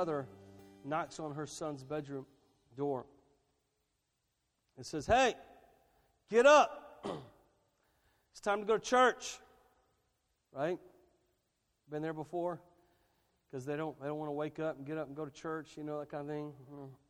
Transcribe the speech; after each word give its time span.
mother 0.00 0.26
knocks 0.82 1.20
on 1.20 1.34
her 1.34 1.46
son's 1.46 1.84
bedroom 1.84 2.24
door 2.74 3.04
and 4.78 4.86
says, 4.86 5.04
Hey, 5.04 5.34
get 6.30 6.46
up. 6.46 7.04
it's 8.32 8.40
time 8.40 8.60
to 8.60 8.66
go 8.66 8.78
to 8.78 8.82
church. 8.82 9.38
Right? 10.56 10.78
Been 11.90 12.00
there 12.00 12.14
before? 12.14 12.62
Because 13.50 13.66
they 13.66 13.76
don't, 13.76 14.00
they 14.00 14.06
don't 14.06 14.16
want 14.16 14.28
to 14.28 14.32
wake 14.32 14.58
up 14.58 14.78
and 14.78 14.86
get 14.86 14.96
up 14.96 15.06
and 15.06 15.14
go 15.14 15.26
to 15.26 15.30
church, 15.30 15.72
you 15.76 15.84
know, 15.84 16.00
that 16.00 16.08
kind 16.08 16.22
of 16.22 16.34
thing. 16.34 16.52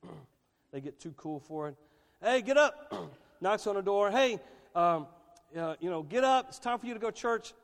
they 0.73 0.81
get 0.81 0.99
too 0.99 1.15
cool 1.17 1.39
for 1.39 1.69
it. 1.69 1.77
Hey, 2.21 2.43
get 2.43 2.57
up. 2.57 2.93
Knocks 3.41 3.69
on 3.69 3.77
the 3.77 3.83
door. 3.83 4.11
Hey, 4.11 4.41
um, 4.75 5.07
uh, 5.57 5.77
you 5.79 5.91
know, 5.91 6.03
get 6.03 6.25
up. 6.25 6.47
It's 6.49 6.59
time 6.59 6.81
for 6.81 6.87
you 6.87 6.95
to 6.95 7.01
go 7.01 7.13
to 7.13 7.17
church. 7.17 7.55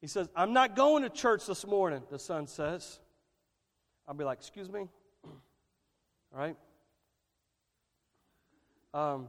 he 0.00 0.06
says, 0.06 0.28
I'm 0.36 0.52
not 0.52 0.76
going 0.76 1.02
to 1.02 1.10
church 1.10 1.44
this 1.44 1.66
morning, 1.66 2.04
the 2.08 2.20
son 2.20 2.46
says. 2.46 2.99
I'll 4.10 4.16
be 4.16 4.24
like, 4.24 4.38
Excuse 4.38 4.68
me? 4.68 4.88
All 5.24 5.32
right? 6.34 6.56
Um, 8.92 9.28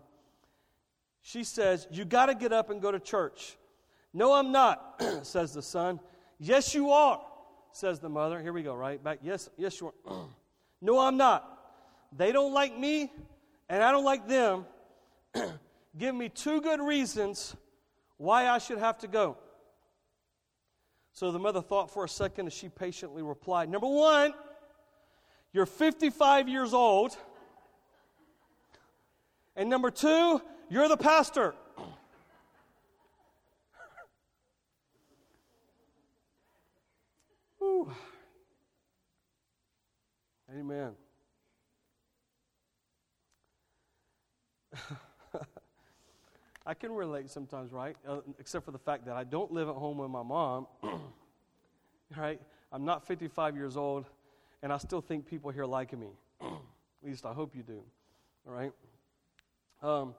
she 1.21 1.43
says, 1.43 1.87
You 1.91 2.03
got 2.03 2.25
to 2.25 2.35
get 2.35 2.51
up 2.51 2.71
and 2.71 2.81
go 2.81 2.91
to 2.91 2.99
church. 2.99 3.57
No, 4.11 4.33
I'm 4.33 4.51
not, 4.51 4.99
says 5.21 5.53
the 5.53 5.61
son. 5.61 5.99
Yes, 6.39 6.73
you 6.73 6.89
are, 6.89 7.21
says 7.71 7.99
the 7.99 8.09
mother. 8.09 8.41
Here 8.41 8.51
we 8.51 8.63
go, 8.63 8.73
right? 8.73 9.01
Back. 9.01 9.19
Yes, 9.21 9.51
yes, 9.55 9.79
you 9.79 9.93
are. 10.07 10.15
no, 10.81 10.97
I'm 10.97 11.15
not. 11.15 11.59
They 12.17 12.31
don't 12.31 12.51
like 12.51 12.75
me, 12.75 13.13
and 13.69 13.83
I 13.83 13.91
don't 13.91 14.03
like 14.03 14.27
them. 14.27 14.65
Give 15.95 16.15
me 16.15 16.27
two 16.27 16.59
good 16.59 16.81
reasons 16.81 17.55
why 18.17 18.49
I 18.49 18.57
should 18.57 18.79
have 18.79 18.97
to 18.99 19.07
go. 19.07 19.37
So 21.13 21.31
the 21.31 21.39
mother 21.39 21.61
thought 21.61 21.91
for 21.91 22.03
a 22.03 22.09
second 22.09 22.47
as 22.47 22.53
she 22.53 22.67
patiently 22.67 23.21
replied 23.21 23.69
Number 23.69 23.87
one, 23.87 24.33
you're 25.53 25.65
55 25.65 26.47
years 26.47 26.73
old. 26.73 27.17
And 29.55 29.69
number 29.69 29.91
two, 29.91 30.41
you're 30.69 30.87
the 30.87 30.97
pastor. 30.97 31.53
Amen. 40.57 40.91
I 46.65 46.73
can 46.73 46.91
relate 46.91 47.29
sometimes, 47.29 47.71
right? 47.71 47.95
Uh, 48.07 48.17
except 48.39 48.65
for 48.65 48.71
the 48.71 48.79
fact 48.79 49.05
that 49.05 49.15
I 49.15 49.23
don't 49.23 49.51
live 49.51 49.67
at 49.69 49.75
home 49.75 49.97
with 49.97 50.09
my 50.09 50.23
mom, 50.23 50.67
right? 52.17 52.39
I'm 52.71 52.85
not 52.85 53.05
55 53.05 53.55
years 53.55 53.75
old, 53.75 54.05
and 54.63 54.71
I 54.71 54.77
still 54.77 55.01
think 55.01 55.25
people 55.27 55.51
here 55.51 55.65
like 55.65 55.97
me. 55.97 56.09
at 56.41 56.49
least 57.03 57.25
I 57.25 57.33
hope 57.33 57.55
you 57.55 57.63
do, 57.63 57.81
all 58.47 58.53
right? 58.53 58.71
Um, 59.81 60.13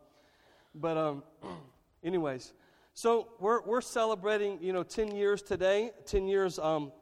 but, 0.75 0.97
um, 0.97 1.22
anyways, 2.04 2.53
so 2.94 3.28
we're, 3.38 3.62
we're 3.62 3.80
celebrating, 3.80 4.58
you 4.60 4.72
know, 4.72 4.82
10 4.82 5.14
years 5.14 5.42
today. 5.42 5.92
10 6.06 6.26
years, 6.26 6.58
um, 6.58 6.92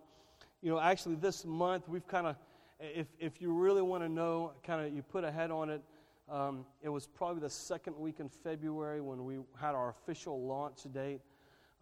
you 0.62 0.70
know, 0.70 0.78
actually 0.78 1.16
this 1.16 1.44
month 1.44 1.88
we've 1.88 2.06
kind 2.06 2.26
of, 2.26 2.36
if, 2.78 3.06
if 3.18 3.40
you 3.40 3.52
really 3.52 3.82
want 3.82 4.02
to 4.02 4.08
know, 4.08 4.52
kind 4.64 4.86
of, 4.86 4.94
you 4.94 5.02
put 5.02 5.24
a 5.24 5.32
head 5.32 5.50
on 5.50 5.70
it, 5.70 5.82
um, 6.30 6.64
it 6.82 6.88
was 6.88 7.06
probably 7.06 7.40
the 7.40 7.50
second 7.50 7.98
week 7.98 8.20
in 8.20 8.28
February 8.28 9.00
when 9.00 9.24
we 9.24 9.38
had 9.60 9.74
our 9.74 9.90
official 9.90 10.46
launch 10.46 10.80
date. 10.92 11.20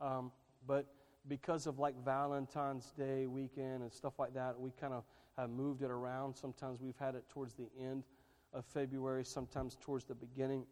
Um, 0.01 0.33
but 0.67 0.87
because 1.29 1.67
of 1.67 1.79
like 1.79 1.95
Valentine's 2.05 2.93
Day 2.97 3.27
weekend 3.27 3.83
and 3.83 3.93
stuff 3.93 4.19
like 4.19 4.35
that, 4.35 4.59
we 4.59 4.71
kind 4.81 4.95
of 4.95 5.05
have 5.39 5.51
moved 5.51 5.83
it 5.83 5.91
around. 5.91 6.35
Sometimes 6.35 6.81
we've 6.81 6.99
had 6.99 7.15
it 7.15 7.25
towards 7.29 7.55
the 7.55 7.69
end 7.81 8.05
of 8.53 8.65
February, 8.67 9.25
sometimes 9.25 9.77
towards 9.81 10.05
the 10.05 10.15
beginning. 10.15 10.65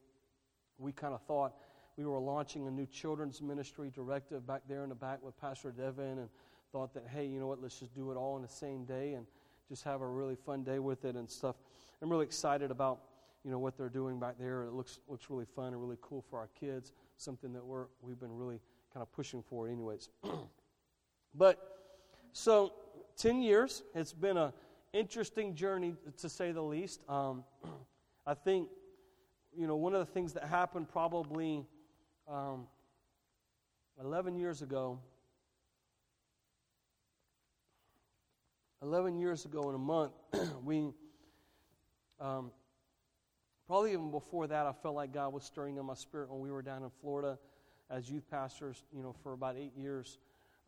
We 0.78 0.93
kind 0.93 1.15
of 1.15 1.22
thought 1.22 1.54
we 1.97 2.04
were 2.04 2.19
launching 2.19 2.66
a 2.66 2.71
new 2.71 2.87
children's 2.87 3.41
ministry 3.41 3.91
directive 3.94 4.47
back 4.47 4.62
there 4.69 4.82
in 4.82 4.91
the 4.91 4.94
back 4.94 5.22
with 5.22 5.38
Pastor 5.41 5.71
Devin 5.71 6.19
and 6.19 6.28
thought 6.72 6.93
that, 6.94 7.04
hey, 7.09 7.25
you 7.27 7.41
know 7.41 7.47
what, 7.47 7.62
let's 7.62 7.78
just 7.78 7.94
do 7.94 8.10
it 8.10 8.16
all 8.16 8.37
in 8.37 8.43
the 8.43 8.49
same 8.49 8.84
day 8.84 9.15
and 9.15 9.27
just 9.69 9.84
have 9.84 10.03
a 10.03 10.06
really 10.06 10.37
fun 10.37 10.62
day 10.62 10.78
with 10.78 11.04
it 11.04 11.16
and 11.16 11.31
stuff. 11.31 11.56
I'm 12.03 12.10
really 12.10 12.27
excited 12.27 12.71
about 12.71 13.00
you 13.44 13.53
know 13.53 13.60
what 13.60 13.77
they're 13.77 13.88
doing 13.88 14.19
back 14.19 14.34
there. 14.41 14.65
It 14.65 14.72
looks 14.72 14.98
looks 15.06 15.31
really 15.31 15.44
fun 15.44 15.69
and 15.69 15.81
really 15.81 15.98
cool 16.00 16.21
for 16.28 16.38
our 16.41 16.48
kids. 16.59 16.93
Something 17.16 17.53
that 17.53 17.65
we're 17.65 17.87
we've 18.03 18.19
been 18.19 18.37
really 18.37 18.60
kind 18.93 19.03
of 19.03 19.12
pushing 19.12 19.41
for, 19.41 19.69
anyways. 19.69 20.09
but 21.34 21.78
so 22.33 22.72
ten 23.16 23.43
years. 23.43 23.82
It's 23.94 24.12
been 24.12 24.37
an 24.37 24.53
interesting 24.93 25.54
journey 25.54 25.94
to 26.19 26.28
say 26.28 26.53
the 26.53 26.62
least. 26.62 27.00
Um, 27.09 27.44
I 28.27 28.34
think 28.34 28.69
you 29.56 29.66
know 29.66 29.77
one 29.77 29.94
of 29.94 30.00
the 30.00 30.12
things 30.12 30.32
that 30.34 30.44
happened 30.44 30.88
probably 30.88 31.66
um, 32.28 32.66
eleven 34.00 34.37
years 34.37 34.62
ago. 34.62 34.99
11 38.82 39.19
years 39.19 39.47
ago 39.47 39.71
in 39.71 39.75
a 39.75 39.78
month, 39.78 40.12
we 40.65 40.93
um, 42.21 42.53
Probably 43.66 43.93
even 43.93 44.12
before 44.12 44.47
that, 44.47 44.65
I 44.65 44.72
felt 44.72 44.94
like 44.94 45.12
God 45.12 45.33
was 45.33 45.43
stirring 45.43 45.77
in 45.77 45.84
my 45.84 45.94
spirit 45.94 46.31
when 46.31 46.41
we 46.41 46.53
were 46.53 46.62
down 46.62 46.84
in 46.84 46.91
Florida 47.00 47.37
as 47.91 48.09
youth 48.09 48.31
pastors, 48.31 48.84
you 48.93 49.03
know, 49.03 49.12
for 49.25 49.33
about 49.33 49.56
eight 49.56 49.72
years. 49.77 50.19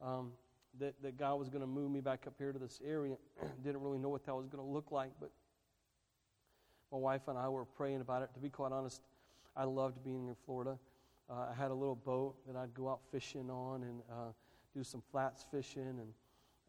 Um, 0.03 0.33
that, 0.81 0.95
that 1.03 1.17
God 1.19 1.39
was 1.39 1.49
going 1.49 1.61
to 1.61 1.67
move 1.67 1.91
me 1.91 2.01
back 2.01 2.25
up 2.27 2.34
here 2.39 2.53
to 2.53 2.59
this 2.59 2.81
area. 2.87 3.17
Didn't 3.65 3.81
really 3.81 3.99
know 3.99 4.09
what 4.09 4.25
that 4.27 4.34
was 4.34 4.47
going 4.47 4.65
to 4.65 4.71
look 4.71 4.91
like, 4.91 5.11
but 5.21 5.31
my 6.93 6.99
wife 6.99 7.23
and 7.29 7.39
I 7.39 7.49
were 7.49 7.65
praying 7.65 8.01
about 8.01 8.23
it. 8.23 8.31
To 8.34 8.41
be 8.41 8.49
quite 8.49 8.73
honest, 8.73 9.03
I 9.56 9.65
loved 9.65 10.05
being 10.05 10.29
in 10.29 10.37
Florida. 10.47 10.79
Uh, 11.31 11.47
I 11.51 11.55
had 11.55 11.71
a 11.71 11.75
little 11.75 11.97
boat 11.97 12.37
that 12.47 12.56
I'd 12.56 12.73
go 12.75 12.89
out 12.89 13.01
fishing 13.11 13.51
on 13.51 13.83
and 13.83 14.01
uh, 14.11 14.33
do 14.75 14.83
some 14.83 15.03
flats 15.11 15.45
fishing, 15.51 15.83
and 15.83 16.12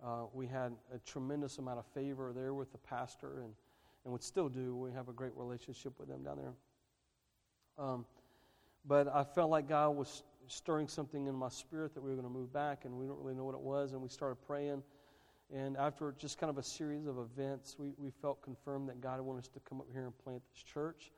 uh, 0.03 0.25
we 0.33 0.47
had 0.47 0.73
a 0.93 0.99
tremendous 0.99 1.57
amount 1.59 1.79
of 1.79 1.85
favor 1.93 2.33
there 2.35 2.53
with 2.53 2.71
the 2.71 2.77
pastor 2.77 3.41
and 3.43 3.53
and 4.03 4.11
would 4.11 4.23
still 4.23 4.49
do. 4.49 4.75
We 4.75 4.91
have 4.93 5.09
a 5.09 5.13
great 5.13 5.33
relationship 5.35 5.93
with 5.99 6.09
them 6.09 6.23
down 6.23 6.37
there. 6.37 7.85
Um, 7.85 8.05
but 8.85 9.07
I 9.07 9.23
felt 9.23 9.49
like 9.49 9.67
God 9.67 9.89
was 9.91 10.23
stirring 10.47 10.87
something 10.87 11.27
in 11.27 11.35
my 11.35 11.49
spirit 11.49 11.93
that 11.93 12.01
we 12.01 12.09
were 12.09 12.15
going 12.15 12.27
to 12.27 12.33
move 12.33 12.51
back, 12.51 12.85
and 12.85 12.97
we 12.97 13.05
don't 13.05 13.19
really 13.19 13.35
know 13.35 13.43
what 13.43 13.55
it 13.55 13.61
was. 13.61 13.93
And 13.93 14.01
we 14.01 14.09
started 14.09 14.35
praying. 14.45 14.83
And 15.53 15.77
after 15.77 16.13
just 16.17 16.37
kind 16.37 16.49
of 16.49 16.57
a 16.57 16.63
series 16.63 17.07
of 17.07 17.17
events, 17.17 17.75
we, 17.79 17.93
we 17.97 18.11
felt 18.21 18.41
confirmed 18.41 18.87
that 18.89 19.01
God 19.01 19.19
wanted 19.21 19.39
us 19.39 19.47
to 19.49 19.59
come 19.61 19.79
up 19.81 19.87
here 19.91 20.05
and 20.05 20.17
plant 20.19 20.41
this 20.53 20.61
church. 20.61 21.11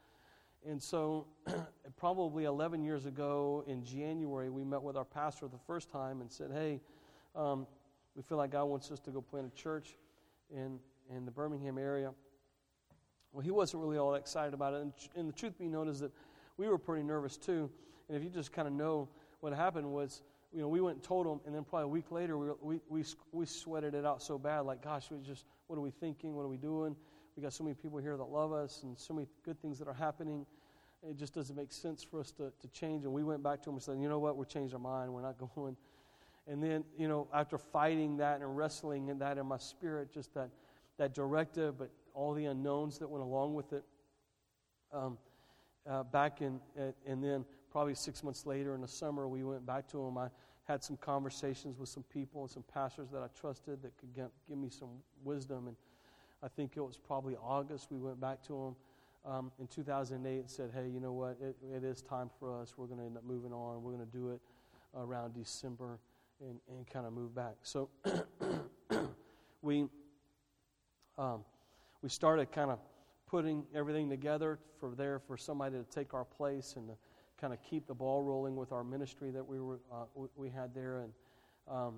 And 0.68 0.82
so, 0.82 1.28
probably 1.98 2.46
11 2.46 2.84
years 2.84 3.06
ago 3.06 3.64
in 3.68 3.84
January, 3.84 4.50
we 4.50 4.64
met 4.64 4.82
with 4.82 4.96
our 4.96 5.04
pastor 5.04 5.48
the 5.48 5.58
first 5.66 5.90
time 5.90 6.22
and 6.22 6.32
said, 6.32 6.52
Hey, 6.54 6.80
um, 7.36 7.66
we 8.16 8.22
feel 8.22 8.38
like 8.38 8.52
God 8.52 8.66
wants 8.66 8.92
us 8.92 9.00
to 9.02 9.12
go 9.12 9.22
plant 9.22 9.48
a 9.48 9.56
church 9.56 9.96
in, 10.50 10.80
in 11.10 11.26
the 11.26 11.32
Birmingham 11.32 11.78
area. 11.78 12.12
Well, 13.34 13.42
he 13.42 13.52
wasn't 13.52 13.82
really 13.82 13.98
all 13.98 14.16
excited 14.16 14.54
about 14.54 14.74
it. 14.74 14.82
And, 14.82 14.94
and 15.16 15.28
the 15.28 15.34
truth 15.34 15.58
be 15.58 15.68
known 15.68 15.88
is 15.88 16.00
that 16.02 16.12
we 16.58 16.68
were 16.68 16.78
pretty 16.78 17.04
nervous 17.04 17.38
too. 17.38 17.70
And 18.08 18.18
if 18.18 18.24
you 18.24 18.30
just 18.30 18.52
kind 18.52 18.68
of 18.68 18.74
know 18.74 19.08
what 19.42 19.54
happened 19.54 19.92
was, 19.92 20.22
you 20.54 20.62
know, 20.62 20.68
we 20.68 20.82
went 20.82 20.98
and 20.98 21.04
told 21.04 21.26
them, 21.26 21.42
and 21.46 21.54
then 21.54 21.64
probably 21.64 21.86
a 21.86 21.88
week 21.88 22.12
later, 22.12 22.38
we, 22.38 22.50
we, 22.62 22.80
we, 22.90 23.04
we 23.32 23.46
sweated 23.46 23.94
it 23.94 24.06
out 24.06 24.22
so 24.22 24.38
bad, 24.38 24.62
like, 24.62 24.84
gosh, 24.84 25.10
we 25.12 25.18
just, 25.20 25.46
what 25.68 25.78
are 25.78 25.82
we 25.82 25.92
thinking? 25.92 26.36
What 26.36 26.44
are 26.44 26.48
we 26.48 26.58
doing? 26.58 26.96
We 27.36 27.44
got 27.44 27.54
so 27.54 27.64
many 27.64 27.74
people 27.74 28.00
here 28.00 28.18
that 28.18 28.24
love 28.24 28.52
us 28.54 28.84
and 28.84 28.98
so 28.98 29.14
many 29.14 29.28
good 29.44 29.62
things 29.62 29.80
that 29.80 29.88
are 29.88 29.94
happening. 29.94 30.46
It 31.08 31.18
just 31.18 31.34
doesn't 31.34 31.56
make 31.56 31.72
sense 31.72 32.04
for 32.04 32.20
us 32.20 32.32
to, 32.34 32.52
to 32.60 32.68
change. 32.70 33.04
And 33.04 33.14
we 33.14 33.24
went 33.24 33.42
back 33.42 33.64
to 33.64 33.70
him 33.70 33.76
and 33.76 33.84
said, 33.84 33.98
you 34.00 34.10
know 34.10 34.20
what, 34.20 34.38
we're 34.38 34.46
changed 34.46 34.74
our 34.74 34.80
mind. 34.80 35.12
We're 35.14 35.22
not 35.22 35.38
going. 35.56 35.76
And 36.48 36.62
then, 36.62 36.84
you 36.98 37.08
know, 37.08 37.28
after 37.34 37.58
fighting 37.58 38.18
that 38.18 38.42
and 38.42 38.58
wrestling 38.58 39.08
in 39.08 39.20
that 39.20 39.38
in 39.38 39.46
my 39.46 39.58
spirit, 39.58 40.12
just 40.14 40.34
that, 40.34 40.50
that 40.98 41.14
directive, 41.14 41.78
but 41.78 41.90
all 42.14 42.34
the 42.34 42.46
unknowns 42.46 43.00
that 43.00 43.10
went 43.10 43.24
along 43.24 43.56
with 43.56 43.74
it. 43.74 43.84
Um, 44.94 45.18
uh, 45.90 46.04
back 46.04 46.42
in, 46.42 46.60
uh, 46.80 46.92
and 47.08 47.24
then 47.24 47.46
probably 47.72 47.96
six 47.96 48.24
months 48.24 48.46
later 48.46 48.76
in 48.76 48.82
the 48.82 48.88
summer, 48.88 49.28
we 49.28 49.44
went 49.44 49.66
back 49.66 49.88
to 49.90 50.04
him. 50.06 50.18
I 50.18 50.28
had 50.66 50.84
some 50.84 50.98
conversations 50.98 51.80
with 51.80 51.90
some 51.90 52.04
people 52.04 52.42
and 52.42 52.52
some 52.52 52.64
pastors 52.74 53.10
that 53.12 53.22
I 53.22 53.28
trusted 53.40 53.82
that 53.82 53.98
could 53.98 54.14
get, 54.14 54.30
give 54.48 54.58
me 54.58 54.70
some 54.70 54.90
wisdom. 55.24 55.68
And 55.68 55.76
I 56.44 56.48
think 56.48 56.74
it 56.76 56.82
was 56.82 56.98
probably 56.98 57.36
August 57.36 57.88
we 57.90 57.98
went 57.98 58.20
back 58.20 58.44
to 58.48 58.54
him 58.54 58.76
um, 59.26 59.52
in 59.60 59.68
2008 59.68 60.40
and 60.40 60.50
said, 60.50 60.72
hey, 60.74 60.88
you 60.88 61.00
know 61.00 61.14
what? 61.14 61.38
It, 61.42 61.56
it 61.76 61.84
is 61.84 62.02
time 62.02 62.30
for 62.40 62.60
us. 62.60 62.74
We're 62.78 62.88
going 62.88 63.00
to 63.00 63.06
end 63.06 63.18
up 63.18 63.24
moving 63.24 63.54
on. 63.54 63.82
We're 63.82 63.94
going 63.94 64.06
to 64.06 64.18
do 64.18 64.32
it 64.32 64.42
around 64.96 65.34
December 65.34 66.00
and, 66.42 66.60
and 66.70 66.86
kind 66.88 67.06
of 67.06 67.14
move 67.14 67.34
back. 67.34 67.56
So 67.64 67.90
we. 69.62 69.86
Um, 71.18 71.44
we 72.02 72.10
started 72.10 72.52
kind 72.52 72.72
of 72.72 72.80
putting 73.28 73.64
everything 73.76 74.10
together 74.10 74.60
for 74.80 74.96
there 74.96 75.20
for 75.20 75.38
somebody 75.38 75.78
to 75.78 75.84
take 75.84 76.14
our 76.14 76.26
place 76.26 76.74
and 76.76 76.88
to 76.88 76.94
kind 77.42 77.54
of 77.54 77.60
keep 77.68 77.88
the 77.88 77.94
ball 77.94 78.22
rolling 78.22 78.56
with 78.56 78.72
our 78.72 78.84
ministry 78.84 79.32
that 79.32 79.46
we 79.46 79.60
were 79.60 79.80
uh, 79.92 80.06
we 80.36 80.50
had 80.50 80.74
there 80.74 81.00
and 81.00 81.12
um, 81.68 81.96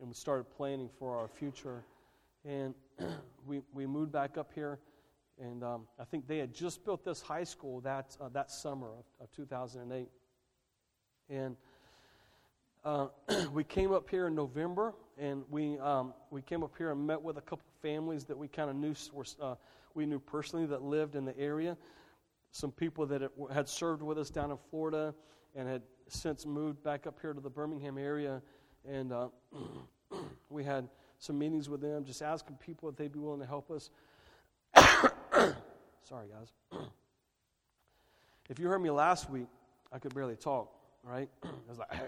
and 0.00 0.08
we 0.08 0.14
started 0.14 0.44
planning 0.56 0.88
for 0.98 1.16
our 1.16 1.28
future 1.28 1.84
and 2.44 2.74
we, 3.46 3.60
we 3.72 3.86
moved 3.86 4.12
back 4.12 4.36
up 4.36 4.50
here. 4.54 4.78
And 5.40 5.64
um, 5.64 5.86
I 5.98 6.04
think 6.04 6.26
they 6.26 6.38
had 6.38 6.54
just 6.54 6.84
built 6.84 7.04
this 7.04 7.20
high 7.20 7.44
school 7.44 7.80
that, 7.80 8.16
uh, 8.20 8.28
that 8.30 8.50
summer 8.50 8.88
of, 8.88 9.04
of 9.20 9.32
2008. 9.32 10.08
And 11.30 11.56
uh, 12.84 13.06
we 13.52 13.64
came 13.64 13.92
up 13.92 14.10
here 14.10 14.26
in 14.26 14.34
November, 14.34 14.94
and 15.18 15.44
we, 15.50 15.78
um, 15.78 16.12
we 16.30 16.42
came 16.42 16.62
up 16.62 16.72
here 16.76 16.90
and 16.92 17.06
met 17.06 17.20
with 17.20 17.38
a 17.38 17.40
couple 17.40 17.64
families 17.80 18.24
that 18.24 18.36
we 18.36 18.48
kind 18.48 18.70
of 18.70 18.76
knew 18.76 18.94
were, 19.12 19.24
uh, 19.40 19.54
we 19.94 20.04
knew 20.06 20.18
personally 20.18 20.66
that 20.66 20.82
lived 20.82 21.16
in 21.16 21.24
the 21.24 21.38
area. 21.38 21.76
Some 22.52 22.70
people 22.70 23.06
that 23.06 23.22
had 23.52 23.68
served 23.68 24.02
with 24.02 24.18
us 24.18 24.28
down 24.28 24.50
in 24.50 24.58
Florida 24.70 25.14
and 25.56 25.66
had 25.66 25.82
since 26.08 26.44
moved 26.44 26.82
back 26.82 27.06
up 27.06 27.18
here 27.20 27.32
to 27.32 27.40
the 27.40 27.50
Birmingham 27.50 27.96
area. 27.96 28.42
And 28.88 29.10
uh, 29.10 29.28
we 30.50 30.62
had 30.62 30.88
some 31.18 31.38
meetings 31.38 31.70
with 31.70 31.80
them, 31.80 32.04
just 32.04 32.20
asking 32.20 32.56
people 32.56 32.90
if 32.90 32.96
they'd 32.96 33.10
be 33.10 33.18
willing 33.18 33.40
to 33.40 33.46
help 33.46 33.70
us. 33.70 33.90
Sorry, 36.02 36.26
guys. 36.28 36.52
if 38.50 38.58
you 38.58 38.68
heard 38.68 38.82
me 38.82 38.90
last 38.90 39.30
week, 39.30 39.48
I 39.90 39.98
could 39.98 40.14
barely 40.14 40.36
talk, 40.36 40.70
right? 41.02 41.30
I 41.44 41.48
was 41.68 41.78
like, 41.78 41.88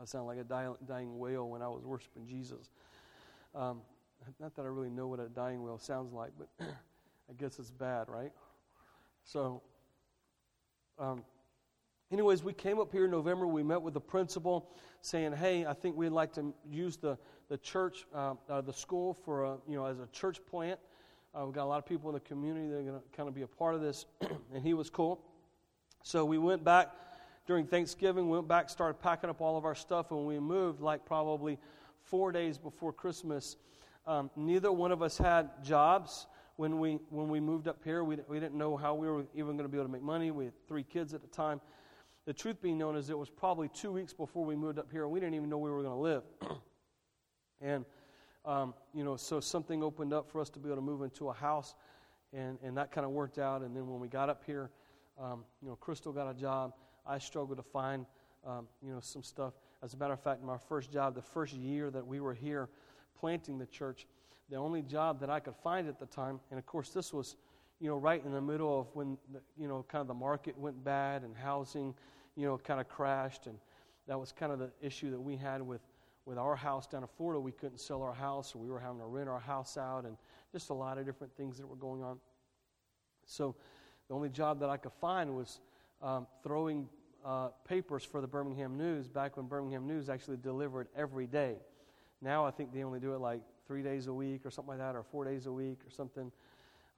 I 0.00 0.04
sound 0.04 0.26
like 0.26 0.38
a 0.38 0.44
dying, 0.44 1.18
whale 1.18 1.48
when 1.48 1.60
I 1.62 1.68
was 1.68 1.84
worshiping 1.84 2.26
Jesus. 2.26 2.70
Um, 3.54 3.80
not 4.38 4.54
that 4.54 4.62
I 4.62 4.68
really 4.68 4.90
know 4.90 5.08
what 5.08 5.18
a 5.18 5.28
dying 5.28 5.62
whale 5.62 5.78
sounds 5.78 6.12
like, 6.12 6.32
but 6.38 6.48
I 7.28 7.32
guess 7.32 7.58
it's 7.58 7.70
bad, 7.70 8.08
right? 8.08 8.32
So, 9.24 9.62
um, 10.98 11.24
anyways, 12.12 12.42
we 12.42 12.52
came 12.52 12.78
up 12.78 12.92
here 12.92 13.06
in 13.06 13.10
November. 13.10 13.46
We 13.46 13.62
met 13.62 13.80
with 13.80 13.94
the 13.94 14.00
principal 14.00 14.70
saying, 15.00 15.32
hey, 15.32 15.64
I 15.64 15.72
think 15.72 15.96
we'd 15.96 16.10
like 16.10 16.32
to 16.34 16.52
use 16.70 16.96
the, 16.96 17.16
the 17.48 17.56
church, 17.56 18.06
uh, 18.14 18.34
uh, 18.48 18.60
the 18.60 18.72
school 18.72 19.14
for, 19.14 19.44
a, 19.44 19.56
you 19.66 19.76
know, 19.76 19.86
as 19.86 19.98
a 19.98 20.06
church 20.08 20.44
plant. 20.46 20.78
Uh, 21.34 21.46
we've 21.46 21.54
got 21.54 21.64
a 21.64 21.66
lot 21.66 21.78
of 21.78 21.86
people 21.86 22.10
in 22.10 22.14
the 22.14 22.20
community 22.20 22.68
that 22.68 22.76
are 22.76 22.82
going 22.82 23.00
to 23.00 23.16
kind 23.16 23.28
of 23.28 23.34
be 23.34 23.42
a 23.42 23.46
part 23.46 23.74
of 23.74 23.80
this, 23.80 24.06
and 24.54 24.62
he 24.62 24.74
was 24.74 24.90
cool. 24.90 25.20
So 26.02 26.24
we 26.24 26.38
went 26.38 26.62
back 26.62 26.92
during 27.46 27.66
Thanksgiving, 27.66 28.28
went 28.28 28.46
back, 28.46 28.68
started 28.68 29.00
packing 29.00 29.30
up 29.30 29.40
all 29.40 29.56
of 29.56 29.64
our 29.64 29.74
stuff, 29.74 30.10
and 30.10 30.26
we 30.26 30.38
moved 30.38 30.80
like 30.80 31.04
probably 31.04 31.58
four 32.02 32.30
days 32.32 32.58
before 32.58 32.92
Christmas. 32.92 33.56
Um, 34.06 34.30
neither 34.36 34.70
one 34.70 34.92
of 34.92 35.02
us 35.02 35.16
had 35.16 35.64
jobs 35.64 36.26
when 36.56 36.78
we 36.78 36.98
when 37.10 37.28
we 37.28 37.40
moved 37.40 37.68
up 37.68 37.82
here. 37.84 38.04
We, 38.04 38.18
we 38.28 38.40
didn't 38.40 38.56
know 38.56 38.76
how 38.76 38.94
we 38.94 39.08
were 39.08 39.24
even 39.34 39.56
going 39.56 39.64
to 39.64 39.68
be 39.68 39.76
able 39.76 39.86
to 39.86 39.92
make 39.92 40.02
money. 40.02 40.30
We 40.30 40.46
had 40.46 40.54
three 40.68 40.84
kids 40.84 41.14
at 41.14 41.20
the 41.20 41.28
time. 41.28 41.60
The 42.26 42.32
truth 42.32 42.62
being 42.62 42.78
known 42.78 42.96
is 42.96 43.10
it 43.10 43.18
was 43.18 43.28
probably 43.28 43.68
two 43.68 43.92
weeks 43.92 44.12
before 44.12 44.44
we 44.44 44.56
moved 44.56 44.78
up 44.78 44.90
here, 44.90 45.02
and 45.02 45.12
we 45.12 45.20
didn't 45.20 45.34
even 45.34 45.50
know 45.50 45.58
we 45.58 45.70
were 45.70 45.82
going 45.82 45.94
to 45.94 46.00
live. 46.00 46.22
and 47.60 47.84
um, 48.44 48.74
you 48.94 49.04
know, 49.04 49.16
so 49.16 49.40
something 49.40 49.82
opened 49.82 50.12
up 50.12 50.30
for 50.30 50.40
us 50.40 50.50
to 50.50 50.58
be 50.58 50.68
able 50.68 50.76
to 50.76 50.82
move 50.82 51.02
into 51.02 51.28
a 51.28 51.34
house, 51.34 51.74
and 52.32 52.58
and 52.62 52.76
that 52.76 52.92
kind 52.92 53.04
of 53.04 53.10
worked 53.10 53.38
out. 53.38 53.62
And 53.62 53.76
then 53.76 53.88
when 53.88 54.00
we 54.00 54.08
got 54.08 54.28
up 54.28 54.42
here, 54.44 54.70
um, 55.20 55.44
you 55.60 55.68
know, 55.68 55.76
Crystal 55.76 56.12
got 56.12 56.30
a 56.30 56.34
job. 56.34 56.72
I 57.06 57.18
struggled 57.18 57.58
to 57.58 57.62
find 57.62 58.06
um, 58.46 58.68
you 58.82 58.92
know 58.92 59.00
some 59.00 59.22
stuff. 59.22 59.54
As 59.82 59.92
a 59.92 59.96
matter 59.96 60.14
of 60.14 60.20
fact, 60.20 60.42
my 60.42 60.56
first 60.56 60.90
job, 60.90 61.14
the 61.14 61.22
first 61.22 61.52
year 61.52 61.90
that 61.90 62.06
we 62.06 62.20
were 62.20 62.32
here 62.32 62.68
planting 63.18 63.58
the 63.58 63.66
church, 63.66 64.06
the 64.50 64.56
only 64.56 64.82
job 64.82 65.20
that 65.20 65.30
I 65.30 65.40
could 65.40 65.56
find 65.62 65.88
at 65.88 65.98
the 65.98 66.06
time, 66.06 66.40
and 66.50 66.58
of 66.58 66.66
course 66.66 66.90
this 66.90 67.12
was, 67.12 67.36
you 67.80 67.88
know, 67.88 67.96
right 67.96 68.24
in 68.24 68.32
the 68.32 68.40
middle 68.40 68.80
of 68.80 68.86
when, 68.94 69.18
the, 69.32 69.40
you 69.56 69.68
know, 69.68 69.84
kind 69.88 70.00
of 70.00 70.08
the 70.08 70.14
market 70.14 70.56
went 70.58 70.82
bad 70.84 71.22
and 71.22 71.34
housing, 71.36 71.94
you 72.36 72.46
know, 72.46 72.58
kind 72.58 72.80
of 72.80 72.88
crashed, 72.88 73.46
and 73.46 73.56
that 74.06 74.18
was 74.18 74.32
kind 74.32 74.52
of 74.52 74.58
the 74.58 74.70
issue 74.80 75.10
that 75.10 75.20
we 75.20 75.36
had 75.36 75.62
with, 75.62 75.80
with 76.26 76.38
our 76.38 76.56
house 76.56 76.86
down 76.86 77.02
in 77.02 77.08
Florida. 77.16 77.40
We 77.40 77.52
couldn't 77.52 77.78
sell 77.78 78.02
our 78.02 78.14
house, 78.14 78.54
we 78.54 78.68
were 78.68 78.80
having 78.80 78.98
to 78.98 79.06
rent 79.06 79.28
our 79.28 79.40
house 79.40 79.76
out, 79.76 80.04
and 80.04 80.16
just 80.52 80.70
a 80.70 80.74
lot 80.74 80.98
of 80.98 81.06
different 81.06 81.34
things 81.36 81.56
that 81.58 81.66
were 81.66 81.76
going 81.76 82.02
on. 82.02 82.18
So 83.26 83.56
the 84.08 84.14
only 84.14 84.28
job 84.28 84.60
that 84.60 84.68
I 84.68 84.76
could 84.76 84.92
find 85.00 85.34
was 85.34 85.60
um, 86.02 86.26
throwing 86.42 86.88
uh, 87.24 87.48
papers 87.66 88.04
for 88.04 88.20
the 88.20 88.26
Birmingham 88.26 88.76
News 88.76 89.08
back 89.08 89.36
when 89.36 89.46
Birmingham 89.46 89.86
News 89.86 90.10
actually 90.10 90.36
delivered 90.36 90.88
every 90.94 91.26
day. 91.26 91.56
Now 92.24 92.46
I 92.46 92.50
think 92.50 92.72
they 92.72 92.82
only 92.82 93.00
do 93.00 93.14
it 93.14 93.20
like 93.20 93.42
three 93.66 93.82
days 93.82 94.06
a 94.06 94.12
week 94.12 94.46
or 94.46 94.50
something 94.50 94.70
like 94.70 94.78
that, 94.78 94.96
or 94.96 95.02
four 95.02 95.24
days 95.24 95.44
a 95.46 95.52
week 95.52 95.78
or 95.86 95.90
something. 95.90 96.32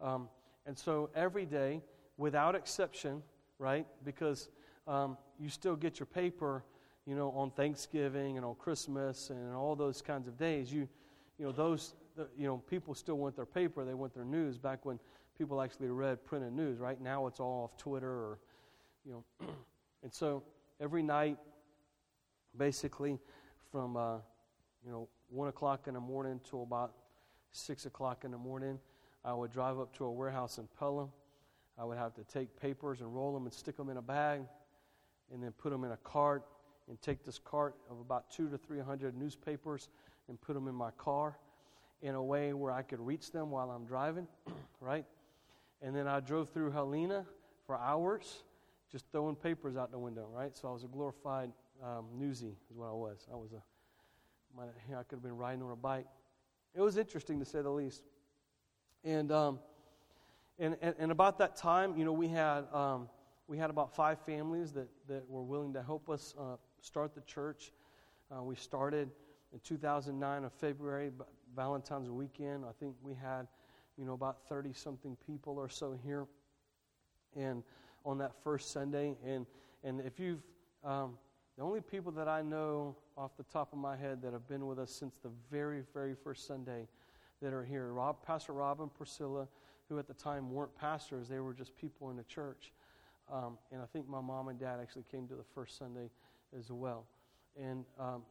Um, 0.00 0.28
and 0.67 0.78
so 0.78 1.11
every 1.14 1.44
day, 1.44 1.82
without 2.17 2.55
exception, 2.55 3.23
right? 3.58 3.87
Because 4.05 4.49
um, 4.87 5.17
you 5.38 5.49
still 5.49 5.75
get 5.75 5.99
your 5.99 6.06
paper, 6.06 6.64
you 7.06 7.17
know, 7.17 7.31
on 7.32 7.50
Thanksgiving 7.50 8.37
and 8.37 8.46
on 8.46 8.55
Christmas 8.55 9.31
and 9.31 9.55
all 9.55 9.75
those 9.75 10.00
kinds 10.00 10.28
of 10.28 10.38
days. 10.38 10.73
You, 10.73 10.88
you 11.38 11.44
know, 11.44 11.52
those, 11.52 11.94
the, 12.17 12.28
you 12.38 12.46
know, 12.46 12.58
people 12.58 12.94
still 12.94 13.17
want 13.17 13.34
their 13.34 13.46
paper. 13.46 13.84
They 13.84 13.94
want 13.94 14.14
their 14.14 14.25
news. 14.25 14.58
Back 14.58 14.84
when 14.84 14.99
people 15.37 15.61
actually 15.61 15.88
read 15.88 16.25
printed 16.25 16.52
news, 16.52 16.78
right 16.78 17.00
now 17.00 17.26
it's 17.26 17.40
all 17.40 17.64
off 17.64 17.76
Twitter 17.76 18.08
or, 18.08 18.38
you 19.05 19.12
know, 19.12 19.49
and 20.02 20.12
so 20.12 20.43
every 20.81 21.02
night, 21.02 21.37
basically, 22.56 23.19
from 23.70 23.96
uh, 23.96 24.17
you 24.84 24.93
know, 24.93 25.08
1 25.31 25.49
o'clock 25.49 25.88
in 25.88 25.94
the 25.94 26.00
morning 26.00 26.40
till 26.49 26.62
about 26.62 26.93
6 27.52 27.87
o'clock 27.87 28.25
in 28.25 28.31
the 28.31 28.38
morning. 28.38 28.78
I 29.25 29.32
would 29.32 29.50
drive 29.50 29.78
up 29.78 29.94
to 29.96 30.05
a 30.05 30.12
warehouse 30.12 30.58
in 30.58 30.69
Pelham. 30.78 31.11
I 31.78 31.85
would 31.85 31.99
have 31.99 32.14
to 32.14 32.25
take 32.25 32.59
papers 32.59 33.00
and 33.00 33.14
roll 33.14 33.35
them 33.35 33.45
and 33.45 33.52
stick 33.52 33.76
them 33.76 33.88
in 33.88 33.97
a 33.97 34.02
bag 34.02 34.42
and 35.33 35.42
then 35.42 35.52
put 35.52 35.71
them 35.71 35.85
in 35.85 35.92
a 35.92 35.97
cart 35.99 36.45
and 36.88 37.00
take 37.02 37.25
this 37.25 37.38
cart 37.38 37.75
of 37.90 37.99
about 38.00 38.30
two 38.30 38.49
to 38.49 38.56
300 38.56 39.16
newspapers 39.16 39.88
and 40.28 40.40
put 40.40 40.54
them 40.54 40.68
in 40.68 40.75
my 40.75 40.90
car 40.92 41.37
in 42.02 42.14
a 42.14 42.23
way 42.23 42.52
where 42.52 42.73
I 42.73 42.83
could 42.83 43.00
reach 43.00 43.33
them 43.33 43.50
while 43.50 43.71
I'm 43.71 43.85
driving, 43.85 44.28
right? 44.80 45.04
And 45.83 45.95
then 45.95 46.06
I 46.06 46.21
drove 46.21 46.50
through 46.50 46.71
Helena 46.71 47.26
for 47.66 47.76
hours 47.76 48.45
just 48.90 49.06
throwing 49.11 49.35
papers 49.35 49.76
out 49.76 49.90
the 49.90 49.99
window, 49.99 50.28
right? 50.33 50.56
So 50.56 50.68
I 50.68 50.73
was 50.73 50.85
a 50.85 50.88
glorified 50.88 51.50
um, 51.83 52.06
newsie, 52.18 52.54
is 52.71 52.76
what 52.76 52.87
I 52.87 52.92
was. 52.92 53.26
I 53.33 53.37
was 53.37 53.52
a 53.52 53.62
I 54.59 55.03
could 55.03 55.17
have 55.17 55.23
been 55.23 55.37
riding 55.37 55.63
on 55.63 55.71
a 55.71 55.77
bike. 55.77 56.07
It 56.75 56.81
was 56.81 56.97
interesting 56.97 57.39
to 57.41 57.45
say 57.45 57.63
the 57.63 57.71
least. 57.71 58.03
And, 59.05 59.31
um, 59.31 59.59
and, 60.59 60.77
and, 60.81 60.95
and, 60.99 61.13
about 61.13 61.39
that 61.39 61.57
time, 61.57 61.97
you 61.97 62.05
know, 62.05 62.13
we 62.13 62.29
had, 62.29 62.65
um, 62.73 63.09
we 63.47 63.59
had 63.59 63.71
about 63.71 63.95
five 63.95 64.19
families 64.21 64.73
that, 64.73 64.89
that 65.09 65.29
were 65.29 65.43
willing 65.43 65.73
to 65.75 65.83
help 65.83 66.09
us 66.09 66.35
uh, 66.39 66.57
start 66.81 67.15
the 67.15 67.21
church. 67.23 67.73
Uh, 68.31 68.43
we 68.43 68.57
started 68.57 69.11
in 69.53 69.61
2009 69.61 70.45
of 70.45 70.53
February, 70.55 71.11
Valentine's 71.55 72.11
weekend. 72.11 72.65
I 72.65 72.73
think 72.81 72.95
we 73.03 73.15
had, 73.15 73.47
you 73.97 74.05
know, 74.05 74.15
about 74.15 74.49
30 74.49 74.73
something 74.73 75.17
people 75.27 75.59
or 75.59 75.69
so 75.69 75.97
here. 76.05 76.27
And 77.37 77.63
on 78.05 78.19
that 78.19 78.33
first 78.43 78.73
Sunday, 78.73 79.17
and, 79.25 79.47
and 79.85 80.01
if 80.01 80.19
you've, 80.19 80.43
um, 80.83 81.19
the 81.57 81.63
only 81.63 81.81
people 81.81 82.13
that 82.13 82.29
I 82.29 82.43
know 82.43 82.97
off 83.17 83.37
the 83.37 83.45
top 83.45 83.73
of 83.73 83.79
my 83.79 83.97
head 83.97 84.21
that 84.23 84.33
have 84.33 84.47
been 84.47 84.67
with 84.67 84.79
us 84.79 84.91
since 84.91 85.17
the 85.17 85.31
very, 85.51 85.83
very 85.95 86.15
first 86.15 86.47
Sunday 86.47 86.87
that 87.41 87.53
are 87.53 87.65
here 87.65 87.93
Rob, 87.93 88.23
Pastor 88.25 88.53
Rob 88.53 88.81
and 88.81 88.93
Priscilla, 88.93 89.49
who 89.89 89.99
at 89.99 90.07
the 90.07 90.15
time 90.15 90.51
weren't 90.51 90.75
pastors, 90.77 91.29
they 91.29 91.41
were 91.41 91.55
just 91.55 91.75
people 91.77 92.11
in 92.11 92.17
the 92.17 92.25
church. 92.25 92.73
Um, 93.33 93.59
and 93.73 93.81
I 93.81 93.87
think 93.87 94.09
my 94.09 94.21
mom 94.21 94.49
and 94.49 94.59
dad 94.59 94.79
actually 94.81 95.05
came 95.11 95.27
to 95.29 95.35
the 95.35 95.45
first 95.55 95.79
Sunday 95.79 96.11
as 96.59 96.71
well. 96.71 97.07
And, 97.59 97.85
um, 97.99 98.23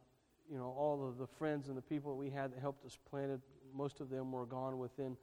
you 0.50 0.56
know, 0.56 0.74
all 0.78 1.06
of 1.06 1.18
the 1.18 1.26
friends 1.26 1.68
and 1.68 1.76
the 1.76 1.82
people 1.82 2.12
that 2.12 2.16
we 2.16 2.30
had 2.30 2.52
that 2.52 2.60
helped 2.60 2.84
us 2.84 2.96
plant 3.10 3.32
it, 3.32 3.40
most 3.74 4.00
of 4.00 4.08
them 4.08 4.30
were 4.30 4.46
gone 4.46 4.78
within, 4.78 5.16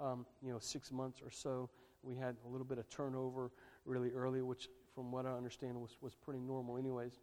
um, 0.00 0.26
you 0.42 0.52
know, 0.52 0.58
six 0.58 0.90
months 0.90 1.20
or 1.22 1.30
so. 1.30 1.70
We 2.02 2.16
had 2.16 2.34
a 2.44 2.48
little 2.48 2.66
bit 2.66 2.78
of 2.78 2.88
turnover 2.90 3.52
really 3.84 4.10
early, 4.10 4.42
which, 4.42 4.68
from 4.94 5.12
what 5.12 5.24
I 5.24 5.32
understand, 5.32 5.80
was, 5.80 5.96
was 6.00 6.14
pretty 6.14 6.40
normal, 6.40 6.76
anyways. 6.76 7.20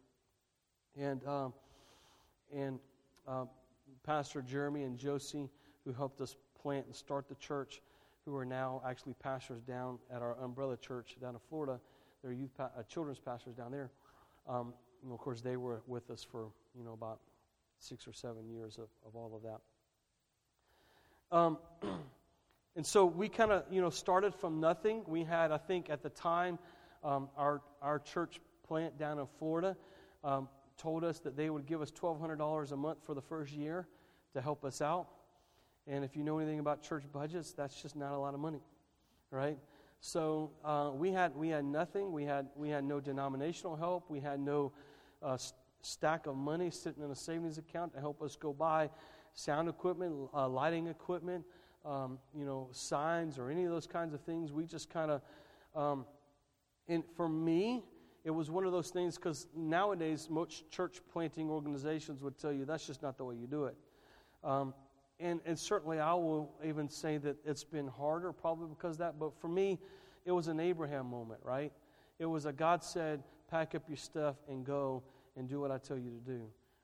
And, 0.99 1.25
um, 1.27 1.53
and 2.53 2.79
uh, 3.27 3.45
Pastor 4.03 4.41
Jeremy 4.41 4.83
and 4.83 4.97
Josie, 4.97 5.49
who 5.85 5.93
helped 5.93 6.21
us 6.21 6.35
plant 6.61 6.85
and 6.85 6.95
start 6.95 7.27
the 7.29 7.35
church, 7.35 7.81
who 8.25 8.35
are 8.35 8.45
now 8.45 8.81
actually 8.85 9.13
pastors 9.13 9.61
down 9.61 9.97
at 10.13 10.21
our 10.21 10.37
umbrella 10.39 10.77
church 10.77 11.15
down 11.21 11.33
in 11.33 11.39
Florida. 11.49 11.79
They're 12.21 12.33
youth 12.33 12.55
pa- 12.55 12.69
uh, 12.77 12.83
children's 12.83 13.19
pastors 13.19 13.55
down 13.55 13.71
there. 13.71 13.89
Um, 14.47 14.73
and 15.03 15.11
of 15.11 15.17
course, 15.17 15.41
they 15.41 15.57
were 15.57 15.81
with 15.87 16.09
us 16.11 16.23
for 16.23 16.49
you 16.77 16.83
know 16.83 16.93
about 16.93 17.19
six 17.79 18.07
or 18.07 18.13
seven 18.13 18.47
years 18.49 18.77
of, 18.77 18.87
of 19.07 19.15
all 19.15 19.35
of 19.35 19.41
that. 19.43 21.35
Um, 21.35 21.57
and 22.75 22.85
so 22.85 23.05
we 23.05 23.27
kind 23.27 23.51
of 23.51 23.63
you 23.71 23.81
know 23.81 23.89
started 23.89 24.35
from 24.35 24.59
nothing. 24.59 25.03
We 25.07 25.23
had, 25.23 25.51
I 25.51 25.57
think, 25.57 25.89
at 25.89 26.03
the 26.03 26.09
time, 26.09 26.59
um, 27.03 27.29
our 27.37 27.61
our 27.81 27.99
church 27.99 28.39
plant 28.67 28.99
down 28.99 29.17
in 29.19 29.25
Florida. 29.39 29.75
Told 30.81 31.03
us 31.03 31.19
that 31.19 31.37
they 31.37 31.51
would 31.51 31.67
give 31.67 31.79
us 31.79 31.91
$1,200 31.91 32.71
a 32.71 32.75
month 32.75 33.05
for 33.05 33.13
the 33.13 33.21
first 33.21 33.53
year 33.53 33.87
to 34.33 34.41
help 34.41 34.65
us 34.65 34.81
out. 34.81 35.09
And 35.85 36.03
if 36.03 36.15
you 36.15 36.23
know 36.23 36.39
anything 36.39 36.57
about 36.57 36.81
church 36.81 37.03
budgets, 37.13 37.51
that's 37.51 37.79
just 37.79 37.95
not 37.95 38.13
a 38.13 38.17
lot 38.17 38.33
of 38.33 38.39
money, 38.39 38.61
right? 39.29 39.59
So 39.99 40.49
uh, 40.65 40.89
we 40.95 41.11
had 41.11 41.35
we 41.35 41.49
had 41.49 41.65
nothing. 41.65 42.11
We 42.11 42.25
had 42.25 42.47
we 42.55 42.69
had 42.69 42.83
no 42.83 42.99
denominational 42.99 43.75
help. 43.75 44.09
We 44.09 44.19
had 44.19 44.39
no 44.39 44.71
uh, 45.21 45.37
stack 45.83 46.25
of 46.25 46.35
money 46.35 46.71
sitting 46.71 47.03
in 47.03 47.11
a 47.11 47.15
savings 47.15 47.59
account 47.59 47.93
to 47.93 47.99
help 47.99 48.19
us 48.23 48.35
go 48.35 48.51
buy 48.51 48.89
sound 49.35 49.69
equipment, 49.69 50.29
uh, 50.33 50.47
lighting 50.49 50.87
equipment, 50.87 51.45
um, 51.85 52.17
you 52.35 52.43
know, 52.43 52.69
signs, 52.71 53.37
or 53.37 53.51
any 53.51 53.65
of 53.65 53.71
those 53.71 53.85
kinds 53.85 54.15
of 54.15 54.21
things. 54.21 54.51
We 54.51 54.65
just 54.65 54.89
kind 54.89 55.11
of, 55.11 55.21
um, 55.75 56.05
and 56.87 57.03
for 57.15 57.29
me, 57.29 57.83
it 58.23 58.31
was 58.31 58.51
one 58.51 58.65
of 58.65 58.71
those 58.71 58.89
things 58.89 59.15
because 59.15 59.47
nowadays 59.55 60.27
most 60.29 60.69
church 60.69 60.99
planting 61.11 61.49
organizations 61.49 62.21
would 62.21 62.37
tell 62.37 62.51
you 62.51 62.65
that's 62.65 62.85
just 62.85 63.01
not 63.01 63.17
the 63.17 63.23
way 63.25 63.35
you 63.35 63.47
do 63.47 63.65
it. 63.65 63.75
Um, 64.43 64.73
and, 65.19 65.39
and 65.45 65.57
certainly 65.57 65.99
I 65.99 66.13
will 66.13 66.51
even 66.63 66.89
say 66.89 67.17
that 67.17 67.37
it's 67.45 67.63
been 67.63 67.87
harder 67.87 68.31
probably 68.31 68.67
because 68.67 68.95
of 68.95 68.99
that. 68.99 69.19
But 69.19 69.39
for 69.39 69.47
me, 69.47 69.79
it 70.25 70.31
was 70.31 70.47
an 70.47 70.59
Abraham 70.59 71.09
moment, 71.09 71.39
right? 71.43 71.71
It 72.19 72.25
was 72.25 72.45
a 72.45 72.53
God 72.53 72.83
said, 72.83 73.23
pack 73.49 73.75
up 73.75 73.83
your 73.87 73.97
stuff 73.97 74.35
and 74.47 74.65
go 74.65 75.03
and 75.35 75.47
do 75.47 75.59
what 75.59 75.71
I 75.71 75.77
tell 75.77 75.97
you 75.97 76.09
to 76.09 76.31
do, 76.31 76.41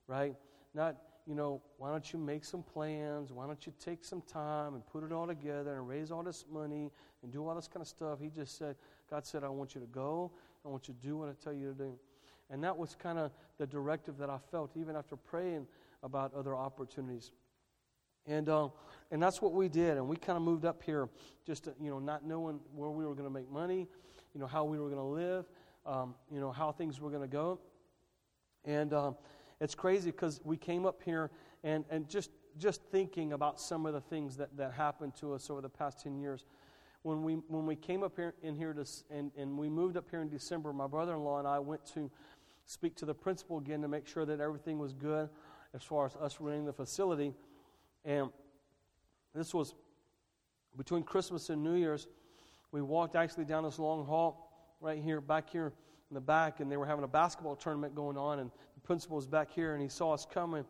right? 0.08 0.36
Not, 0.74 0.98
you 1.26 1.36
know, 1.36 1.62
why 1.78 1.92
don't 1.92 2.12
you 2.12 2.20
make 2.20 2.46
some 2.46 2.64
plans? 2.64 3.32
Why 3.32 3.46
don't 3.46 3.66
you 3.66 3.74
take 3.84 4.04
some 4.04 4.22
time 4.22 4.74
and 4.74 4.86
put 4.88 5.04
it 5.04 5.12
all 5.12 5.28
together 5.28 5.76
and 5.76 5.88
raise 5.88 6.12
all 6.12 6.24
this 6.24 6.46
money 6.52 6.92
and 7.24 7.32
do 7.32 7.48
all 7.48 7.56
this 7.56 7.68
kind 7.68 7.82
of 7.82 7.88
stuff? 7.88 8.20
He 8.22 8.30
just 8.30 8.58
said, 8.58 8.76
God 9.10 9.26
said, 9.26 9.44
I 9.44 9.50
want 9.50 9.76
you 9.76 9.82
to 9.82 9.88
go. 9.88 10.32
I 10.68 10.70
want 10.70 10.90
you 10.90 10.94
to 10.94 11.08
do 11.08 11.16
what 11.16 11.30
I 11.30 11.34
tell 11.42 11.54
you 11.54 11.68
to 11.70 11.74
do. 11.74 11.98
And 12.50 12.62
that 12.64 12.78
was 12.78 12.94
kind 12.94 13.18
of 13.18 13.32
the 13.58 13.66
directive 13.66 14.18
that 14.18 14.30
I 14.30 14.38
felt 14.52 14.76
even 14.76 14.98
after 14.98 15.16
praying 15.16 15.66
about 16.04 16.34
other 16.34 16.56
opportunities. 16.56 17.32
And, 18.26 18.50
uh, 18.50 18.68
and 19.10 19.24
that's 19.24 19.42
what 19.42 19.54
we 19.54 19.70
did. 19.70 19.96
And 19.96 20.10
we 20.10 20.18
kind 20.18 20.36
of 20.36 20.44
moved 20.44 20.66
up 20.66 20.84
here 20.84 21.08
just, 21.46 21.64
to, 21.64 21.74
you 21.82 21.90
know, 21.90 22.00
not 22.00 22.26
knowing 22.26 22.60
where 22.76 22.90
we 22.90 23.06
were 23.06 23.14
going 23.14 23.28
to 23.28 23.34
make 23.34 23.50
money, 23.50 23.88
you 24.34 24.42
know, 24.42 24.48
how 24.48 24.66
we 24.66 24.78
were 24.78 24.90
going 24.90 24.98
to 24.98 25.04
live, 25.04 25.46
um, 25.86 26.14
you 26.30 26.42
know, 26.42 26.52
how 26.52 26.74
things 26.74 27.00
were 27.00 27.10
going 27.10 27.22
to 27.22 27.28
go. 27.30 27.60
And 28.66 28.94
um, 28.94 29.16
it's 29.62 29.74
crazy 29.74 30.12
because 30.12 30.42
we 30.44 30.58
came 30.58 30.86
up 30.86 31.02
here 31.04 31.32
and, 31.64 31.86
and 31.90 32.10
just, 32.10 32.32
just 32.58 32.82
thinking 32.92 33.32
about 33.32 33.62
some 33.62 33.86
of 33.86 33.94
the 33.94 34.02
things 34.02 34.36
that, 34.36 34.56
that 34.58 34.74
happened 34.74 35.16
to 35.22 35.34
us 35.34 35.50
over 35.50 35.62
the 35.62 35.70
past 35.70 36.04
10 36.04 36.18
years. 36.18 36.46
When 37.08 37.24
we, 37.24 37.36
when 37.48 37.66
we 37.66 37.78
came 37.78 38.04
up 38.04 38.18
here 38.18 38.34
in 38.44 38.54
here 38.54 38.74
to, 38.74 38.86
and, 39.10 39.32
and 39.38 39.58
we 39.58 39.70
moved 39.70 39.96
up 39.96 40.10
here 40.10 40.22
in 40.22 40.28
December, 40.28 40.74
my 40.74 40.88
brother 40.88 41.14
in 41.14 41.22
law 41.22 41.40
and 41.40 41.48
I 41.48 41.58
went 41.58 41.86
to 41.94 42.12
speak 42.66 42.98
to 42.98 43.06
the 43.06 43.14
principal 43.14 43.60
again 43.60 43.82
to 43.84 43.88
make 43.88 44.06
sure 44.06 44.26
that 44.26 44.42
everything 44.42 44.78
was 44.78 44.92
good 44.92 45.30
as 45.74 45.84
far 45.84 46.06
as 46.06 46.18
us 46.18 46.42
running 46.42 46.66
the 46.66 46.74
facility. 46.74 47.34
And 48.04 48.30
this 49.34 49.54
was 49.54 49.74
between 50.76 51.04
Christmas 51.04 51.50
and 51.50 51.64
New 51.64 51.76
Year's. 51.76 52.08
We 52.74 52.82
walked 52.82 53.16
actually 53.16 53.46
down 53.46 53.64
this 53.64 53.80
long 53.80 54.06
hall 54.06 54.76
right 54.82 55.02
here, 55.02 55.22
back 55.22 55.50
here 55.50 55.72
in 56.10 56.14
the 56.14 56.20
back, 56.20 56.60
and 56.60 56.70
they 56.70 56.76
were 56.76 56.86
having 56.86 57.06
a 57.06 57.08
basketball 57.08 57.56
tournament 57.56 57.96
going 57.96 58.18
on, 58.18 58.40
and 58.40 58.52
the 58.76 58.82
principal 58.82 59.16
was 59.16 59.28
back 59.28 59.50
here, 59.50 59.76
and 59.76 59.82
he 59.82 59.88
saw 59.88 60.14
us 60.14 60.28
coming, 60.30 60.66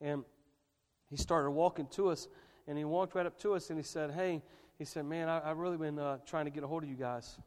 and 0.00 0.24
he 1.08 1.16
started 1.16 1.52
walking 1.52 1.86
to 1.92 2.08
us, 2.08 2.26
and 2.66 2.76
he 2.76 2.84
walked 2.84 3.14
right 3.14 3.24
up 3.24 3.38
to 3.38 3.54
us, 3.54 3.70
and 3.70 3.78
he 3.78 3.84
said, 3.84 4.10
"Hey," 4.10 4.42
he 4.78 4.84
said, 4.84 5.04
"Man, 5.04 5.28
I, 5.28 5.48
have 5.48 5.58
really 5.58 5.78
been 5.78 5.98
uh, 5.98 6.18
trying 6.26 6.44
to 6.46 6.50
get 6.50 6.64
a 6.64 6.66
hold 6.66 6.82
of 6.82 6.88
you 6.88 6.96
guys." 6.96 7.38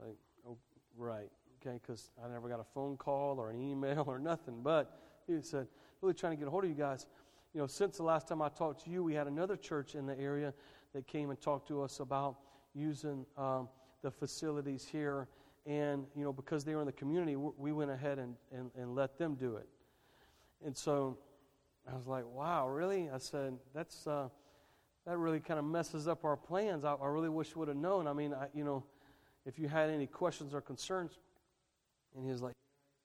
Like, 0.00 0.16
oh, 0.48 0.56
right, 0.96 1.30
okay, 1.60 1.78
because 1.80 2.10
I 2.24 2.28
never 2.28 2.48
got 2.48 2.60
a 2.60 2.66
phone 2.74 2.96
call 2.96 3.38
or 3.38 3.50
an 3.50 3.60
email 3.60 4.04
or 4.06 4.18
nothing, 4.18 4.60
but 4.62 4.98
he 5.26 5.40
said, 5.42 5.66
"Really 6.00 6.14
trying 6.14 6.32
to 6.32 6.36
get 6.36 6.48
a 6.48 6.50
hold 6.50 6.64
of 6.64 6.70
you 6.70 6.76
guys." 6.76 7.06
you 7.54 7.60
know, 7.60 7.68
since 7.68 7.96
the 7.96 8.02
last 8.02 8.26
time 8.26 8.42
I 8.42 8.48
talked 8.48 8.84
to 8.84 8.90
you, 8.90 9.04
we 9.04 9.14
had 9.14 9.28
another 9.28 9.56
church 9.56 9.94
in 9.94 10.06
the 10.06 10.18
area 10.18 10.52
that 10.92 11.06
came 11.06 11.30
and 11.30 11.40
talked 11.40 11.68
to 11.68 11.82
us 11.82 12.00
about 12.00 12.36
using 12.74 13.24
um, 13.38 13.68
the 14.02 14.10
facilities 14.10 14.84
here. 14.84 15.28
And, 15.64 16.04
you 16.16 16.24
know, 16.24 16.32
because 16.32 16.64
they 16.64 16.74
were 16.74 16.80
in 16.80 16.86
the 16.86 16.92
community, 16.92 17.36
we 17.36 17.72
went 17.72 17.92
ahead 17.92 18.18
and, 18.18 18.34
and, 18.52 18.70
and 18.76 18.94
let 18.94 19.18
them 19.18 19.36
do 19.36 19.56
it. 19.56 19.68
And 20.64 20.76
so 20.76 21.16
I 21.90 21.94
was 21.94 22.06
like, 22.06 22.24
wow, 22.26 22.68
really? 22.68 23.08
I 23.08 23.18
said, 23.18 23.54
that's, 23.72 24.06
uh, 24.06 24.28
that 25.06 25.18
really 25.18 25.40
kind 25.40 25.58
of 25.58 25.64
messes 25.64 26.08
up 26.08 26.24
our 26.24 26.36
plans. 26.36 26.84
I, 26.84 26.94
I 26.94 27.06
really 27.08 27.28
wish 27.28 27.54
we 27.54 27.60
would 27.60 27.68
have 27.68 27.76
known. 27.76 28.06
I 28.06 28.12
mean, 28.12 28.32
I, 28.32 28.46
you 28.54 28.64
know, 28.64 28.84
if 29.44 29.58
you 29.58 29.68
had 29.68 29.90
any 29.90 30.06
questions 30.06 30.54
or 30.54 30.60
concerns. 30.60 31.18
And 32.14 32.24
he 32.24 32.30
was 32.30 32.42
like, 32.42 32.54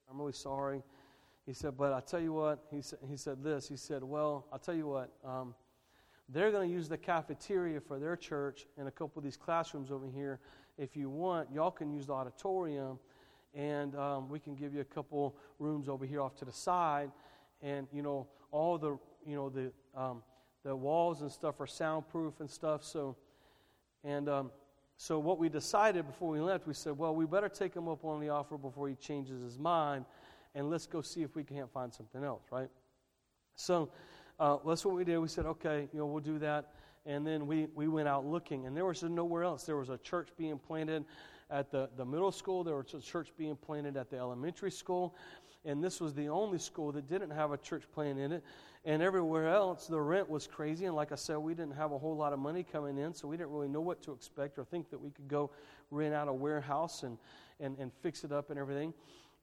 I'm 0.10 0.20
really 0.20 0.34
sorry. 0.34 0.84
He 1.46 1.54
said, 1.54 1.78
But 1.78 1.94
I 1.94 2.00
tell 2.00 2.20
you 2.20 2.34
what, 2.34 2.64
he, 2.72 2.82
sa- 2.82 2.98
he 3.10 3.18
said 3.18 3.44
this. 3.44 3.68
He 3.68 3.76
said, 3.76 4.04
Well, 4.04 4.46
I'll 4.52 4.60
tell 4.60 4.76
you 4.76 4.88
what, 4.88 5.12
um, 5.26 5.56
they're 6.30 6.52
going 6.52 6.70
to 6.70 6.74
use 6.74 6.88
the 6.88 6.98
cafeteria 6.98 7.82
for 7.82 8.00
their 8.00 8.16
church 8.16 8.68
and 8.78 8.88
a 8.88 8.92
couple 8.92 9.20
of 9.20 9.24
these 9.24 9.38
classrooms 9.38 9.92
over 9.92 10.06
here. 10.08 10.40
If 10.78 10.96
you 10.96 11.10
want, 11.10 11.50
y'all 11.52 11.72
can 11.72 11.92
use 11.92 12.06
the 12.06 12.14
auditorium, 12.14 13.00
and 13.54 13.96
um, 13.96 14.30
we 14.30 14.40
can 14.40 14.56
give 14.56 14.74
you 14.74 14.82
a 14.82 14.86
couple 14.86 15.36
rooms 15.58 15.90
over 15.90 16.06
here 16.06 16.22
off 16.22 16.36
to 16.36 16.46
the 16.46 16.52
side. 16.52 17.12
And, 17.62 17.88
you 17.92 18.04
know, 18.04 18.28
all 18.52 18.78
the, 18.78 18.98
you 19.26 19.36
know, 19.36 19.50
the, 19.50 19.72
um, 20.00 20.22
the 20.70 20.76
walls 20.76 21.22
and 21.22 21.32
stuff 21.32 21.60
are 21.60 21.66
soundproof 21.66 22.40
and 22.42 22.50
stuff. 22.50 22.84
So, 22.84 23.16
and 24.04 24.30
um, 24.30 24.52
so 24.98 25.18
what 25.18 25.40
we 25.40 25.50
decided 25.50 26.06
before 26.06 26.30
we 26.30 26.40
left, 26.40 26.68
we 26.68 26.76
said, 26.76 26.96
well, 26.96 27.16
we 27.16 27.26
better 27.26 27.50
take 27.50 27.76
him 27.76 27.88
up 27.88 28.06
on 28.06 28.20
the 28.20 28.30
offer 28.30 28.56
before 28.56 28.88
he 28.88 28.94
changes 28.94 29.42
his 29.42 29.58
mind 29.58 30.06
and 30.54 30.70
let's 30.70 30.86
go 30.86 31.02
see 31.02 31.24
if 31.24 31.36
we 31.36 31.44
can't 31.44 31.72
find 31.72 31.92
something 31.92 32.24
else, 32.24 32.44
right? 32.52 32.70
So 33.56 33.90
uh, 34.40 34.58
that's 34.68 34.86
what 34.86 34.94
we 34.94 35.04
did. 35.04 35.18
We 35.18 35.28
said, 35.28 35.48
okay, 35.48 35.88
you 35.92 36.00
know, 36.00 36.06
we'll 36.06 36.22
do 36.22 36.38
that. 36.38 36.74
And 37.04 37.26
then 37.26 37.48
we, 37.48 37.68
we 37.74 37.88
went 37.88 38.08
out 38.08 38.28
looking, 38.28 38.68
and 38.68 38.78
there 38.78 38.86
was 38.86 39.02
nowhere 39.02 39.44
else. 39.44 39.64
There 39.64 39.78
was 39.78 39.90
a 39.90 39.98
church 39.98 40.30
being 40.38 40.60
planted 40.60 41.04
at 41.50 41.72
the, 41.72 41.90
the 41.98 42.06
middle 42.06 42.32
school, 42.32 42.64
there 42.64 42.76
was 42.76 42.94
a 42.94 43.02
church 43.02 43.30
being 43.36 43.56
planted 43.56 43.98
at 43.98 44.12
the 44.12 44.18
elementary 44.18 44.70
school, 44.70 45.16
and 45.66 45.84
this 45.84 46.00
was 46.00 46.14
the 46.14 46.30
only 46.30 46.60
school 46.60 46.92
that 46.92 47.10
didn't 47.10 47.32
have 47.32 47.52
a 47.52 47.58
church 47.58 47.86
plant 47.92 48.20
in 48.20 48.32
it. 48.34 48.44
And 48.86 49.02
everywhere 49.02 49.50
else, 49.50 49.88
the 49.88 50.00
rent 50.00 50.30
was 50.30 50.48
crazy. 50.48 50.86
And 50.86 50.96
like 50.96 51.12
I 51.12 51.16
said, 51.16 51.38
we 51.38 51.54
didn't 51.54 51.76
have 51.76 51.92
a 51.92 51.98
whole 51.98 52.16
lot 52.16 52.32
of 52.32 52.40
money 52.40 52.64
coming 52.64 52.98
in, 52.98 53.14
so 53.14 53.28
we 53.28 53.36
didn't 53.36 53.52
really 53.52 53.68
know 53.68 53.82
what 53.82 54.02
to 54.04 54.14
expect 54.14 54.58
or 54.58 54.64
think 54.64 54.90
that 54.92 55.00
we 55.00 55.10
could 55.10 55.28
go 55.28 55.52
rent 55.92 56.14
out 56.14 56.28
a 56.28 56.34
warehouse 56.34 57.04
and, 57.04 57.18
and, 57.60 57.78
and 57.78 57.92
fix 58.02 58.24
it 58.24 58.32
up 58.32 58.50
and 58.50 58.58
everything. 58.58 58.94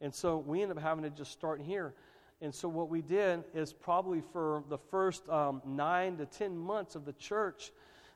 And 0.00 0.14
so 0.14 0.38
we 0.38 0.62
ended 0.62 0.78
up 0.78 0.82
having 0.82 1.04
to 1.04 1.10
just 1.10 1.32
start 1.32 1.60
here. 1.60 1.94
And 2.40 2.54
so 2.54 2.68
what 2.68 2.88
we 2.88 3.02
did 3.02 3.44
is 3.54 3.72
probably 3.72 4.22
for 4.32 4.62
the 4.68 4.78
first 4.78 5.28
um, 5.28 5.62
nine 5.66 6.16
to 6.18 6.26
ten 6.26 6.56
months 6.56 6.94
of 6.94 7.04
the 7.04 7.14
church, 7.14 7.72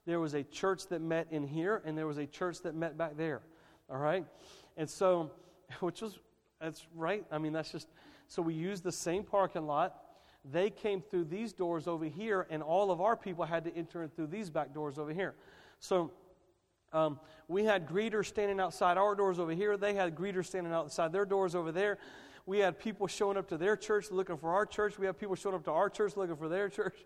there 0.06 0.20
was 0.20 0.34
a 0.34 0.42
church 0.42 0.86
that 0.88 1.00
met 1.00 1.26
in 1.30 1.46
here, 1.46 1.82
and 1.84 1.96
there 1.96 2.06
was 2.06 2.18
a 2.18 2.26
church 2.26 2.60
that 2.62 2.74
met 2.74 2.98
back 2.98 3.16
there. 3.16 3.40
All 3.90 3.98
right? 3.98 4.24
And 4.76 4.88
so, 4.88 5.30
which 5.80 6.00
was, 6.00 6.18
that's 6.60 6.86
right. 6.94 7.24
I 7.30 7.38
mean, 7.38 7.52
that's 7.52 7.72
just, 7.72 7.88
so 8.26 8.42
we 8.42 8.54
used 8.54 8.84
the 8.84 8.92
same 8.92 9.22
parking 9.22 9.66
lot. 9.66 9.96
They 10.44 10.70
came 10.70 11.02
through 11.02 11.24
these 11.24 11.52
doors 11.52 11.86
over 11.86 12.06
here, 12.06 12.46
and 12.50 12.62
all 12.62 12.90
of 12.90 13.00
our 13.00 13.16
people 13.16 13.44
had 13.44 13.64
to 13.64 13.76
enter 13.76 14.08
through 14.08 14.28
these 14.28 14.48
back 14.48 14.72
doors 14.72 14.98
over 14.98 15.12
here. 15.12 15.34
So 15.80 16.12
um, 16.92 17.20
we 17.46 17.64
had 17.64 17.86
greeters 17.86 18.26
standing 18.26 18.58
outside 18.58 18.96
our 18.96 19.14
doors 19.14 19.38
over 19.38 19.52
here. 19.52 19.76
They 19.76 19.94
had 19.94 20.14
greeters 20.14 20.46
standing 20.46 20.72
outside 20.72 21.12
their 21.12 21.26
doors 21.26 21.54
over 21.54 21.72
there. 21.72 21.98
We 22.46 22.58
had 22.58 22.78
people 22.78 23.06
showing 23.06 23.36
up 23.36 23.48
to 23.48 23.58
their 23.58 23.76
church 23.76 24.10
looking 24.10 24.38
for 24.38 24.52
our 24.52 24.66
church. 24.66 24.98
We 24.98 25.06
had 25.06 25.18
people 25.18 25.36
showing 25.36 25.56
up 25.56 25.64
to 25.64 25.72
our 25.72 25.90
church 25.90 26.16
looking 26.16 26.36
for 26.36 26.48
their 26.48 26.68
church. 26.68 26.96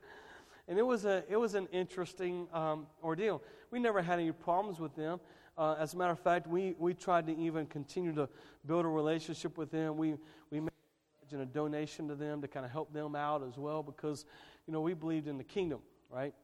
And 0.67 0.79
it 0.79 0.83
was, 0.83 1.05
a, 1.05 1.23
it 1.29 1.37
was 1.37 1.55
an 1.55 1.69
interesting 1.73 2.49
um, 2.51 2.87
ordeal. 3.03 3.43
We 3.71 3.79
never 3.79 4.01
had 4.01 4.19
any 4.19 4.33
problems 4.33 4.81
with 4.81 4.97
them. 4.97 5.21
Uh, 5.59 5.77
as 5.79 5.93
a 5.93 5.99
matter 5.99 6.13
of 6.13 6.19
fact, 6.21 6.47
we, 6.47 6.75
we 6.79 6.95
tried 6.95 7.27
to 7.27 7.37
even 7.37 7.67
continue 7.67 8.15
to 8.15 8.29
build 8.67 8.87
a 8.87 8.89
relationship 8.89 9.59
with 9.59 9.71
them. 9.71 9.99
We, 9.99 10.15
made 11.35 11.43
a 11.43 11.47
donation 11.47 12.09
to 12.09 12.15
them 12.15 12.41
to 12.43 12.49
kind 12.49 12.65
of 12.65 12.73
help 12.73 12.93
them 12.93 13.17
out 13.17 13.43
as 13.43 13.59
well 13.59 13.83
because, 13.83 14.25
you 14.67 14.73
know, 14.73 14.81
we 14.81 14.95
believed 14.95 15.27
in 15.27 15.37
the 15.37 15.45
kingdom, 15.45 15.81
right? 16.11 16.35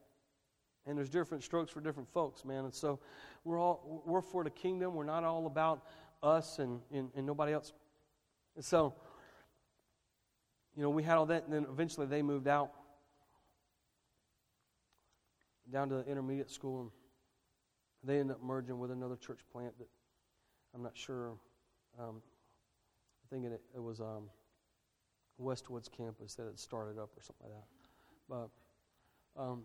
And 0.86 0.98
there's 0.98 1.10
different 1.10 1.44
strokes 1.44 1.70
for 1.70 1.80
different 1.80 2.08
folks, 2.12 2.44
man. 2.44 2.64
And 2.64 2.74
so 2.74 2.98
we're 3.44 3.58
all 3.58 4.02
we're 4.04 4.22
for 4.22 4.42
the 4.42 4.50
kingdom. 4.50 4.94
We're 4.94 5.04
not 5.04 5.24
all 5.24 5.46
about 5.46 5.84
us 6.22 6.58
and, 6.58 6.80
and, 6.92 7.10
and 7.14 7.26
nobody 7.26 7.52
else. 7.52 7.72
And 8.56 8.64
so, 8.64 8.94
you 10.76 10.82
know, 10.82 10.90
we 10.90 11.02
had 11.02 11.16
all 11.16 11.26
that, 11.26 11.44
and 11.44 11.52
then 11.52 11.66
eventually 11.70 12.06
they 12.06 12.22
moved 12.22 12.48
out 12.48 12.72
down 15.70 15.88
to 15.88 15.96
the 15.96 16.06
intermediate 16.06 16.50
school, 16.50 16.80
and 16.80 16.90
they 18.02 18.18
ended 18.18 18.36
up 18.36 18.42
merging 18.42 18.78
with 18.80 18.90
another 18.90 19.16
church 19.16 19.40
plant 19.52 19.78
that 19.78 19.88
I'm 20.74 20.82
not 20.82 20.96
sure. 20.96 21.34
Um, 21.98 22.22
I 23.24 23.34
think 23.34 23.44
it, 23.44 23.60
it 23.74 23.82
was 23.82 24.00
um, 24.00 24.24
Westwood's 25.40 25.88
campus 25.88 26.34
that 26.34 26.46
had 26.46 26.58
started 26.58 26.98
up 26.98 27.10
or 27.16 27.22
something 27.22 27.46
like 27.46 27.54
that. 27.54 28.48
But 29.36 29.42
um, 29.42 29.64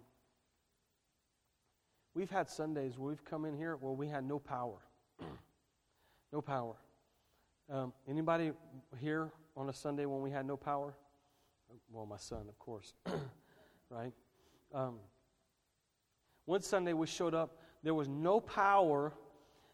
We've 2.16 2.32
had 2.32 2.50
Sundays 2.50 2.98
where 2.98 3.10
we've 3.10 3.26
come 3.26 3.44
in 3.44 3.58
here 3.58 3.76
where 3.76 3.92
we 3.92 4.08
had 4.08 4.24
no 4.24 4.40
power. 4.40 4.78
no 6.32 6.42
power. 6.42 6.76
Um, 7.70 7.92
anybody 8.08 8.54
here 9.02 9.32
on 9.58 9.68
a 9.68 9.74
Sunday 9.74 10.06
when 10.06 10.22
we 10.22 10.32
had 10.32 10.46
no 10.46 10.56
power? 10.56 10.94
Well, 11.92 12.06
my 12.06 12.16
son, 12.16 12.46
of 12.48 12.58
course. 12.58 12.94
right? 13.90 14.14
Um, 14.74 14.96
one 16.46 16.62
Sunday 16.62 16.94
we 16.94 17.06
showed 17.06 17.34
up, 17.34 17.60
there 17.84 17.94
was 17.94 18.08
no 18.08 18.40
power 18.40 19.12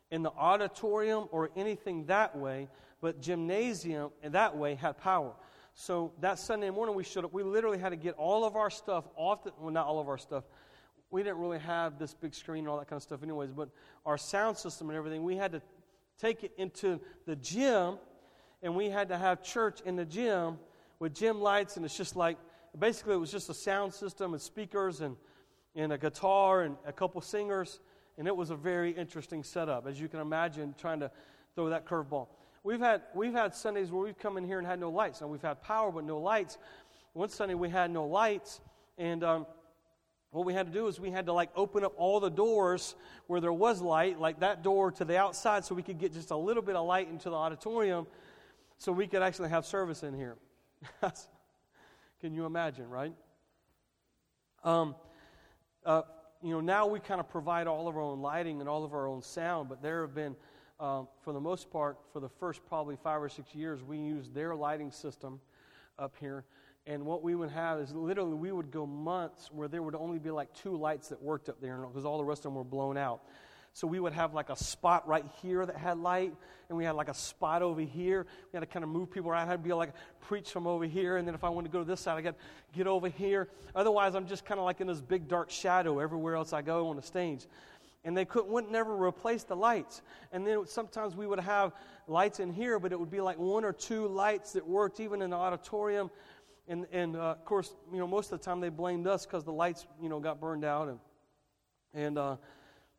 in 0.09 0.23
the 0.23 0.31
auditorium 0.31 1.27
or 1.29 1.51
anything 1.55 2.07
that 2.07 2.35
way, 2.35 2.69
but 3.01 3.21
gymnasium 3.21 4.09
that 4.23 4.57
way 4.57 4.73
had 4.73 4.97
power. 4.97 5.33
So 5.73 6.11
that 6.19 6.37
Sunday 6.37 6.69
morning 6.69 6.95
we 6.95 7.03
showed 7.03 7.25
up. 7.25 7.33
We 7.33 7.43
literally 7.43 7.77
had 7.77 7.89
to 7.89 7.95
get 7.95 8.15
all 8.15 8.43
of 8.43 8.55
our 8.55 8.69
stuff 8.69 9.05
off 9.15 9.43
the, 9.43 9.53
well, 9.59 9.71
not 9.71 9.87
all 9.87 9.99
of 9.99 10.09
our 10.09 10.17
stuff. 10.17 10.43
We 11.09 11.23
didn't 11.23 11.39
really 11.39 11.59
have 11.59 11.97
this 11.99 12.13
big 12.13 12.33
screen 12.33 12.59
and 12.59 12.69
all 12.69 12.77
that 12.77 12.87
kind 12.87 12.97
of 12.97 13.03
stuff, 13.03 13.23
anyways, 13.23 13.51
but 13.51 13.69
our 14.05 14.17
sound 14.17 14.57
system 14.57 14.89
and 14.89 14.97
everything, 14.97 15.23
we 15.23 15.35
had 15.35 15.51
to 15.51 15.61
take 16.19 16.43
it 16.43 16.53
into 16.57 16.99
the 17.25 17.35
gym, 17.35 17.95
and 18.61 18.75
we 18.75 18.89
had 18.89 19.09
to 19.09 19.17
have 19.17 19.43
church 19.43 19.81
in 19.81 19.95
the 19.95 20.05
gym 20.05 20.57
with 20.99 21.13
gym 21.15 21.41
lights, 21.41 21.77
and 21.77 21.85
it's 21.85 21.97
just 21.97 22.15
like, 22.15 22.37
basically, 22.77 23.15
it 23.15 23.17
was 23.17 23.31
just 23.31 23.49
a 23.49 23.53
sound 23.53 23.93
system 23.93 24.33
and 24.33 24.41
speakers 24.41 25.01
and, 25.01 25.17
and 25.75 25.91
a 25.91 25.97
guitar 25.97 26.61
and 26.61 26.77
a 26.85 26.93
couple 26.93 27.19
singers, 27.21 27.79
and 28.17 28.27
it 28.27 28.35
was 28.35 28.49
a 28.49 28.55
very 28.55 28.91
interesting 28.91 29.43
setup, 29.43 29.87
as 29.87 29.99
you 29.99 30.07
can 30.07 30.19
imagine, 30.19 30.75
trying 30.77 30.99
to 30.99 31.11
throw 31.55 31.69
that 31.69 31.85
curveball. 31.85 32.27
We've 32.63 32.79
had, 32.79 33.01
we've 33.15 33.33
had 33.33 33.55
Sundays 33.55 33.91
where 33.91 34.03
we've 34.03 34.19
come 34.19 34.37
in 34.37 34.45
here 34.45 34.59
and 34.59 34.67
had 34.67 34.79
no 34.79 34.91
lights. 34.91 35.21
Now, 35.21 35.27
we've 35.27 35.41
had 35.41 35.63
power, 35.63 35.91
but 35.91 36.03
no 36.03 36.19
lights. 36.19 36.57
One 37.13 37.29
Sunday 37.29 37.55
we 37.55 37.69
had 37.69 37.89
no 37.89 38.05
lights, 38.05 38.61
and 38.97 39.23
um, 39.23 39.47
what 40.29 40.45
we 40.45 40.53
had 40.53 40.67
to 40.67 40.71
do 40.71 40.87
is 40.87 40.99
we 40.99 41.11
had 41.11 41.25
to 41.25 41.33
like 41.33 41.49
open 41.55 41.83
up 41.83 41.93
all 41.97 42.19
the 42.19 42.29
doors 42.29 42.95
where 43.27 43.41
there 43.41 43.51
was 43.51 43.81
light, 43.81 44.19
like 44.19 44.39
that 44.39 44.63
door 44.63 44.91
to 44.91 45.03
the 45.03 45.17
outside, 45.17 45.65
so 45.65 45.75
we 45.75 45.83
could 45.83 45.99
get 45.99 46.13
just 46.13 46.31
a 46.31 46.37
little 46.37 46.63
bit 46.63 46.75
of 46.75 46.85
light 46.85 47.09
into 47.09 47.29
the 47.29 47.35
auditorium 47.35 48.07
so 48.77 48.91
we 48.91 49.07
could 49.07 49.21
actually 49.21 49.49
have 49.49 49.65
service 49.65 50.03
in 50.03 50.13
here. 50.13 50.37
Can 52.21 52.33
you 52.33 52.45
imagine, 52.45 52.89
right? 52.89 53.13
Um, 54.63 54.95
uh, 55.85 56.03
you 56.41 56.51
know, 56.51 56.61
now 56.61 56.87
we 56.87 56.99
kind 56.99 57.19
of 57.19 57.29
provide 57.29 57.67
all 57.67 57.87
of 57.87 57.95
our 57.95 58.01
own 58.01 58.21
lighting 58.21 58.59
and 58.59 58.69
all 58.69 58.83
of 58.83 58.93
our 58.93 59.07
own 59.07 59.21
sound, 59.21 59.67
but 59.67 59.81
there 59.81 60.01
have 60.01 60.15
been 60.15 60.35
um, 60.81 61.07
for 61.21 61.31
the 61.31 61.39
most 61.39 61.69
part, 61.69 61.97
for 62.11 62.19
the 62.19 62.27
first 62.27 62.65
probably 62.67 62.97
five 63.01 63.21
or 63.21 63.29
six 63.29 63.53
years, 63.53 63.83
we 63.83 63.97
used 63.97 64.33
their 64.33 64.55
lighting 64.55 64.91
system 64.91 65.39
up 65.99 66.15
here. 66.19 66.43
And 66.87 67.05
what 67.05 67.21
we 67.21 67.35
would 67.35 67.51
have 67.51 67.79
is 67.79 67.93
literally 67.93 68.33
we 68.33 68.51
would 68.51 68.71
go 68.71 68.87
months 68.87 69.51
where 69.51 69.67
there 69.67 69.83
would 69.83 69.93
only 69.93 70.17
be 70.17 70.31
like 70.31 70.51
two 70.55 70.75
lights 70.75 71.09
that 71.09 71.21
worked 71.21 71.49
up 71.49 71.61
there 71.61 71.77
because 71.77 72.03
all 72.03 72.17
the 72.17 72.23
rest 72.23 72.39
of 72.39 72.43
them 72.45 72.55
were 72.55 72.63
blown 72.63 72.97
out. 72.97 73.21
So 73.73 73.87
we 73.87 73.99
would 73.99 74.11
have 74.13 74.33
like 74.33 74.49
a 74.49 74.55
spot 74.55 75.07
right 75.07 75.23
here 75.41 75.65
that 75.65 75.77
had 75.77 75.99
light, 75.99 76.33
and 76.67 76.77
we 76.77 76.83
had 76.83 76.95
like 76.95 77.07
a 77.07 77.13
spot 77.13 77.61
over 77.61 77.79
here. 77.79 78.25
We 78.51 78.57
had 78.57 78.61
to 78.61 78.65
kind 78.65 78.83
of 78.83 78.89
move 78.89 79.11
people 79.11 79.29
around. 79.29 79.47
I 79.47 79.51
had 79.51 79.63
to 79.63 79.69
be 79.69 79.73
like 79.73 79.93
preach 80.19 80.49
from 80.49 80.65
over 80.65 80.85
here, 80.85 81.17
and 81.17 81.27
then 81.27 81.35
if 81.35 81.43
I 81.43 81.49
wanted 81.49 81.69
to 81.69 81.73
go 81.73 81.79
to 81.79 81.85
this 81.85 82.01
side, 82.01 82.17
I 82.17 82.21
got 82.21 82.35
get 82.73 82.87
over 82.87 83.07
here. 83.07 83.47
Otherwise, 83.75 84.15
I'm 84.15 84.27
just 84.27 84.45
kind 84.45 84.59
of 84.59 84.65
like 84.65 84.81
in 84.81 84.87
this 84.87 84.99
big 84.99 85.29
dark 85.29 85.51
shadow 85.51 85.99
everywhere 85.99 86.35
else 86.35 86.51
I 86.51 86.63
go 86.63 86.87
on 86.87 86.95
the 86.95 87.01
stage 87.01 87.45
and 88.03 88.17
they 88.17 88.25
couldn't 88.25 88.51
would 88.51 88.69
never 88.69 88.95
replace 88.95 89.43
the 89.43 89.55
lights. 89.55 90.01
And 90.31 90.45
then 90.45 90.65
sometimes 90.65 91.15
we 91.15 91.27
would 91.27 91.39
have 91.39 91.73
lights 92.07 92.39
in 92.39 92.51
here 92.51 92.79
but 92.79 92.91
it 92.91 92.99
would 92.99 93.11
be 93.11 93.21
like 93.21 93.37
one 93.37 93.63
or 93.63 93.73
two 93.73 94.07
lights 94.07 94.53
that 94.53 94.67
worked 94.67 94.99
even 94.99 95.21
in 95.21 95.29
the 95.29 95.35
auditorium. 95.35 96.09
And, 96.67 96.85
and 96.91 97.15
uh, 97.15 97.19
of 97.31 97.45
course 97.45 97.73
you 97.91 97.99
know 97.99 98.07
most 98.07 98.31
of 98.31 98.39
the 98.39 98.45
time 98.45 98.59
they 98.59 98.69
blamed 98.69 99.07
us 99.07 99.25
because 99.25 99.43
the 99.43 99.53
lights 99.53 99.85
you 100.01 100.09
know 100.09 100.19
got 100.19 100.39
burned 100.39 100.65
out 100.65 100.87
and 100.89 100.99
and 101.93 102.17
uh, 102.17 102.37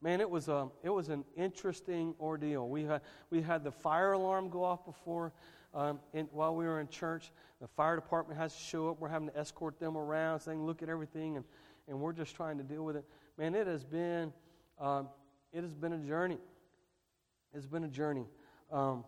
man 0.03 0.21
it 0.21 0.29
was 0.29 0.49
a 0.49 0.55
uh, 0.55 0.67
it 0.83 0.91
was 0.91 1.09
an 1.09 1.25
interesting 1.37 2.15
ordeal. 2.21 2.69
We 2.69 2.85
had 2.85 3.01
we 3.31 3.41
had 3.41 3.65
the 3.65 3.73
fire 3.73 4.13
alarm 4.13 4.51
go 4.51 4.63
off 4.65 4.85
before 4.85 5.33
um, 5.75 6.01
in, 6.13 6.27
while 6.33 6.55
we 6.55 6.67
were 6.67 6.81
in 6.81 6.89
church. 6.89 7.33
The 7.61 7.69
fire 7.69 7.95
department 7.97 8.39
has 8.39 8.55
to 8.55 8.61
show 8.61 8.91
up. 8.91 9.01
We're 9.01 9.09
having 9.09 9.29
to 9.29 9.39
escort 9.39 9.79
them 9.79 9.97
around 9.97 10.41
saying 10.41 10.65
look 10.65 10.83
at 10.83 10.89
everything 10.89 11.37
and 11.37 11.45
and 11.89 12.01
we're 12.01 12.13
just 12.13 12.37
trying 12.37 12.59
to 12.59 12.65
deal 12.65 12.85
with 12.85 12.97
it. 12.97 13.05
Man 13.39 13.55
it 13.55 13.67
has 13.67 13.85
been 13.85 14.33
um, 14.79 15.09
it 15.53 15.63
has 15.63 15.75
been 15.75 15.93
a 15.93 15.99
journey. 15.99 16.39
It's 17.55 17.67
been 17.67 17.85
a 17.85 17.89
journey. 17.89 18.27
Um, 18.71 19.05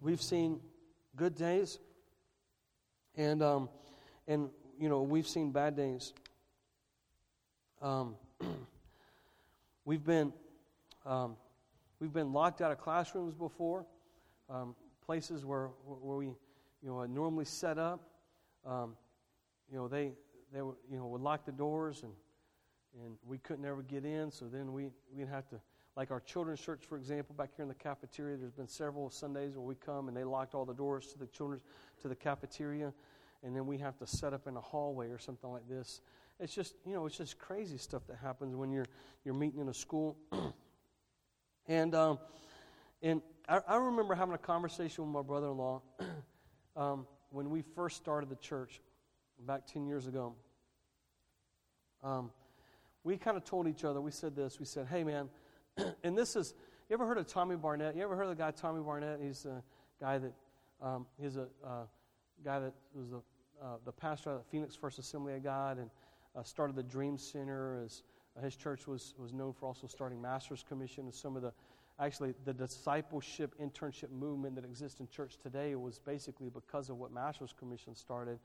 we've 0.00 0.22
seen 0.22 0.60
good 1.16 1.34
days, 1.34 1.78
and 3.14 3.42
um, 3.42 3.68
and 4.26 4.48
you 4.78 4.88
know 4.88 5.02
we've 5.02 5.28
seen 5.28 5.50
bad 5.50 5.76
days. 5.76 6.14
Um, 7.82 8.16
we've 9.84 10.04
been 10.04 10.32
um, 11.04 11.36
we've 12.00 12.12
been 12.12 12.32
locked 12.32 12.62
out 12.62 12.72
of 12.72 12.78
classrooms 12.78 13.34
before, 13.34 13.84
um, 14.48 14.74
places 15.04 15.44
where 15.44 15.68
where 15.84 16.16
we 16.16 16.26
you 16.26 16.36
know 16.84 17.04
normally 17.04 17.44
set 17.44 17.78
up. 17.78 18.00
you 18.64 19.76
know 19.76 19.88
they 19.88 20.12
they 20.52 20.60
you 20.60 20.76
know 20.90 21.06
would 21.08 21.20
lock 21.20 21.44
the 21.44 21.52
doors 21.52 22.02
and 22.02 22.12
and 22.94 23.16
we 23.26 23.38
couldn't 23.38 23.64
ever 23.64 23.82
get 23.82 24.04
in, 24.04 24.30
so 24.30 24.46
then 24.46 24.72
we, 24.72 24.90
we'd 25.14 25.28
have 25.28 25.48
to, 25.48 25.60
like 25.96 26.10
our 26.10 26.20
children's 26.20 26.60
church, 26.60 26.84
for 26.88 26.96
example, 26.96 27.34
back 27.36 27.50
here 27.56 27.62
in 27.62 27.68
the 27.68 27.74
cafeteria, 27.74 28.36
there's 28.36 28.52
been 28.52 28.68
several 28.68 29.10
Sundays 29.10 29.54
where 29.54 29.66
we 29.66 29.74
come 29.74 30.08
and 30.08 30.16
they 30.16 30.24
locked 30.24 30.54
all 30.54 30.64
the 30.64 30.74
doors 30.74 31.08
to 31.08 31.18
the 31.18 31.26
children's, 31.26 31.62
to 32.00 32.08
the 32.08 32.14
cafeteria, 32.14 32.92
and 33.42 33.54
then 33.54 33.66
we 33.66 33.78
have 33.78 33.96
to 33.98 34.06
set 34.06 34.32
up 34.32 34.46
in 34.46 34.56
a 34.56 34.60
hallway 34.60 35.08
or 35.08 35.18
something 35.18 35.50
like 35.50 35.68
this. 35.68 36.00
It's 36.40 36.54
just, 36.54 36.74
you 36.86 36.94
know, 36.94 37.06
it's 37.06 37.16
just 37.16 37.38
crazy 37.38 37.78
stuff 37.78 38.06
that 38.06 38.16
happens 38.16 38.54
when 38.54 38.70
you're, 38.70 38.86
you're 39.24 39.34
meeting 39.34 39.60
in 39.60 39.68
a 39.68 39.74
school. 39.74 40.16
and, 41.66 41.94
um, 41.94 42.18
and 43.02 43.22
I, 43.48 43.60
I, 43.66 43.76
remember 43.76 44.14
having 44.14 44.34
a 44.34 44.38
conversation 44.38 45.04
with 45.04 45.12
my 45.12 45.22
brother-in-law 45.22 45.82
um, 46.76 47.06
when 47.30 47.50
we 47.50 47.62
first 47.62 47.96
started 47.96 48.30
the 48.30 48.36
church 48.36 48.80
back 49.46 49.66
10 49.66 49.86
years 49.86 50.06
ago. 50.06 50.34
Um, 52.02 52.30
we 53.08 53.16
kind 53.16 53.38
of 53.38 53.44
told 53.44 53.66
each 53.66 53.84
other, 53.84 54.02
we 54.02 54.10
said 54.10 54.36
this, 54.36 54.58
we 54.60 54.66
said, 54.66 54.86
hey 54.86 55.02
man, 55.02 55.30
and 56.04 56.16
this 56.16 56.36
is, 56.36 56.52
you 56.90 56.94
ever 56.94 57.06
heard 57.06 57.16
of 57.16 57.26
Tommy 57.26 57.56
Barnett? 57.56 57.96
You 57.96 58.02
ever 58.02 58.14
heard 58.14 58.24
of 58.24 58.28
the 58.28 58.34
guy 58.34 58.50
Tommy 58.50 58.82
Barnett? 58.82 59.18
He's 59.22 59.46
a 59.46 59.62
guy 59.98 60.18
that, 60.18 60.32
um, 60.82 61.06
he's 61.18 61.38
a 61.38 61.46
uh, 61.66 61.84
guy 62.44 62.60
that 62.60 62.74
was 62.94 63.08
the, 63.08 63.22
uh, 63.64 63.76
the 63.86 63.92
pastor 63.92 64.32
of 64.32 64.38
the 64.40 64.44
Phoenix 64.50 64.76
First 64.76 64.98
Assembly 64.98 65.34
of 65.34 65.42
God 65.42 65.78
and 65.78 65.88
uh, 66.36 66.42
started 66.42 66.76
the 66.76 66.82
Dream 66.82 67.16
Center. 67.16 67.82
As, 67.82 68.02
uh, 68.36 68.42
his 68.42 68.56
church 68.56 68.86
was, 68.86 69.14
was 69.16 69.32
known 69.32 69.54
for 69.54 69.64
also 69.64 69.86
starting 69.86 70.20
Master's 70.20 70.62
Commission 70.68 71.04
and 71.04 71.14
some 71.14 71.34
of 71.34 71.40
the, 71.40 71.54
actually, 71.98 72.34
the 72.44 72.52
discipleship 72.52 73.54
internship 73.58 74.10
movement 74.10 74.54
that 74.56 74.66
exists 74.66 75.00
in 75.00 75.08
church 75.08 75.38
today 75.42 75.74
was 75.76 75.98
basically 75.98 76.50
because 76.50 76.90
of 76.90 76.98
what 76.98 77.10
Master's 77.10 77.54
Commission 77.58 77.94
started 77.94 78.38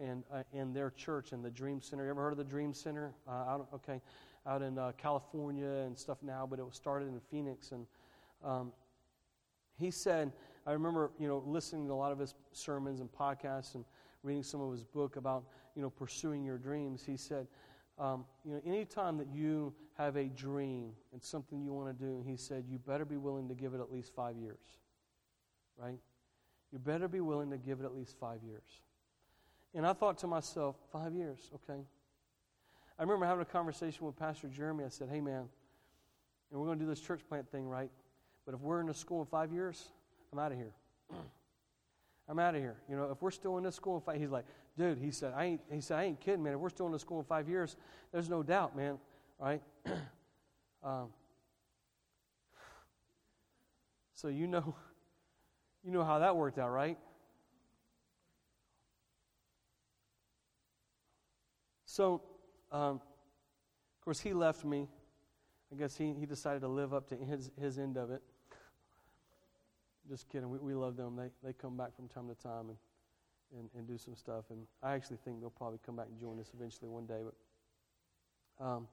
and 0.00 0.24
uh, 0.32 0.42
their 0.72 0.90
church 0.90 1.32
in 1.32 1.42
the 1.42 1.50
Dream 1.50 1.80
Center. 1.80 2.04
You 2.04 2.10
ever 2.10 2.22
heard 2.22 2.32
of 2.32 2.38
the 2.38 2.44
Dream 2.44 2.72
Center? 2.72 3.14
Uh, 3.28 3.30
out, 3.30 3.68
okay, 3.74 4.00
out 4.46 4.62
in 4.62 4.78
uh, 4.78 4.92
California 4.96 5.66
and 5.66 5.98
stuff 5.98 6.18
now, 6.22 6.46
but 6.48 6.58
it 6.58 6.64
was 6.64 6.74
started 6.74 7.08
in 7.08 7.20
Phoenix. 7.30 7.72
And 7.72 7.86
um, 8.44 8.72
he 9.78 9.90
said, 9.90 10.32
I 10.66 10.72
remember, 10.72 11.10
you 11.18 11.28
know, 11.28 11.42
listening 11.46 11.86
to 11.88 11.92
a 11.92 11.94
lot 11.94 12.12
of 12.12 12.18
his 12.18 12.34
sermons 12.52 13.00
and 13.00 13.10
podcasts 13.12 13.74
and 13.74 13.84
reading 14.22 14.42
some 14.42 14.60
of 14.60 14.72
his 14.72 14.84
book 14.84 15.16
about, 15.16 15.44
you 15.74 15.82
know, 15.82 15.90
pursuing 15.90 16.44
your 16.44 16.58
dreams. 16.58 17.02
He 17.04 17.16
said, 17.16 17.46
um, 17.98 18.24
you 18.44 18.52
know, 18.52 18.60
anytime 18.64 19.18
that 19.18 19.28
you 19.32 19.74
have 19.98 20.16
a 20.16 20.24
dream 20.24 20.92
and 21.12 21.22
something 21.22 21.62
you 21.62 21.72
want 21.72 21.98
to 21.98 22.04
do, 22.04 22.24
he 22.26 22.36
said, 22.36 22.64
you 22.68 22.78
better 22.78 23.04
be 23.04 23.16
willing 23.16 23.48
to 23.48 23.54
give 23.54 23.74
it 23.74 23.80
at 23.80 23.92
least 23.92 24.14
five 24.14 24.36
years, 24.36 24.78
right? 25.76 25.98
You 26.72 26.78
better 26.78 27.08
be 27.08 27.20
willing 27.20 27.50
to 27.50 27.58
give 27.58 27.80
it 27.80 27.84
at 27.84 27.94
least 27.94 28.16
five 28.18 28.42
years. 28.42 28.80
And 29.74 29.86
I 29.86 29.92
thought 29.92 30.18
to 30.18 30.26
myself, 30.26 30.76
five 30.92 31.14
years, 31.14 31.50
okay. 31.54 31.80
I 32.98 33.02
remember 33.02 33.26
having 33.26 33.42
a 33.42 33.46
conversation 33.46 34.04
with 34.06 34.16
Pastor 34.16 34.48
Jeremy. 34.48 34.84
I 34.84 34.88
said, 34.88 35.08
hey, 35.10 35.20
man, 35.20 35.48
and 36.50 36.60
we're 36.60 36.66
going 36.66 36.78
to 36.78 36.84
do 36.84 36.88
this 36.88 37.00
church 37.00 37.20
plant 37.28 37.50
thing, 37.50 37.66
right? 37.66 37.90
But 38.44 38.54
if 38.54 38.60
we're 38.60 38.80
in 38.80 38.86
the 38.86 38.94
school 38.94 39.20
in 39.20 39.26
five 39.26 39.52
years, 39.52 39.88
I'm 40.32 40.38
out 40.38 40.52
of 40.52 40.58
here. 40.58 40.74
I'm 42.28 42.38
out 42.38 42.54
of 42.54 42.60
here. 42.60 42.76
You 42.88 42.96
know, 42.96 43.10
if 43.10 43.22
we're 43.22 43.30
still 43.30 43.56
in 43.56 43.64
this 43.64 43.74
school 43.74 43.96
in 43.96 44.02
five, 44.02 44.16
he's 44.20 44.30
like, 44.30 44.44
dude, 44.76 44.98
he 44.98 45.10
said, 45.10 45.32
I 45.34 45.44
ain't, 45.44 45.60
he 45.72 45.80
said, 45.80 45.98
I 45.98 46.04
ain't 46.04 46.20
kidding, 46.20 46.42
man. 46.42 46.54
If 46.54 46.58
we're 46.60 46.70
still 46.70 46.86
in 46.86 46.92
the 46.92 46.98
school 46.98 47.18
in 47.18 47.24
five 47.24 47.48
years, 47.48 47.76
there's 48.12 48.28
no 48.28 48.42
doubt, 48.42 48.76
man. 48.76 48.98
Right? 49.38 49.62
um, 50.84 51.08
so 54.14 54.28
you 54.28 54.46
know, 54.46 54.74
you 55.84 55.90
know 55.90 56.04
how 56.04 56.18
that 56.18 56.36
worked 56.36 56.58
out, 56.58 56.70
right? 56.70 56.98
So, 61.92 62.22
um, 62.70 63.02
of 63.02 64.00
course, 64.02 64.18
he 64.18 64.32
left 64.32 64.64
me. 64.64 64.88
I 65.70 65.76
guess 65.76 65.94
he, 65.94 66.14
he 66.18 66.24
decided 66.24 66.62
to 66.62 66.68
live 66.68 66.94
up 66.94 67.06
to 67.08 67.16
his, 67.16 67.50
his 67.60 67.78
end 67.78 67.98
of 67.98 68.10
it. 68.10 68.22
Just 70.08 70.26
kidding. 70.30 70.48
We, 70.48 70.58
we 70.58 70.72
love 70.72 70.96
them. 70.96 71.16
They, 71.16 71.28
they 71.44 71.52
come 71.52 71.76
back 71.76 71.94
from 71.94 72.08
time 72.08 72.28
to 72.28 72.34
time 72.34 72.70
and, 72.70 72.78
and, 73.58 73.68
and 73.76 73.86
do 73.86 73.98
some 73.98 74.16
stuff. 74.16 74.46
And 74.48 74.60
I 74.82 74.94
actually 74.94 75.18
think 75.22 75.40
they'll 75.40 75.50
probably 75.50 75.80
come 75.84 75.96
back 75.96 76.06
and 76.08 76.18
join 76.18 76.40
us 76.40 76.50
eventually 76.54 76.88
one 76.88 77.04
day. 77.04 77.20
But, 78.58 78.64
um, 78.64 78.88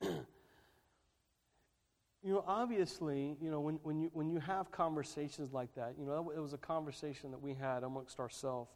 you 2.22 2.32
know, 2.32 2.44
obviously, 2.46 3.36
you 3.42 3.50
know, 3.50 3.58
when, 3.58 3.80
when, 3.82 3.98
you, 3.98 4.10
when 4.12 4.30
you 4.30 4.38
have 4.38 4.70
conversations 4.70 5.52
like 5.52 5.74
that, 5.74 5.94
you 5.98 6.06
know, 6.06 6.30
it 6.30 6.40
was 6.40 6.52
a 6.52 6.58
conversation 6.58 7.32
that 7.32 7.42
we 7.42 7.54
had 7.54 7.82
amongst 7.82 8.20
ourselves, 8.20 8.70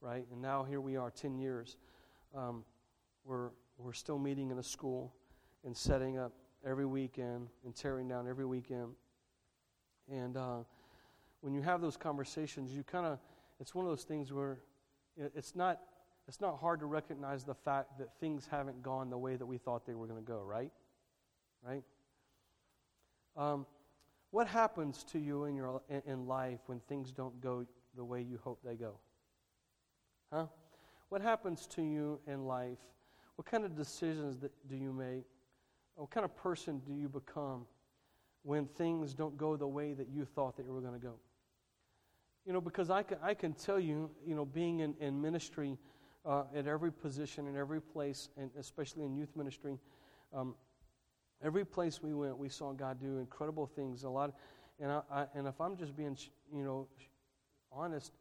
right? 0.00 0.24
And 0.32 0.40
now 0.40 0.64
here 0.64 0.80
we 0.80 0.96
are 0.96 1.10
10 1.10 1.38
years. 1.38 1.76
Um, 2.34 2.64
we're, 3.24 3.50
we're 3.78 3.92
still 3.92 4.18
meeting 4.18 4.50
in 4.50 4.58
a 4.58 4.62
school 4.62 5.14
and 5.64 5.76
setting 5.76 6.18
up 6.18 6.32
every 6.64 6.86
weekend 6.86 7.48
and 7.64 7.74
tearing 7.74 8.08
down 8.08 8.28
every 8.28 8.46
weekend. 8.46 8.94
And 10.10 10.36
uh, 10.36 10.58
when 11.40 11.54
you 11.54 11.62
have 11.62 11.80
those 11.80 11.96
conversations, 11.96 12.72
you 12.72 12.82
kind 12.82 13.06
of, 13.06 13.18
it's 13.60 13.74
one 13.74 13.84
of 13.84 13.90
those 13.90 14.04
things 14.04 14.32
where 14.32 14.58
it's 15.16 15.54
not, 15.54 15.80
it's 16.28 16.40
not 16.40 16.58
hard 16.58 16.80
to 16.80 16.86
recognize 16.86 17.44
the 17.44 17.54
fact 17.54 17.98
that 17.98 18.08
things 18.20 18.48
haven't 18.50 18.82
gone 18.82 19.10
the 19.10 19.18
way 19.18 19.36
that 19.36 19.46
we 19.46 19.58
thought 19.58 19.86
they 19.86 19.94
were 19.94 20.06
going 20.06 20.22
to 20.22 20.26
go, 20.26 20.42
right? 20.42 20.72
Right? 21.62 21.82
Um, 23.36 23.66
what 24.30 24.46
happens 24.46 25.04
to 25.04 25.18
you 25.18 25.44
in, 25.44 25.56
your, 25.56 25.82
in, 25.88 26.02
in 26.06 26.26
life 26.26 26.60
when 26.66 26.80
things 26.80 27.12
don't 27.12 27.40
go 27.40 27.66
the 27.96 28.04
way 28.04 28.22
you 28.22 28.38
hope 28.42 28.60
they 28.64 28.76
go? 28.76 28.94
Huh? 30.32 30.46
What 31.08 31.20
happens 31.20 31.66
to 31.68 31.82
you 31.82 32.20
in 32.26 32.44
life? 32.46 32.78
What 33.40 33.46
kind 33.46 33.64
of 33.64 33.74
decisions 33.74 34.36
do 34.68 34.76
you 34.76 34.92
make? 34.92 35.24
What 35.94 36.10
kind 36.10 36.26
of 36.26 36.36
person 36.36 36.82
do 36.86 36.92
you 36.92 37.08
become 37.08 37.64
when 38.42 38.66
things 38.66 39.14
don't 39.14 39.38
go 39.38 39.56
the 39.56 39.66
way 39.66 39.94
that 39.94 40.08
you 40.10 40.26
thought 40.26 40.58
you 40.58 40.70
were 40.70 40.82
going 40.82 40.92
to 40.92 41.00
go? 41.00 41.14
You 42.44 42.52
know, 42.52 42.60
because 42.60 42.90
I 42.90 43.02
can, 43.02 43.16
I 43.22 43.32
can 43.32 43.54
tell 43.54 43.80
you, 43.80 44.10
you 44.26 44.34
know, 44.34 44.44
being 44.44 44.80
in, 44.80 44.94
in 45.00 45.22
ministry 45.22 45.78
uh, 46.26 46.42
at 46.54 46.66
every 46.66 46.92
position, 46.92 47.46
in 47.46 47.56
every 47.56 47.80
place, 47.80 48.28
and 48.36 48.50
especially 48.58 49.06
in 49.06 49.16
youth 49.16 49.34
ministry, 49.34 49.78
um, 50.34 50.54
every 51.42 51.64
place 51.64 52.02
we 52.02 52.12
went, 52.12 52.36
we 52.36 52.50
saw 52.50 52.72
God 52.74 53.00
do 53.00 53.16
incredible 53.16 53.66
things. 53.66 54.02
A 54.02 54.10
lot, 54.10 54.34
and 54.78 54.92
I, 54.92 55.00
I, 55.10 55.26
and 55.34 55.48
if 55.48 55.58
I'm 55.62 55.78
just 55.78 55.96
being, 55.96 56.14
you 56.54 56.62
know, 56.62 56.88
honest, 57.72 58.12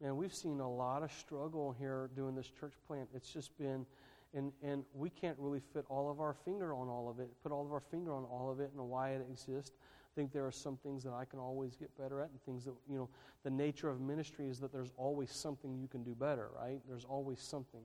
man, 0.00 0.16
we've 0.16 0.34
seen 0.34 0.58
a 0.58 0.68
lot 0.68 1.04
of 1.04 1.12
struggle 1.12 1.76
here 1.78 2.10
doing 2.16 2.34
this 2.34 2.50
church 2.58 2.74
plant. 2.88 3.08
It's 3.14 3.32
just 3.32 3.56
been, 3.56 3.86
and 4.34 4.52
and 4.62 4.84
we 4.94 5.10
can't 5.10 5.38
really 5.38 5.60
fit 5.72 5.84
all 5.88 6.10
of 6.10 6.20
our 6.20 6.34
finger 6.44 6.74
on 6.74 6.88
all 6.88 7.08
of 7.08 7.20
it, 7.20 7.30
put 7.42 7.52
all 7.52 7.64
of 7.64 7.72
our 7.72 7.82
finger 7.90 8.14
on 8.14 8.24
all 8.24 8.50
of 8.50 8.60
it, 8.60 8.70
and 8.76 8.88
why 8.88 9.10
it 9.10 9.24
exists 9.30 9.72
I 10.14 10.20
think 10.20 10.32
there 10.32 10.46
are 10.46 10.52
some 10.52 10.76
things 10.76 11.02
that 11.02 11.12
I 11.12 11.24
can 11.24 11.40
always 11.40 11.74
get 11.74 11.96
better 11.98 12.20
at, 12.20 12.30
and 12.30 12.40
things 12.44 12.64
that, 12.66 12.74
you 12.88 12.96
know, 12.96 13.08
the 13.42 13.50
nature 13.50 13.90
of 13.90 14.00
ministry 14.00 14.48
is 14.48 14.60
that 14.60 14.70
there's 14.70 14.92
always 14.96 15.32
something 15.32 15.76
you 15.76 15.88
can 15.88 16.04
do 16.04 16.14
better, 16.14 16.50
right? 16.56 16.80
There's 16.88 17.04
always 17.04 17.40
something. 17.40 17.80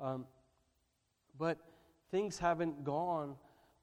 Um, 0.00 0.24
but 1.38 1.58
things 2.10 2.38
haven't 2.38 2.82
gone 2.82 3.34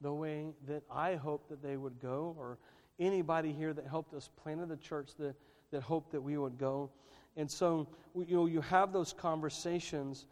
the 0.02 0.12
way 0.12 0.54
that 0.68 0.82
I 0.90 1.16
hoped 1.16 1.50
that 1.50 1.62
they 1.62 1.78
would 1.78 2.00
go, 2.00 2.36
or 2.40 2.58
anybody 3.00 3.54
here 3.54 3.74
that 3.74 3.86
helped 3.86 4.16
us 4.16 4.28
plant 4.42 4.68
the 4.68 4.78
church 4.78 5.12
that, 5.20 5.36
that 5.70 5.84
hoped 5.84 6.12
that 6.14 6.22
we 6.22 6.36
would 6.36 6.58
go. 6.58 6.90
And 7.36 7.50
so, 7.50 7.88
you 8.16 8.36
know, 8.36 8.48
you 8.48 8.62
have 8.62 8.92
those 8.92 9.14
conversations, 9.14 10.26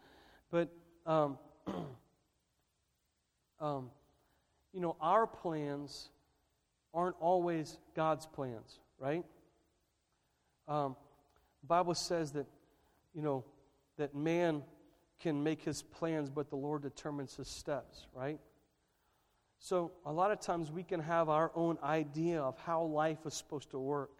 but, 0.50 0.68
um, 1.06 1.38
um, 3.60 3.90
you 4.72 4.80
know, 4.80 4.96
our 5.00 5.26
plans 5.26 6.08
aren't 6.92 7.16
always 7.20 7.78
God's 7.94 8.26
plans, 8.26 8.78
right? 8.98 9.24
Um, 10.68 10.96
Bible 11.66 11.94
says 11.94 12.32
that, 12.32 12.46
you 13.14 13.22
know, 13.22 13.44
that 13.98 14.14
man 14.14 14.62
can 15.20 15.42
make 15.42 15.62
his 15.62 15.82
plans, 15.82 16.30
but 16.30 16.50
the 16.50 16.56
Lord 16.56 16.82
determines 16.82 17.36
his 17.36 17.48
steps, 17.48 18.06
right? 18.14 18.38
So 19.58 19.92
a 20.04 20.12
lot 20.12 20.30
of 20.30 20.40
times 20.40 20.70
we 20.70 20.82
can 20.82 21.00
have 21.00 21.28
our 21.28 21.50
own 21.54 21.78
idea 21.82 22.40
of 22.40 22.58
how 22.58 22.82
life 22.82 23.18
is 23.26 23.34
supposed 23.34 23.70
to 23.70 23.78
work, 23.78 24.10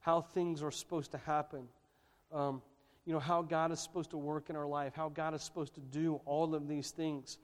how 0.00 0.22
things 0.22 0.62
are 0.62 0.70
supposed 0.70 1.12
to 1.12 1.18
happen, 1.18 1.68
um, 2.32 2.62
you 3.04 3.12
know, 3.12 3.18
how 3.20 3.42
God 3.42 3.72
is 3.72 3.80
supposed 3.80 4.10
to 4.10 4.16
work 4.16 4.48
in 4.50 4.56
our 4.56 4.66
life, 4.66 4.92
how 4.94 5.08
God 5.08 5.34
is 5.34 5.42
supposed 5.42 5.74
to 5.74 5.80
do 5.80 6.20
all 6.24 6.54
of 6.54 6.68
these 6.68 6.90
things. 6.90 7.38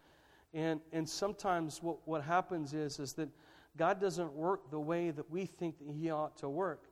And, 0.54 0.80
and 0.92 1.08
sometimes 1.08 1.82
what, 1.82 1.98
what 2.06 2.22
happens 2.22 2.74
is, 2.74 2.98
is 2.98 3.12
that 3.14 3.28
God 3.76 4.00
doesn't 4.00 4.32
work 4.32 4.70
the 4.70 4.80
way 4.80 5.10
that 5.10 5.30
we 5.30 5.46
think 5.46 5.78
that 5.78 5.94
He 5.94 6.10
ought 6.10 6.36
to 6.38 6.48
work. 6.48 6.84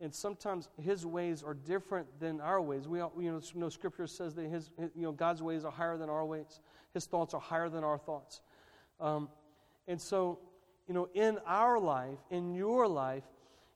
And 0.00 0.12
sometimes 0.12 0.68
His 0.80 1.06
ways 1.06 1.42
are 1.42 1.54
different 1.54 2.08
than 2.18 2.40
our 2.40 2.60
ways. 2.60 2.88
We, 2.88 2.98
you 2.98 3.32
know, 3.32 3.40
no 3.54 3.68
Scripture 3.68 4.06
says 4.06 4.34
that 4.34 4.46
His, 4.46 4.70
you 4.78 5.02
know, 5.02 5.12
God's 5.12 5.42
ways 5.42 5.64
are 5.64 5.72
higher 5.72 5.96
than 5.96 6.10
our 6.10 6.24
ways. 6.24 6.60
His 6.92 7.06
thoughts 7.06 7.34
are 7.34 7.40
higher 7.40 7.68
than 7.68 7.84
our 7.84 7.98
thoughts. 7.98 8.40
Um, 9.00 9.28
and 9.86 10.00
so, 10.00 10.40
you 10.88 10.94
know, 10.94 11.08
in 11.14 11.38
our 11.46 11.78
life, 11.78 12.18
in 12.30 12.54
your 12.54 12.86
life, 12.88 13.24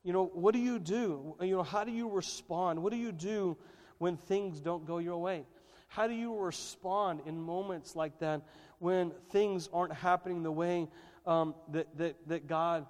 you 0.02 0.12
know, 0.12 0.30
what 0.34 0.52
do 0.52 0.60
you 0.60 0.78
do? 0.78 1.34
You 1.40 1.56
know, 1.56 1.62
how 1.62 1.84
do 1.84 1.90
you 1.90 2.08
respond? 2.08 2.82
What 2.82 2.92
do 2.92 2.98
you 2.98 3.12
do 3.12 3.56
when 3.98 4.16
things 4.16 4.60
don't 4.60 4.86
go 4.86 4.98
your 4.98 5.18
way? 5.18 5.44
How 5.88 6.06
do 6.06 6.14
you 6.14 6.36
respond 6.36 7.20
in 7.26 7.40
moments 7.40 7.96
like 7.96 8.18
that 8.18 8.42
when 8.78 9.12
things 9.30 9.68
aren't 9.72 9.92
happening 9.92 10.42
the 10.42 10.52
way 10.52 10.88
um, 11.26 11.54
that, 11.72 11.86
that, 11.96 12.16
that 12.28 12.46
God, 12.46 12.86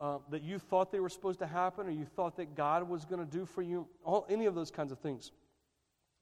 uh, 0.00 0.18
that 0.30 0.42
you 0.42 0.58
thought 0.58 0.92
they 0.92 1.00
were 1.00 1.08
supposed 1.08 1.38
to 1.40 1.46
happen 1.46 1.86
or 1.86 1.90
you 1.90 2.04
thought 2.04 2.36
that 2.36 2.54
God 2.54 2.88
was 2.88 3.04
going 3.04 3.24
to 3.24 3.30
do 3.30 3.46
for 3.46 3.62
you, 3.62 3.88
all, 4.04 4.26
any 4.28 4.46
of 4.46 4.54
those 4.54 4.70
kinds 4.70 4.92
of 4.92 4.98
things. 4.98 5.32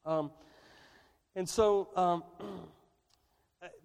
Um, 0.04 0.30
and 1.36 1.48
so, 1.48 1.88
um, 1.96 2.24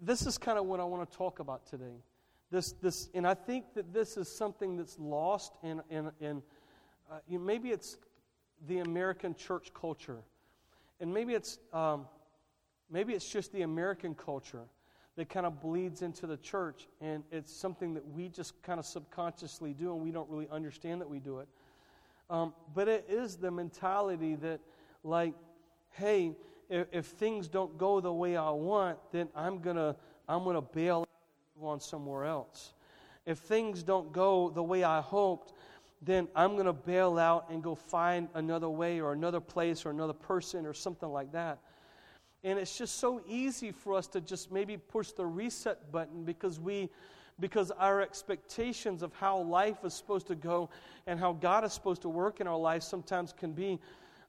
this 0.00 0.26
is 0.26 0.38
kind 0.38 0.58
of 0.58 0.66
what 0.66 0.80
I 0.80 0.84
want 0.84 1.10
to 1.10 1.16
talk 1.16 1.40
about 1.40 1.66
today. 1.66 2.02
This, 2.50 2.72
this, 2.72 3.08
and 3.14 3.26
I 3.26 3.34
think 3.34 3.74
that 3.74 3.92
this 3.92 4.16
is 4.16 4.28
something 4.28 4.76
that's 4.76 4.98
lost 4.98 5.52
in, 5.62 5.82
in, 5.90 6.10
in 6.20 6.42
uh, 7.10 7.18
you 7.28 7.38
know, 7.38 7.44
maybe 7.44 7.70
it's 7.70 7.96
the 8.68 8.78
American 8.78 9.34
church 9.34 9.72
culture, 9.74 10.18
and 11.00 11.12
maybe 11.12 11.34
it's, 11.34 11.58
um, 11.72 12.06
maybe 12.90 13.14
it's 13.14 13.28
just 13.28 13.52
the 13.52 13.62
American 13.62 14.14
culture 14.14 14.64
that 15.16 15.28
kind 15.28 15.46
of 15.46 15.60
bleeds 15.60 16.02
into 16.02 16.26
the 16.26 16.36
church, 16.36 16.88
and 17.00 17.22
it's 17.30 17.52
something 17.52 17.94
that 17.94 18.06
we 18.12 18.28
just 18.28 18.60
kind 18.62 18.78
of 18.78 18.86
subconsciously 18.86 19.72
do, 19.72 19.92
and 19.92 20.02
we 20.02 20.10
don't 20.10 20.28
really 20.30 20.48
understand 20.50 21.00
that 21.00 21.08
we 21.08 21.18
do 21.18 21.40
it. 21.40 21.48
Um, 22.30 22.54
but 22.74 22.88
it 22.88 23.06
is 23.08 23.36
the 23.36 23.50
mentality 23.50 24.36
that, 24.36 24.60
like, 25.02 25.34
hey, 25.90 26.36
if, 26.68 26.86
if, 26.92 27.06
things 27.06 27.48
don't 27.48 27.76
go 27.76 28.00
the 28.00 28.12
way 28.12 28.36
I 28.36 28.50
want, 28.50 28.98
then 29.10 29.28
I'm 29.34 29.58
gonna 29.58 29.96
I'm 30.28 30.44
gonna 30.44 30.62
bail 30.62 31.06
on 31.60 31.80
somewhere 31.80 32.24
else. 32.24 32.72
If 33.26 33.38
things 33.38 33.82
don't 33.82 34.12
go 34.12 34.50
the 34.50 34.62
way 34.62 34.84
I 34.84 35.00
hoped, 35.00 35.52
then 36.02 36.28
I'm 36.34 36.54
going 36.54 36.66
to 36.66 36.72
bail 36.72 37.18
out 37.18 37.50
and 37.50 37.62
go 37.62 37.74
find 37.74 38.28
another 38.34 38.68
way 38.68 39.00
or 39.00 39.12
another 39.12 39.40
place 39.40 39.84
or 39.84 39.90
another 39.90 40.12
person 40.12 40.66
or 40.66 40.72
something 40.72 41.08
like 41.08 41.32
that. 41.32 41.58
And 42.42 42.58
it's 42.58 42.76
just 42.78 42.98
so 42.98 43.20
easy 43.28 43.70
for 43.70 43.94
us 43.94 44.06
to 44.08 44.20
just 44.20 44.50
maybe 44.50 44.78
push 44.78 45.12
the 45.12 45.26
reset 45.26 45.92
button 45.92 46.24
because 46.24 46.58
we 46.58 46.88
because 47.38 47.70
our 47.72 48.02
expectations 48.02 49.02
of 49.02 49.14
how 49.14 49.38
life 49.38 49.78
is 49.84 49.94
supposed 49.94 50.26
to 50.26 50.34
go 50.34 50.68
and 51.06 51.18
how 51.18 51.32
God 51.32 51.64
is 51.64 51.72
supposed 51.72 52.02
to 52.02 52.08
work 52.08 52.40
in 52.40 52.46
our 52.46 52.58
life 52.58 52.82
sometimes 52.82 53.32
can 53.32 53.52
be 53.52 53.78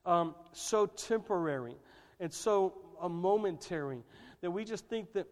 um, 0.06 0.34
so 0.54 0.86
temporary 0.86 1.76
and 2.22 2.32
so 2.34 2.74
uh, 3.02 3.10
momentary 3.10 4.02
that 4.40 4.50
we 4.50 4.64
just 4.64 4.88
think 4.88 5.12
that 5.14 5.28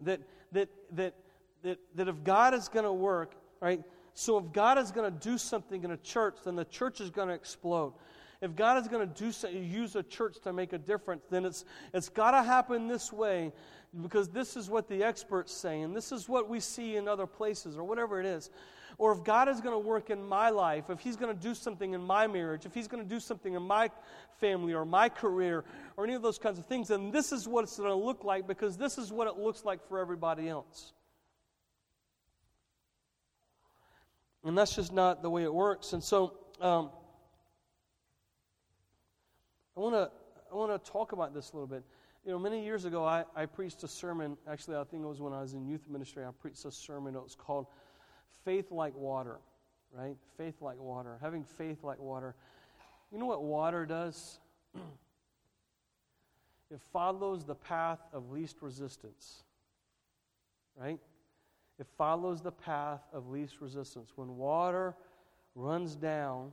that 0.00 0.20
that 0.52 0.68
that 0.92 1.14
that, 1.62 1.78
that 1.94 2.08
if 2.08 2.24
God 2.24 2.54
is 2.54 2.68
going 2.68 2.84
to 2.84 2.92
work, 2.92 3.34
right? 3.60 3.82
So 4.14 4.38
if 4.38 4.52
God 4.52 4.78
is 4.78 4.90
going 4.90 5.12
to 5.12 5.18
do 5.18 5.38
something 5.38 5.84
in 5.84 5.92
a 5.92 5.96
church, 5.96 6.36
then 6.44 6.56
the 6.56 6.64
church 6.64 7.00
is 7.00 7.10
going 7.10 7.28
to 7.28 7.34
explode. 7.34 7.94
If 8.40 8.56
God 8.56 8.80
is 8.80 8.88
going 8.88 9.06
to 9.06 9.14
do 9.14 9.48
use 9.50 9.96
a 9.96 10.02
church 10.02 10.36
to 10.44 10.52
make 10.52 10.72
a 10.72 10.78
difference, 10.78 11.22
then 11.30 11.44
it's, 11.44 11.64
it's 11.92 12.08
got 12.08 12.30
to 12.30 12.42
happen 12.42 12.88
this 12.88 13.12
way 13.12 13.52
because 14.02 14.28
this 14.28 14.56
is 14.56 14.70
what 14.70 14.88
the 14.88 15.02
experts 15.02 15.52
say 15.52 15.82
and 15.82 15.94
this 15.94 16.10
is 16.10 16.28
what 16.28 16.48
we 16.48 16.60
see 16.60 16.96
in 16.96 17.06
other 17.06 17.26
places 17.26 17.76
or 17.76 17.84
whatever 17.84 18.18
it 18.18 18.26
is. 18.26 18.50
Or 18.98 19.12
if 19.12 19.24
God 19.24 19.48
is 19.48 19.60
going 19.60 19.74
to 19.74 19.78
work 19.78 20.10
in 20.10 20.22
my 20.22 20.50
life, 20.50 20.90
if 20.90 21.00
He's 21.00 21.16
going 21.16 21.34
to 21.34 21.42
do 21.42 21.54
something 21.54 21.94
in 21.94 22.02
my 22.02 22.26
marriage, 22.26 22.66
if 22.66 22.74
He's 22.74 22.88
going 22.88 23.02
to 23.02 23.08
do 23.08 23.20
something 23.20 23.54
in 23.54 23.62
my 23.62 23.90
family 24.40 24.74
or 24.74 24.84
my 24.84 25.08
career 25.08 25.64
or 25.96 26.04
any 26.04 26.14
of 26.14 26.22
those 26.22 26.38
kinds 26.38 26.58
of 26.58 26.66
things, 26.66 26.88
then 26.88 27.10
this 27.10 27.32
is 27.32 27.48
what 27.48 27.64
it's 27.64 27.78
going 27.78 27.88
to 27.88 27.94
look 27.94 28.24
like 28.24 28.46
because 28.46 28.76
this 28.76 28.98
is 28.98 29.12
what 29.12 29.26
it 29.26 29.38
looks 29.38 29.64
like 29.64 29.86
for 29.88 29.98
everybody 29.98 30.48
else. 30.48 30.92
And 34.44 34.56
that's 34.56 34.74
just 34.74 34.92
not 34.92 35.22
the 35.22 35.30
way 35.30 35.42
it 35.42 35.52
works. 35.52 35.92
And 35.92 36.02
so, 36.02 36.34
um, 36.60 36.90
I 39.76 39.80
want 39.80 39.94
to 39.94 40.10
I 40.50 40.54
want 40.54 40.84
to 40.84 40.90
talk 40.90 41.12
about 41.12 41.32
this 41.32 41.52
a 41.52 41.54
little 41.54 41.66
bit. 41.66 41.84
You 42.24 42.32
know, 42.32 42.38
many 42.38 42.62
years 42.62 42.84
ago, 42.84 43.04
I, 43.04 43.24
I 43.34 43.46
preached 43.46 43.82
a 43.82 43.88
sermon. 43.88 44.36
Actually, 44.48 44.76
I 44.76 44.84
think 44.84 45.02
it 45.02 45.06
was 45.06 45.20
when 45.20 45.32
I 45.32 45.40
was 45.40 45.54
in 45.54 45.64
youth 45.66 45.88
ministry. 45.88 46.24
I 46.24 46.30
preached 46.38 46.64
a 46.64 46.70
sermon. 46.70 47.14
It 47.14 47.22
was 47.22 47.34
called 47.34 47.66
"Faith 48.44 48.70
Like 48.70 48.94
Water." 48.96 49.38
Right? 49.92 50.16
Faith 50.36 50.60
like 50.60 50.78
water. 50.78 51.18
Having 51.20 51.44
faith 51.44 51.82
like 51.82 51.98
water. 51.98 52.34
You 53.10 53.18
know 53.18 53.26
what 53.26 53.42
water 53.42 53.84
does? 53.84 54.38
it 56.70 56.80
follows 56.92 57.44
the 57.44 57.56
path 57.56 57.98
of 58.12 58.30
least 58.30 58.56
resistance. 58.60 59.42
Right? 60.76 61.00
It 61.80 61.86
follows 61.96 62.42
the 62.42 62.52
path 62.52 63.00
of 63.10 63.30
least 63.30 63.60
resistance. 63.60 64.12
When 64.14 64.36
water 64.36 64.94
runs 65.54 65.96
down, 65.96 66.52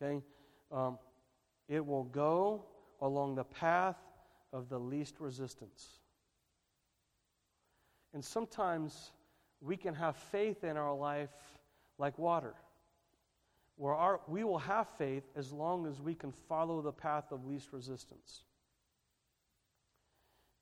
okay, 0.00 0.22
um, 0.70 0.96
it 1.68 1.84
will 1.84 2.04
go 2.04 2.64
along 3.00 3.34
the 3.34 3.44
path 3.44 3.96
of 4.52 4.68
the 4.68 4.78
least 4.78 5.16
resistance. 5.18 5.98
And 8.12 8.24
sometimes 8.24 9.10
we 9.60 9.76
can 9.76 9.92
have 9.94 10.14
faith 10.16 10.62
in 10.62 10.76
our 10.76 10.94
life 10.94 11.30
like 11.98 12.16
water, 12.16 12.54
where 13.76 13.94
our, 13.94 14.20
we 14.28 14.44
will 14.44 14.58
have 14.58 14.88
faith 14.88 15.24
as 15.34 15.52
long 15.52 15.84
as 15.84 16.00
we 16.00 16.14
can 16.14 16.30
follow 16.30 16.80
the 16.80 16.92
path 16.92 17.32
of 17.32 17.44
least 17.44 17.72
resistance. 17.72 18.44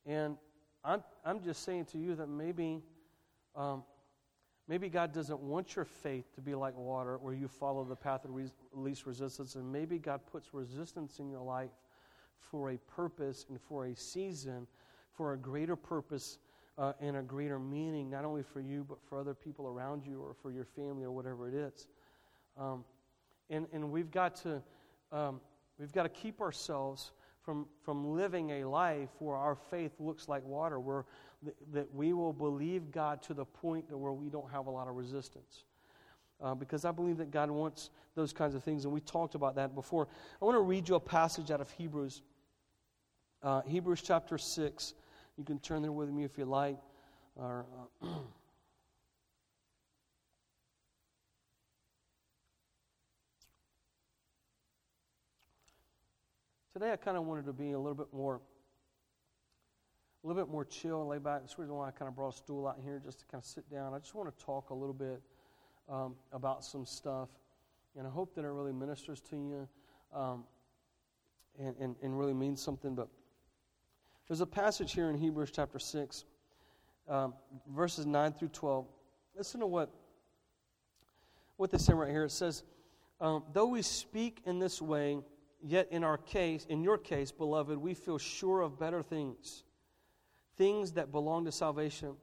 And 0.06 0.38
I'm, 0.82 1.04
I'm 1.26 1.42
just 1.42 1.62
saying 1.62 1.86
to 1.92 1.98
you 1.98 2.14
that 2.14 2.28
maybe, 2.28 2.82
um, 3.54 3.82
maybe 4.68 4.88
God 4.88 5.12
doesn't 5.12 5.40
want 5.40 5.76
your 5.76 5.84
faith 5.84 6.34
to 6.34 6.40
be 6.40 6.54
like 6.54 6.76
water 6.76 7.18
where 7.18 7.34
you 7.34 7.48
follow 7.48 7.84
the 7.84 7.96
path 7.96 8.24
of 8.24 8.30
least 8.74 9.06
resistance. 9.06 9.54
And 9.54 9.70
maybe 9.70 9.98
God 9.98 10.20
puts 10.30 10.54
resistance 10.54 11.18
in 11.18 11.28
your 11.28 11.42
life 11.42 11.70
for 12.38 12.70
a 12.70 12.78
purpose 12.78 13.46
and 13.48 13.60
for 13.60 13.86
a 13.86 13.96
season, 13.96 14.66
for 15.12 15.34
a 15.34 15.36
greater 15.36 15.76
purpose 15.76 16.38
uh, 16.78 16.92
and 17.00 17.16
a 17.16 17.22
greater 17.22 17.58
meaning, 17.58 18.10
not 18.10 18.24
only 18.24 18.42
for 18.42 18.60
you, 18.60 18.84
but 18.88 18.98
for 19.02 19.18
other 19.18 19.34
people 19.34 19.66
around 19.66 20.04
you 20.06 20.20
or 20.20 20.34
for 20.34 20.50
your 20.50 20.64
family 20.64 21.04
or 21.04 21.12
whatever 21.12 21.48
it 21.48 21.54
is. 21.54 21.88
Um, 22.58 22.84
and, 23.50 23.66
and 23.72 23.90
we've 23.90 24.10
got 24.10 24.36
to 24.36 24.62
um, 25.10 25.40
we've 25.78 25.92
got 25.92 26.04
to 26.04 26.08
keep 26.08 26.40
ourselves 26.40 27.12
from, 27.42 27.66
from 27.84 28.14
living 28.14 28.50
a 28.50 28.64
life 28.64 29.10
where 29.18 29.36
our 29.36 29.54
faith 29.54 29.92
looks 29.98 30.28
like 30.28 30.44
water, 30.44 30.78
where 30.78 31.04
th- 31.44 31.56
that 31.72 31.94
we 31.94 32.12
will 32.12 32.32
believe 32.32 32.90
God 32.90 33.22
to 33.22 33.34
the 33.34 33.44
point 33.44 33.90
where 33.90 34.12
we 34.12 34.28
don't 34.28 34.50
have 34.50 34.66
a 34.66 34.70
lot 34.70 34.88
of 34.88 34.94
resistance. 34.94 35.64
Uh, 36.40 36.54
because 36.54 36.84
I 36.84 36.90
believe 36.90 37.18
that 37.18 37.30
God 37.30 37.50
wants 37.50 37.90
those 38.14 38.32
kinds 38.32 38.54
of 38.54 38.64
things, 38.64 38.84
and 38.84 38.92
we 38.92 39.00
talked 39.00 39.34
about 39.34 39.54
that 39.56 39.74
before. 39.74 40.08
I 40.40 40.44
want 40.44 40.56
to 40.56 40.62
read 40.62 40.88
you 40.88 40.96
a 40.96 41.00
passage 41.00 41.50
out 41.50 41.60
of 41.60 41.70
Hebrews, 41.70 42.22
uh, 43.42 43.62
Hebrews 43.62 44.02
chapter 44.02 44.38
6. 44.38 44.94
You 45.36 45.44
can 45.44 45.58
turn 45.60 45.82
there 45.82 45.92
with 45.92 46.10
me 46.10 46.24
if 46.24 46.36
you 46.38 46.44
like. 46.44 46.78
Or, 47.36 47.64
uh, 48.02 48.06
Today 56.72 56.90
I 56.90 56.96
kind 56.96 57.18
of 57.18 57.24
wanted 57.24 57.44
to 57.44 57.52
be 57.52 57.72
a 57.72 57.78
little 57.78 57.94
bit 57.94 58.06
more 58.14 58.40
a 60.24 60.26
little 60.26 60.42
bit 60.42 60.50
more 60.50 60.64
chill 60.64 61.00
and 61.00 61.10
lay 61.10 61.18
back. 61.18 61.40
That's 61.40 61.54
the 61.54 61.62
reason 61.62 61.76
why 61.76 61.88
I 61.88 61.90
kind 61.90 62.08
of 62.08 62.16
brought 62.16 62.32
a 62.32 62.36
stool 62.36 62.66
out 62.66 62.78
here 62.82 62.98
just 63.04 63.18
to 63.20 63.26
kind 63.26 63.42
of 63.42 63.46
sit 63.46 63.68
down. 63.70 63.92
I 63.92 63.98
just 63.98 64.14
want 64.14 64.34
to 64.34 64.44
talk 64.44 64.70
a 64.70 64.74
little 64.74 64.94
bit 64.94 65.20
um, 65.86 66.14
about 66.32 66.64
some 66.64 66.86
stuff, 66.86 67.28
and 67.98 68.06
I 68.06 68.10
hope 68.10 68.34
that 68.36 68.44
it 68.44 68.48
really 68.48 68.72
ministers 68.72 69.20
to 69.20 69.36
you 69.36 69.68
um, 70.14 70.44
and, 71.58 71.74
and, 71.78 71.96
and, 72.02 72.18
really 72.18 72.32
means 72.32 72.62
something. 72.62 72.94
But 72.94 73.08
there's 74.28 74.40
a 74.40 74.46
passage 74.46 74.92
here 74.92 75.10
in 75.10 75.18
Hebrews 75.18 75.50
chapter 75.52 75.78
6, 75.78 76.24
um, 77.08 77.34
verses 77.68 78.06
9 78.06 78.32
through 78.32 78.48
12. 78.48 78.86
Listen 79.36 79.60
to 79.60 79.66
what, 79.66 79.90
what 81.56 81.70
they 81.70 81.78
say 81.78 81.92
right 81.92 82.10
here. 82.10 82.24
It 82.24 82.30
says, 82.30 82.62
um, 83.20 83.42
Though 83.52 83.66
we 83.66 83.82
speak 83.82 84.40
in 84.46 84.60
this 84.60 84.80
way, 84.80 85.18
Yet 85.64 85.88
in 85.92 86.02
our 86.02 86.18
case, 86.18 86.66
in 86.68 86.82
your 86.82 86.98
case, 86.98 87.30
beloved, 87.30 87.78
we 87.78 87.94
feel 87.94 88.18
sure 88.18 88.62
of 88.62 88.78
better 88.78 89.02
things, 89.02 89.62
things 90.56 90.92
that 90.92 91.12
belong 91.12 91.44
to 91.44 91.52
salvation. 91.52 92.14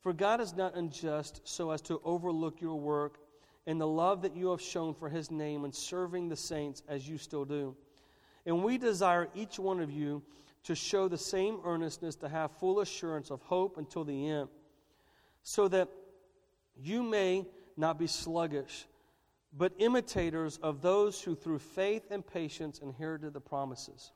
For 0.00 0.12
God 0.12 0.40
is 0.40 0.54
not 0.54 0.76
unjust 0.76 1.42
so 1.44 1.70
as 1.70 1.80
to 1.82 2.00
overlook 2.04 2.60
your 2.60 2.74
work 2.74 3.18
and 3.68 3.80
the 3.80 3.86
love 3.86 4.22
that 4.22 4.34
you 4.34 4.50
have 4.50 4.60
shown 4.60 4.94
for 4.94 5.08
his 5.08 5.30
name 5.30 5.64
in 5.64 5.72
serving 5.72 6.28
the 6.28 6.36
saints 6.36 6.82
as 6.88 7.08
you 7.08 7.18
still 7.18 7.44
do. 7.44 7.76
And 8.44 8.64
we 8.64 8.78
desire 8.78 9.28
each 9.32 9.60
one 9.60 9.78
of 9.78 9.92
you 9.92 10.20
to 10.64 10.74
show 10.74 11.06
the 11.06 11.18
same 11.18 11.58
earnestness 11.64 12.16
to 12.16 12.28
have 12.28 12.50
full 12.50 12.80
assurance 12.80 13.30
of 13.30 13.40
hope 13.42 13.78
until 13.78 14.02
the 14.02 14.28
end, 14.28 14.48
so 15.44 15.68
that 15.68 15.88
you 16.76 17.04
may 17.04 17.46
not 17.76 17.96
be 17.98 18.08
sluggish 18.08 18.86
but 19.56 19.72
imitators 19.78 20.58
of 20.62 20.80
those 20.80 21.20
who 21.20 21.34
through 21.34 21.58
faith 21.58 22.10
and 22.10 22.26
patience 22.26 22.78
inherited 22.78 23.34
the 23.34 23.40
promises. 23.40 24.12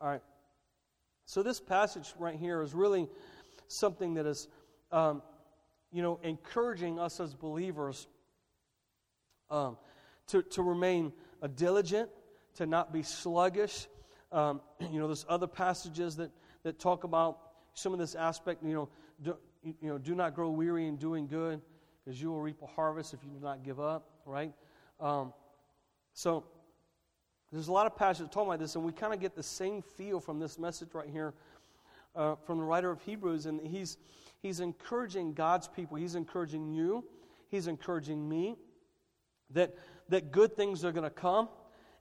All 0.00 0.08
right. 0.08 0.22
So 1.26 1.42
this 1.42 1.60
passage 1.60 2.14
right 2.18 2.36
here 2.36 2.62
is 2.62 2.74
really 2.74 3.08
something 3.68 4.14
that 4.14 4.26
is, 4.26 4.48
um, 4.92 5.22
you 5.92 6.02
know, 6.02 6.18
encouraging 6.22 6.98
us 6.98 7.20
as 7.20 7.34
believers 7.34 8.06
um, 9.50 9.76
to, 10.28 10.42
to 10.42 10.62
remain 10.62 11.12
uh, 11.42 11.48
diligent, 11.48 12.08
to 12.56 12.66
not 12.66 12.92
be 12.92 13.02
sluggish. 13.02 13.88
Um, 14.32 14.60
you 14.90 14.98
know, 14.98 15.06
there's 15.06 15.26
other 15.28 15.46
passages 15.46 16.16
that, 16.16 16.30
that 16.62 16.78
talk 16.78 17.04
about 17.04 17.38
some 17.74 17.92
of 17.92 17.98
this 17.98 18.14
aspect, 18.14 18.62
you 18.62 18.72
know, 18.74 18.88
do, 19.22 19.36
you 19.62 19.88
know, 19.88 19.98
do 19.98 20.14
not 20.14 20.34
grow 20.34 20.50
weary 20.50 20.86
in 20.86 20.96
doing 20.96 21.26
good 21.26 21.60
because 22.04 22.20
you 22.20 22.30
will 22.30 22.40
reap 22.40 22.60
a 22.62 22.66
harvest 22.66 23.14
if 23.14 23.20
you 23.24 23.30
do 23.30 23.42
not 23.42 23.62
give 23.62 23.80
up, 23.80 24.10
right? 24.26 24.52
Um, 25.00 25.32
so 26.12 26.44
there's 27.52 27.68
a 27.68 27.72
lot 27.72 27.86
of 27.86 27.96
passages 27.96 28.28
talking 28.30 28.48
about 28.48 28.58
this, 28.58 28.74
and 28.74 28.84
we 28.84 28.92
kind 28.92 29.14
of 29.14 29.20
get 29.20 29.34
the 29.34 29.42
same 29.42 29.82
feel 29.82 30.20
from 30.20 30.38
this 30.38 30.58
message 30.58 30.90
right 30.92 31.08
here 31.08 31.34
uh, 32.14 32.34
from 32.44 32.58
the 32.58 32.64
writer 32.64 32.90
of 32.90 33.00
Hebrews, 33.02 33.46
and 33.46 33.60
he's 33.60 33.96
he's 34.42 34.60
encouraging 34.60 35.34
God's 35.34 35.68
people. 35.68 35.96
He's 35.96 36.14
encouraging 36.14 36.72
you. 36.72 37.04
He's 37.48 37.66
encouraging 37.66 38.28
me 38.28 38.56
that 39.50 39.74
that 40.08 40.30
good 40.30 40.56
things 40.56 40.84
are 40.84 40.92
going 40.92 41.04
to 41.04 41.10
come, 41.10 41.48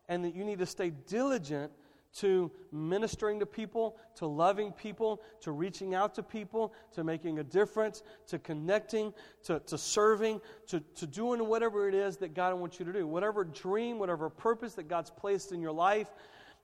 and 0.10 0.26
that 0.26 0.36
you 0.36 0.44
need 0.44 0.60
to 0.60 0.66
stay 0.66 0.92
diligent 1.08 1.72
to 2.16 2.52
ministering 2.72 3.40
to 3.40 3.46
people, 3.46 3.98
to 4.16 4.26
loving 4.26 4.72
people, 4.72 5.22
to 5.42 5.52
reaching 5.52 5.96
out 5.96 6.14
to 6.16 6.24
people, 6.24 6.74
to 6.94 7.04
making 7.04 7.40
a 7.40 7.44
difference, 7.44 8.04
to 8.28 8.38
connecting, 8.38 9.14
to, 9.44 9.60
to 9.62 9.78
serving, 9.78 10.40
to, 10.68 10.80
to 10.96 11.08
doing 11.08 11.46
whatever 11.48 11.88
it 11.88 11.96
is 11.96 12.18
that 12.18 12.34
God 12.34 12.54
wants 12.56 12.80
you 12.80 12.86
to 12.86 12.94
do. 12.94 13.08
Whatever 13.08 13.44
dream, 13.44 14.00
whatever 14.00 14.30
purpose 14.30 14.76
that 14.76 14.88
God's 14.88 15.10
placed 15.10 15.52
in 15.52 15.62
your 15.62 15.72
life, 15.72 16.08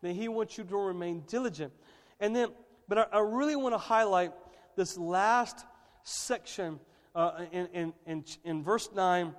that 0.02 0.14
He 0.14 0.28
wants 0.28 0.58
you 0.58 0.64
to 0.64 0.78
remain 0.78 1.24
diligent. 1.28 1.74
And 2.20 2.36
then, 2.36 2.50
but 2.88 2.98
I, 2.98 3.06
I 3.14 3.20
really 3.20 3.56
want 3.56 3.74
to 3.74 3.80
highlight 3.80 4.32
this 4.76 4.98
last 4.98 5.66
section 6.04 6.80
uh, 7.16 7.46
in, 7.52 7.68
in, 7.74 7.94
in, 8.06 8.24
in 8.44 8.64
verse 8.64 8.90
9. 8.94 9.34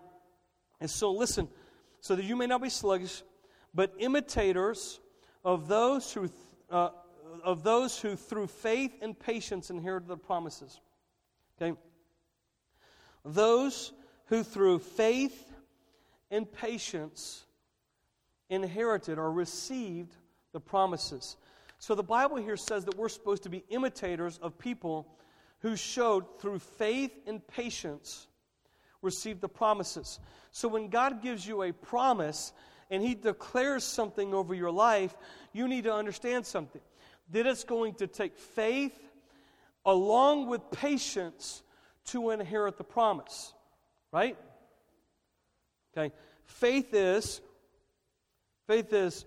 And 0.81 0.91
so, 0.91 1.13
listen, 1.13 1.49
so 2.01 2.17
that 2.17 2.25
you 2.25 2.37
may 2.37 2.47
not 2.47 2.63
be 2.63 2.69
sluggish, 2.69 3.23
but 3.75 3.93
imitators 3.99 5.00
of 5.45 5.69
those 5.69 6.13
who, 6.13 6.31
uh, 6.71 6.91
of 7.43 7.63
those 7.63 7.99
who 7.99 8.17
through 8.17 8.47
faith 8.47 8.93
and 9.01 9.19
patience 9.19 9.71
inherited 9.71 10.09
the 10.09 10.17
promises. 10.17 10.81
Okay? 11.61 11.79
Those 13.25 13.93
who 14.27 14.43
through 14.43 14.79
faith 14.79 15.53
and 16.31 16.51
patience 16.51 17.45
inherited 18.49 19.19
or 19.19 19.33
received 19.33 20.15
the 20.53 20.61
promises. 20.61 21.37
So 21.79 21.95
the 21.95 22.03
Bible 22.03 22.37
here 22.37 22.57
says 22.57 22.85
that 22.85 22.97
we're 22.97 23.09
supposed 23.09 23.43
to 23.45 23.49
be 23.49 23.65
imitators 23.71 24.39
of 24.39 24.59
people 24.59 25.09
who 25.61 25.77
showed 25.77 26.41
through 26.41 26.59
faith 26.59 27.13
and 27.27 27.47
patience 27.47 28.27
received 29.03 29.41
the 29.41 29.49
promises. 29.49 30.21
So 30.53 30.69
when 30.69 30.89
God 30.89 31.23
gives 31.23 31.47
you 31.47 31.63
a 31.63 31.73
promise, 31.73 32.53
and 32.91 33.03
He 33.03 33.15
declares 33.15 33.85
something 33.85 34.35
over 34.35 34.55
your 34.55 34.71
life, 34.71 35.17
you 35.53 35.69
need 35.69 35.85
to 35.85 35.95
understand 35.95 36.47
something. 36.47 36.83
That 37.31 37.47
it's 37.47 37.65
going 37.65 37.95
to 37.95 38.07
take 38.07 38.37
faith 38.37 38.99
along 39.85 40.49
with 40.49 40.71
patience 40.71 41.63
to 42.07 42.31
inherit 42.31 42.77
the 42.77 42.85
promise. 42.85 43.53
Right? 44.13 44.37
Okay. 45.97 46.15
Faith 46.45 46.93
is, 46.93 47.41
faith 48.67 48.93
is, 48.93 49.25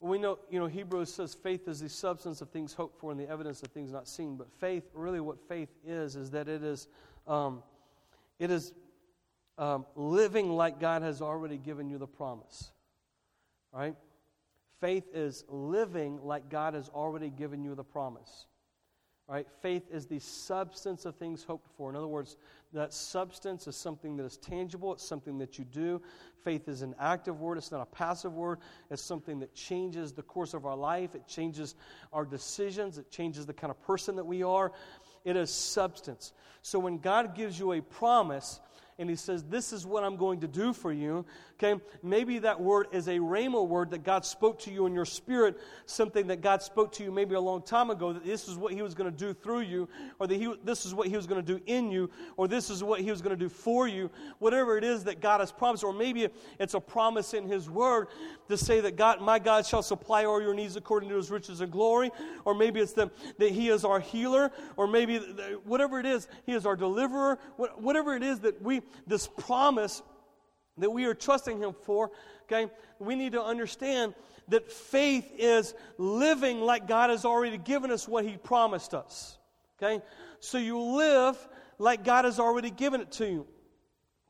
we 0.00 0.18
know, 0.18 0.38
you 0.50 0.60
know, 0.60 0.66
Hebrews 0.66 1.12
says 1.12 1.34
faith 1.34 1.66
is 1.68 1.80
the 1.80 1.88
substance 1.88 2.40
of 2.40 2.50
things 2.50 2.74
hoped 2.74 3.00
for 3.00 3.10
and 3.10 3.18
the 3.18 3.28
evidence 3.28 3.62
of 3.62 3.68
things 3.68 3.92
not 3.92 4.06
seen. 4.06 4.36
But 4.36 4.52
faith, 4.52 4.84
really, 4.94 5.20
what 5.20 5.40
faith 5.48 5.70
is, 5.86 6.16
is 6.16 6.30
that 6.30 6.48
it 6.48 6.62
is, 6.62 6.86
um, 7.26 7.62
it 8.38 8.50
is 8.50 8.72
um, 9.58 9.86
living 9.94 10.50
like 10.50 10.80
God 10.80 11.02
has 11.02 11.22
already 11.22 11.56
given 11.56 11.88
you 11.88 11.98
the 11.98 12.06
promise. 12.06 12.70
Right? 13.72 13.96
Faith 14.80 15.04
is 15.14 15.44
living 15.48 16.18
like 16.22 16.48
God 16.50 16.74
has 16.74 16.88
already 16.90 17.30
given 17.30 17.64
you 17.64 17.74
the 17.74 17.84
promise. 17.84 18.46
Right? 19.28 19.46
Faith 19.60 19.82
is 19.90 20.06
the 20.06 20.20
substance 20.20 21.04
of 21.04 21.16
things 21.16 21.42
hoped 21.42 21.68
for. 21.76 21.90
In 21.90 21.96
other 21.96 22.06
words, 22.06 22.36
that 22.72 22.92
substance 22.92 23.66
is 23.66 23.74
something 23.74 24.16
that 24.18 24.24
is 24.24 24.36
tangible, 24.36 24.92
it's 24.92 25.06
something 25.06 25.38
that 25.38 25.58
you 25.58 25.64
do. 25.64 26.00
Faith 26.44 26.68
is 26.68 26.82
an 26.82 26.94
active 27.00 27.40
word, 27.40 27.58
it's 27.58 27.72
not 27.72 27.80
a 27.80 27.86
passive 27.86 28.34
word. 28.34 28.58
It's 28.88 29.02
something 29.02 29.40
that 29.40 29.52
changes 29.52 30.12
the 30.12 30.22
course 30.22 30.54
of 30.54 30.64
our 30.64 30.76
life, 30.76 31.14
it 31.14 31.26
changes 31.26 31.74
our 32.12 32.24
decisions, 32.24 32.98
it 32.98 33.10
changes 33.10 33.46
the 33.46 33.52
kind 33.52 33.70
of 33.70 33.82
person 33.82 34.14
that 34.16 34.24
we 34.24 34.44
are. 34.44 34.70
It 35.24 35.36
is 35.36 35.50
substance. 35.50 36.32
So 36.62 36.78
when 36.78 36.98
God 36.98 37.34
gives 37.34 37.58
you 37.58 37.72
a 37.72 37.80
promise, 37.80 38.60
and 38.98 39.10
he 39.10 39.16
says, 39.16 39.42
This 39.44 39.72
is 39.72 39.84
what 39.84 40.04
I'm 40.04 40.16
going 40.16 40.40
to 40.40 40.48
do 40.48 40.72
for 40.72 40.92
you. 40.92 41.24
Okay, 41.62 41.80
maybe 42.02 42.38
that 42.40 42.60
word 42.60 42.88
is 42.92 43.08
a 43.08 43.18
rhema 43.18 43.66
word 43.66 43.90
that 43.90 44.04
God 44.04 44.24
spoke 44.24 44.58
to 44.60 44.70
you 44.70 44.86
in 44.86 44.94
your 44.94 45.04
spirit, 45.04 45.58
something 45.86 46.26
that 46.26 46.40
God 46.40 46.62
spoke 46.62 46.92
to 46.92 47.04
you 47.04 47.10
maybe 47.10 47.34
a 47.34 47.40
long 47.40 47.62
time 47.62 47.90
ago, 47.90 48.12
that 48.12 48.24
this 48.24 48.48
is 48.48 48.56
what 48.56 48.72
he 48.72 48.82
was 48.82 48.94
going 48.94 49.10
to 49.10 49.16
do 49.16 49.32
through 49.32 49.60
you, 49.60 49.88
or 50.18 50.26
that 50.26 50.34
he, 50.34 50.54
this 50.64 50.86
is 50.86 50.94
what 50.94 51.08
he 51.08 51.16
was 51.16 51.26
going 51.26 51.42
to 51.42 51.46
do 51.46 51.62
in 51.66 51.90
you, 51.90 52.10
or 52.36 52.48
this 52.48 52.70
is 52.70 52.82
what 52.82 53.00
he 53.00 53.10
was 53.10 53.22
going 53.22 53.36
to 53.36 53.42
do 53.42 53.48
for 53.48 53.88
you. 53.88 54.10
Whatever 54.38 54.78
it 54.78 54.84
is 54.84 55.04
that 55.04 55.20
God 55.20 55.40
has 55.40 55.52
promised, 55.52 55.84
or 55.84 55.92
maybe 55.92 56.28
it's 56.58 56.74
a 56.74 56.80
promise 56.80 57.34
in 57.34 57.46
his 57.46 57.68
word 57.68 58.08
to 58.48 58.56
say 58.56 58.80
that 58.80 58.96
God, 58.96 59.20
my 59.20 59.38
God 59.38 59.66
shall 59.66 59.82
supply 59.82 60.24
all 60.24 60.40
your 60.40 60.54
needs 60.54 60.76
according 60.76 61.08
to 61.10 61.16
his 61.16 61.30
riches 61.30 61.60
and 61.60 61.70
glory, 61.70 62.10
or 62.44 62.54
maybe 62.54 62.80
it's 62.80 62.92
the, 62.92 63.10
that 63.38 63.50
he 63.50 63.68
is 63.68 63.84
our 63.84 64.00
healer, 64.00 64.52
or 64.76 64.86
maybe 64.86 65.18
whatever 65.64 66.00
it 66.00 66.06
is, 66.06 66.28
he 66.44 66.52
is 66.52 66.64
our 66.64 66.76
deliverer, 66.76 67.38
whatever 67.56 68.14
it 68.14 68.22
is 68.22 68.40
that 68.40 68.60
we 68.62 68.80
this 69.06 69.26
promise 69.26 70.02
that 70.78 70.90
we 70.90 71.04
are 71.06 71.14
trusting 71.14 71.58
Him 71.58 71.74
for, 71.84 72.10
okay, 72.44 72.70
we 72.98 73.14
need 73.14 73.32
to 73.32 73.42
understand 73.42 74.14
that 74.48 74.70
faith 74.70 75.32
is 75.36 75.74
living 75.98 76.60
like 76.60 76.86
God 76.86 77.10
has 77.10 77.24
already 77.24 77.58
given 77.58 77.90
us 77.90 78.06
what 78.06 78.24
He 78.24 78.36
promised 78.36 78.94
us. 78.94 79.38
Okay? 79.76 80.02
So 80.40 80.58
you 80.58 80.78
live 80.78 81.36
like 81.78 82.04
God 82.04 82.24
has 82.24 82.38
already 82.38 82.70
given 82.70 83.00
it 83.00 83.10
to 83.12 83.26
you. 83.26 83.46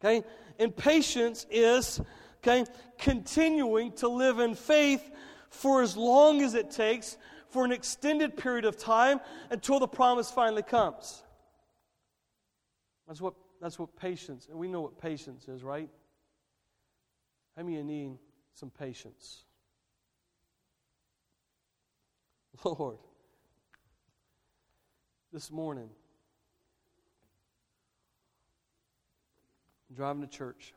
Okay? 0.01 0.27
And 0.59 0.75
patience 0.75 1.47
is, 1.51 2.01
okay, 2.39 2.65
continuing 2.99 3.93
to 3.93 4.09
live 4.09 4.39
in 4.39 4.55
faith 4.55 5.11
for 5.51 5.83
as 5.83 5.97
long 5.97 6.43
as 6.43 6.55
it 6.55 6.71
takes, 6.71 7.17
for 7.51 7.65
an 7.65 7.73
extended 7.73 8.37
period 8.37 8.65
of 8.65 8.77
time 8.77 9.21
until 9.51 9.79
the 9.79 9.87
promise 9.87 10.31
finally 10.31 10.63
comes. 10.63 11.23
That's 13.07 13.21
what 13.21 13.35
that's 13.61 13.79
what 13.79 13.97
patience, 13.97 14.49
and 14.51 14.59
we 14.59 14.69
know 14.69 14.81
what 14.81 15.01
patience 15.01 15.49
is, 15.49 15.63
right? 15.63 15.89
How 17.57 17.63
many 17.63 17.83
need 17.83 18.19
some 18.55 18.71
patience? 18.71 19.45
Lord, 22.65 22.99
this 25.33 25.51
morning, 25.51 25.89
driving 29.95 30.23
to 30.23 30.29
church. 30.29 30.75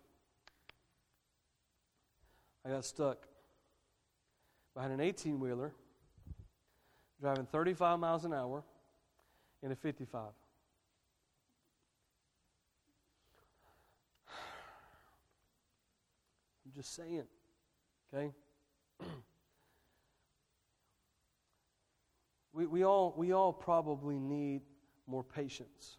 I 2.66 2.70
got 2.70 2.86
stuck 2.86 3.28
behind 4.74 4.94
an 4.94 5.02
18 5.02 5.40
wheeler 5.40 5.74
driving 7.22 7.46
35 7.46 8.00
miles 8.00 8.26
an 8.26 8.34
hour 8.34 8.64
in 9.62 9.72
a 9.72 9.76
55. 9.76 10.22
Just 16.80 16.96
saying. 16.96 17.26
Okay? 18.14 18.32
we, 22.54 22.66
we, 22.66 22.86
all, 22.86 23.14
we 23.18 23.34
all 23.34 23.52
probably 23.52 24.18
need 24.18 24.62
more 25.06 25.26
patience. 25.26 25.98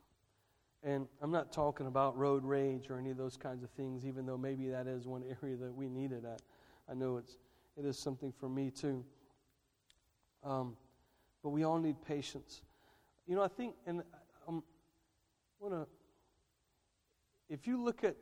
And 0.82 1.06
I'm 1.20 1.30
not 1.30 1.52
talking 1.52 1.86
about 1.86 2.16
road 2.16 2.46
rage 2.46 2.88
or 2.88 2.98
any 2.98 3.10
of 3.10 3.18
those 3.18 3.36
kinds 3.36 3.62
of 3.62 3.68
things, 3.72 4.06
even 4.06 4.24
though 4.24 4.38
maybe 4.38 4.70
that 4.70 4.86
is 4.86 5.06
one 5.06 5.22
area 5.42 5.54
that 5.58 5.74
we 5.74 5.90
need 5.90 6.12
it 6.12 6.24
at. 6.24 6.40
I 6.90 6.94
know 6.94 7.18
it's, 7.18 7.36
it 7.76 7.84
is 7.84 7.98
something 7.98 8.32
for 8.32 8.48
me 8.48 8.70
too. 8.70 9.04
Um, 10.42 10.78
but 11.42 11.50
we 11.50 11.62
all 11.62 11.78
need 11.78 11.96
patience. 12.08 12.62
You 13.26 13.36
know, 13.36 13.42
I 13.42 13.48
think, 13.48 13.74
and 13.86 14.02
I'm 14.48 14.62
want 15.58 15.74
to, 15.74 15.86
if 17.50 17.66
you 17.66 17.82
look 17.82 18.02
at 18.02 18.16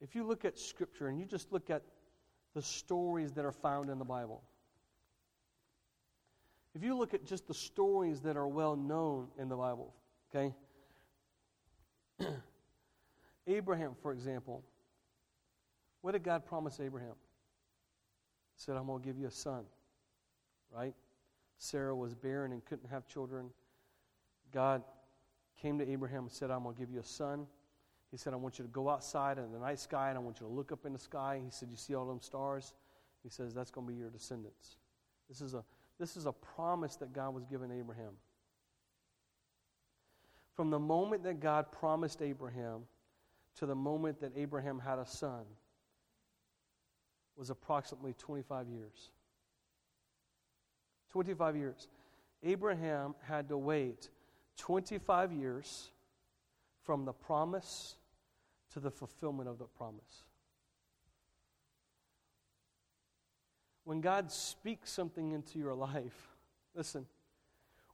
if 0.00 0.14
you 0.14 0.24
look 0.24 0.44
at 0.44 0.58
Scripture 0.58 1.08
and 1.08 1.18
you 1.18 1.26
just 1.26 1.52
look 1.52 1.70
at 1.70 1.82
the 2.54 2.62
stories 2.62 3.32
that 3.32 3.44
are 3.44 3.52
found 3.52 3.90
in 3.90 3.98
the 3.98 4.04
Bible, 4.04 4.42
if 6.74 6.82
you 6.82 6.96
look 6.96 7.14
at 7.14 7.24
just 7.24 7.46
the 7.46 7.54
stories 7.54 8.20
that 8.20 8.36
are 8.36 8.48
well 8.48 8.76
known 8.76 9.28
in 9.38 9.48
the 9.48 9.56
Bible, 9.56 9.94
okay? 10.34 10.54
Abraham, 13.46 13.94
for 14.00 14.12
example, 14.12 14.62
what 16.02 16.12
did 16.12 16.22
God 16.22 16.46
promise 16.46 16.80
Abraham? 16.80 17.14
He 18.56 18.62
said, 18.62 18.76
I'm 18.76 18.86
going 18.86 19.00
to 19.00 19.06
give 19.06 19.18
you 19.18 19.26
a 19.26 19.32
son, 19.32 19.64
right? 20.74 20.94
Sarah 21.58 21.94
was 21.94 22.14
barren 22.14 22.52
and 22.52 22.64
couldn't 22.64 22.88
have 22.88 23.06
children. 23.06 23.50
God 24.52 24.82
came 25.60 25.78
to 25.78 25.88
Abraham 25.88 26.22
and 26.24 26.32
said, 26.32 26.50
I'm 26.50 26.62
going 26.62 26.74
to 26.74 26.80
give 26.80 26.90
you 26.90 27.00
a 27.00 27.04
son. 27.04 27.46
He 28.10 28.16
said, 28.16 28.32
I 28.32 28.36
want 28.36 28.58
you 28.58 28.64
to 28.64 28.70
go 28.70 28.88
outside 28.88 29.38
in 29.38 29.52
the 29.52 29.58
night 29.58 29.78
sky 29.78 30.08
and 30.08 30.18
I 30.18 30.20
want 30.20 30.40
you 30.40 30.46
to 30.46 30.52
look 30.52 30.72
up 30.72 30.84
in 30.84 30.92
the 30.92 30.98
sky. 30.98 31.40
He 31.44 31.50
said, 31.50 31.68
You 31.70 31.76
see 31.76 31.94
all 31.94 32.06
them 32.06 32.20
stars? 32.20 32.74
He 33.22 33.28
says, 33.28 33.54
That's 33.54 33.70
going 33.70 33.86
to 33.86 33.92
be 33.92 33.98
your 33.98 34.10
descendants. 34.10 34.76
This 35.28 35.40
is, 35.40 35.54
a, 35.54 35.62
this 35.98 36.16
is 36.16 36.26
a 36.26 36.32
promise 36.32 36.96
that 36.96 37.12
God 37.12 37.34
was 37.34 37.44
giving 37.44 37.70
Abraham. 37.70 38.14
From 40.56 40.70
the 40.70 40.78
moment 40.78 41.22
that 41.22 41.40
God 41.40 41.70
promised 41.70 42.20
Abraham 42.20 42.80
to 43.56 43.66
the 43.66 43.74
moment 43.74 44.20
that 44.20 44.32
Abraham 44.36 44.80
had 44.80 44.98
a 44.98 45.06
son 45.06 45.44
was 47.36 47.50
approximately 47.50 48.14
25 48.14 48.68
years. 48.68 49.10
25 51.10 51.56
years. 51.56 51.88
Abraham 52.42 53.14
had 53.22 53.48
to 53.48 53.56
wait 53.56 54.08
25 54.56 55.32
years 55.32 55.90
from 56.82 57.04
the 57.04 57.12
promise 57.12 57.96
to 58.72 58.80
the 58.80 58.90
fulfillment 58.90 59.48
of 59.48 59.58
the 59.58 59.64
promise. 59.64 60.24
When 63.84 64.00
God 64.00 64.30
speaks 64.30 64.90
something 64.90 65.32
into 65.32 65.58
your 65.58 65.74
life, 65.74 66.28
listen, 66.74 67.06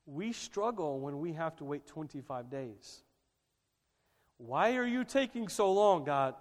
we 0.04 0.32
struggle 0.32 1.00
when 1.00 1.18
we 1.18 1.32
have 1.32 1.56
to 1.56 1.64
wait 1.64 1.86
25 1.86 2.50
days. 2.50 3.02
Why 4.38 4.76
are 4.76 4.86
you 4.86 5.04
taking 5.04 5.48
so 5.48 5.72
long, 5.72 6.04
God? 6.04 6.34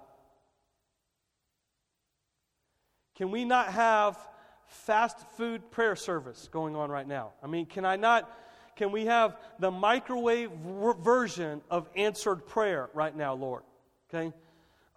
Can 3.15 3.31
we 3.31 3.45
not 3.45 3.67
have 3.67 4.17
fast 4.65 5.17
food 5.37 5.71
prayer 5.71 5.95
service 5.95 6.49
going 6.51 6.75
on 6.75 6.89
right 6.89 7.07
now? 7.07 7.31
I 7.41 7.47
mean, 7.47 7.65
can 7.65 7.85
I 7.85 7.95
not 7.95 8.29
can 8.75 8.91
we 8.91 9.05
have 9.05 9.37
the 9.57 9.71
microwave 9.71 10.51
version 10.51 11.61
of 11.71 11.89
answered 11.95 12.45
prayer 12.45 12.89
right 12.93 13.15
now, 13.15 13.33
Lord? 13.33 13.63
Okay? 14.09 14.33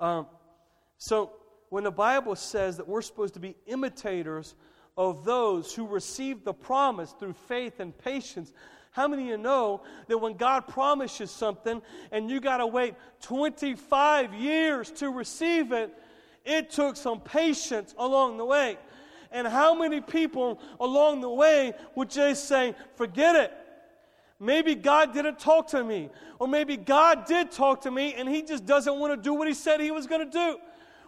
Um, 0.01 0.27
so, 0.99 1.33
when 1.71 1.85
the 1.85 1.91
Bible 1.91 2.35
says 2.35 2.79
that 2.79 2.89
we're 2.89 3.03
supposed 3.03 3.35
to 3.35 3.41
be 3.41 3.55
imitators 3.67 4.55
of 4.97 5.25
those 5.25 5.75
who 5.75 5.87
received 5.87 6.45
the 6.45 6.55
promise 6.55 7.15
through 7.19 7.35
faith 7.35 7.79
and 7.79 7.97
patience, 7.97 8.53
how 8.91 9.07
many 9.07 9.25
of 9.25 9.29
you 9.29 9.37
know 9.37 9.83
that 10.09 10.19
when 10.19 10.35
God 10.35 10.67
promises 10.67 11.31
something 11.31 11.83
and 12.11 12.31
you 12.31 12.41
got 12.41 12.57
to 12.59 12.67
wait 12.67 12.95
25 13.21 14.35
years 14.35 14.91
to 14.93 15.11
receive 15.11 15.73
it, 15.73 15.95
it 16.45 16.71
took 16.71 16.97
some 16.97 17.21
patience 17.21 17.95
along 17.99 18.39
the 18.39 18.45
way? 18.45 18.79
And 19.31 19.47
how 19.47 19.75
many 19.75 20.01
people 20.01 20.61
along 20.81 21.21
the 21.21 21.29
way 21.29 21.75
would 21.95 22.11
just 22.11 22.49
say, 22.49 22.75
forget 22.97 23.37
it? 23.37 23.53
Maybe 24.41 24.75
God 24.75 25.13
didn't 25.13 25.39
talk 25.39 25.69
to 25.69 25.83
me. 25.83 26.11
Or 26.39 26.47
maybe 26.47 26.77
God 26.77 27.27
did 27.27 27.51
talk 27.51 27.83
to 27.83 27.91
me 27.91 28.15
and 28.15 28.29
He 28.29 28.43
just 28.43 28.65
doesn't 28.65 28.99
want 28.99 29.13
to 29.13 29.17
do 29.17 29.35
what 29.35 29.49
He 29.49 29.55
said 29.55 29.81
He 29.81 29.91
was 29.91 30.07
going 30.07 30.31
to 30.31 30.31
do. 30.31 30.59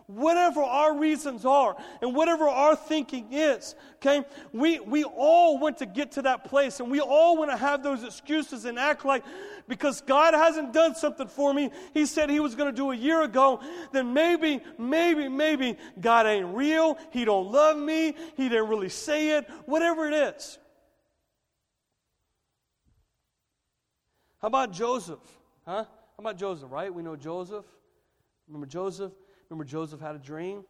Whatever 0.07 0.61
our 0.63 0.99
reasons 0.99 1.45
are 1.45 1.77
and 2.03 2.17
whatever 2.17 2.49
our 2.49 2.75
thinking 2.75 3.33
is, 3.33 3.77
okay, 3.97 4.25
we, 4.53 4.81
we 4.81 5.05
all 5.05 5.57
want 5.59 5.79
to 5.79 5.87
get 5.87 6.11
to 6.13 6.23
that 6.23 6.43
place 6.43 6.81
and 6.81 6.91
we 6.91 6.99
all 6.99 7.37
want 7.37 7.53
to 7.53 7.57
have 7.57 7.85
those 7.85 8.03
excuses 8.03 8.65
and 8.65 8.77
act 8.77 9.05
like 9.05 9.23
because 9.69 10.01
God 10.01 10.35
hasn't 10.35 10.73
done 10.73 10.97
something 10.97 11.29
for 11.29 11.55
me, 11.55 11.71
He 11.95 12.07
said 12.07 12.29
He 12.29 12.41
was 12.41 12.57
going 12.57 12.69
to 12.69 12.77
do 12.77 12.91
a 12.91 12.97
year 12.97 13.23
ago, 13.23 13.61
then 13.93 14.13
maybe, 14.13 14.61
maybe, 14.79 15.29
maybe 15.29 15.77
God 16.01 16.27
ain't 16.27 16.57
real, 16.57 16.99
He 17.13 17.25
don't 17.25 17.53
love 17.53 17.77
me, 17.77 18.17
He 18.37 18.49
didn't 18.49 18.67
really 18.67 18.89
say 18.89 19.39
it, 19.39 19.49
whatever 19.67 20.09
it 20.09 20.35
is. 20.35 20.59
How 24.41 24.49
about 24.49 24.73
Joseph? 24.73 25.21
Huh? 25.67 25.85
How 25.85 26.19
about 26.19 26.39
Joseph, 26.39 26.71
right? 26.71 26.93
We 26.93 27.03
know 27.03 27.17
Joseph. 27.17 27.67
Remember 28.49 28.67
Joseph? 28.67 29.13
Remember 29.49 29.65
Joseph 29.65 30.01
had 30.01 30.15
a 30.15 30.19
dream? 30.19 30.65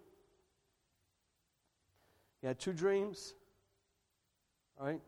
He 2.41 2.47
had 2.47 2.59
two 2.59 2.73
dreams. 2.73 3.35
All 4.79 4.87
right? 4.87 5.01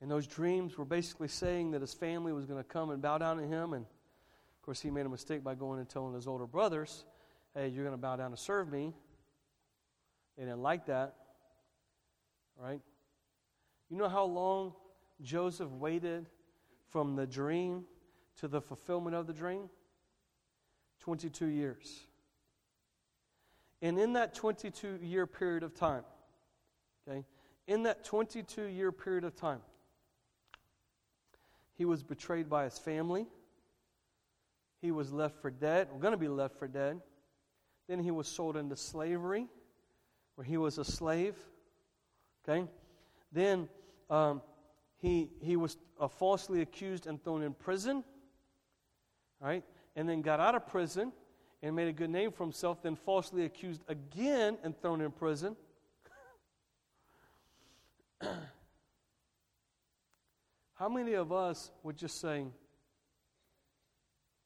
And 0.00 0.10
those 0.10 0.26
dreams 0.26 0.76
were 0.78 0.84
basically 0.84 1.28
saying 1.28 1.72
that 1.72 1.80
his 1.80 1.94
family 1.94 2.32
was 2.32 2.44
going 2.44 2.62
to 2.62 2.68
come 2.68 2.90
and 2.90 3.00
bow 3.02 3.18
down 3.18 3.38
to 3.38 3.44
him. 3.44 3.72
And 3.72 3.84
of 3.84 4.62
course, 4.62 4.80
he 4.80 4.90
made 4.90 5.06
a 5.06 5.08
mistake 5.08 5.42
by 5.42 5.54
going 5.54 5.80
and 5.80 5.88
telling 5.88 6.14
his 6.14 6.26
older 6.26 6.46
brothers, 6.46 7.04
hey, 7.54 7.68
you're 7.68 7.84
going 7.84 7.96
to 7.96 8.00
bow 8.00 8.16
down 8.16 8.26
and 8.26 8.38
serve 8.38 8.70
me. 8.70 8.92
They 10.36 10.44
didn't 10.44 10.62
like 10.62 10.86
that. 10.86 11.14
All 12.58 12.68
right? 12.68 12.80
You 13.88 13.96
know 13.96 14.08
how 14.08 14.24
long 14.24 14.74
Joseph 15.22 15.70
waited 15.70 16.26
from 16.88 17.16
the 17.16 17.26
dream 17.26 17.84
to 18.40 18.48
the 18.48 18.60
fulfillment 18.60 19.16
of 19.16 19.26
the 19.26 19.32
dream? 19.32 19.70
22 21.00 21.46
years. 21.46 22.00
And 23.82 23.98
in 23.98 24.14
that 24.14 24.34
22 24.34 24.98
year 25.02 25.26
period 25.26 25.62
of 25.62 25.74
time, 25.74 26.02
okay, 27.08 27.24
in 27.66 27.82
that 27.84 28.04
22 28.04 28.64
year 28.64 28.92
period 28.92 29.24
of 29.24 29.36
time, 29.36 29.60
he 31.74 31.84
was 31.84 32.02
betrayed 32.02 32.48
by 32.48 32.64
his 32.64 32.78
family. 32.78 33.26
He 34.80 34.90
was 34.90 35.12
left 35.12 35.40
for 35.40 35.50
dead, 35.50 35.88
We're 35.92 36.00
going 36.00 36.12
to 36.12 36.18
be 36.18 36.28
left 36.28 36.58
for 36.58 36.68
dead. 36.68 37.00
Then 37.88 38.00
he 38.00 38.10
was 38.10 38.26
sold 38.26 38.56
into 38.56 38.76
slavery, 38.76 39.46
where 40.34 40.44
he 40.44 40.56
was 40.56 40.78
a 40.78 40.84
slave. 40.84 41.36
Okay? 42.48 42.68
Then 43.30 43.68
um, 44.10 44.42
he, 44.98 45.30
he 45.40 45.56
was 45.56 45.76
uh, 46.00 46.08
falsely 46.08 46.62
accused 46.62 47.06
and 47.06 47.22
thrown 47.22 47.42
in 47.42 47.52
prison. 47.54 48.02
Right? 49.40 49.64
And 49.94 50.08
then 50.08 50.22
got 50.22 50.40
out 50.40 50.54
of 50.54 50.66
prison 50.66 51.12
and 51.62 51.76
made 51.76 51.88
a 51.88 51.92
good 51.92 52.10
name 52.10 52.32
for 52.32 52.44
himself, 52.44 52.82
then 52.82 52.96
falsely 52.96 53.44
accused 53.44 53.82
again 53.88 54.58
and 54.62 54.80
thrown 54.80 55.00
in 55.00 55.10
prison. 55.10 55.56
How 60.74 60.88
many 60.88 61.14
of 61.14 61.32
us 61.32 61.70
would 61.82 61.96
just 61.96 62.20
say, 62.20 62.46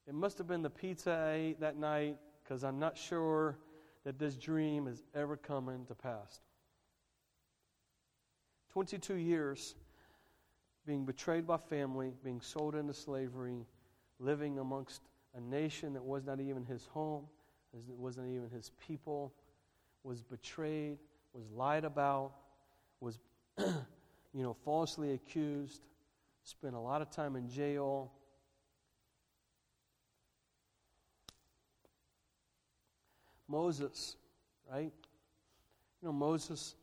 it 0.06 0.14
must 0.14 0.38
have 0.38 0.46
been 0.46 0.62
the 0.62 0.70
pizza 0.70 1.10
I 1.10 1.32
ate 1.34 1.60
that 1.60 1.76
night 1.76 2.16
because 2.42 2.64
I'm 2.64 2.78
not 2.78 2.96
sure 2.96 3.58
that 4.04 4.18
this 4.18 4.36
dream 4.36 4.86
is 4.86 5.02
ever 5.14 5.36
coming 5.36 5.84
to 5.86 5.94
pass? 5.94 6.40
22 8.72 9.14
years 9.14 9.74
being 10.86 11.04
betrayed 11.04 11.46
by 11.46 11.56
family, 11.56 12.12
being 12.24 12.40
sold 12.40 12.74
into 12.74 12.94
slavery, 12.94 13.66
living 14.18 14.58
amongst 14.58 15.02
a 15.36 15.40
nation 15.40 15.92
that 15.92 16.02
was 16.04 16.24
not 16.24 16.40
even 16.40 16.64
his 16.64 16.86
home, 16.86 17.24
it 17.72 17.96
wasn't 17.96 18.26
even 18.28 18.50
his 18.50 18.70
people, 18.86 19.32
was 20.02 20.22
betrayed, 20.22 20.98
was 21.32 21.44
lied 21.50 21.84
about, 21.84 22.32
was 23.00 23.18
you 23.58 24.42
know 24.42 24.56
falsely 24.64 25.12
accused, 25.12 25.82
spent 26.42 26.74
a 26.74 26.78
lot 26.78 27.02
of 27.02 27.10
time 27.10 27.36
in 27.36 27.48
jail. 27.48 28.10
Moses, 33.46 34.16
right? 34.70 34.92
You 36.00 36.08
know, 36.08 36.12
Moses, 36.12 36.76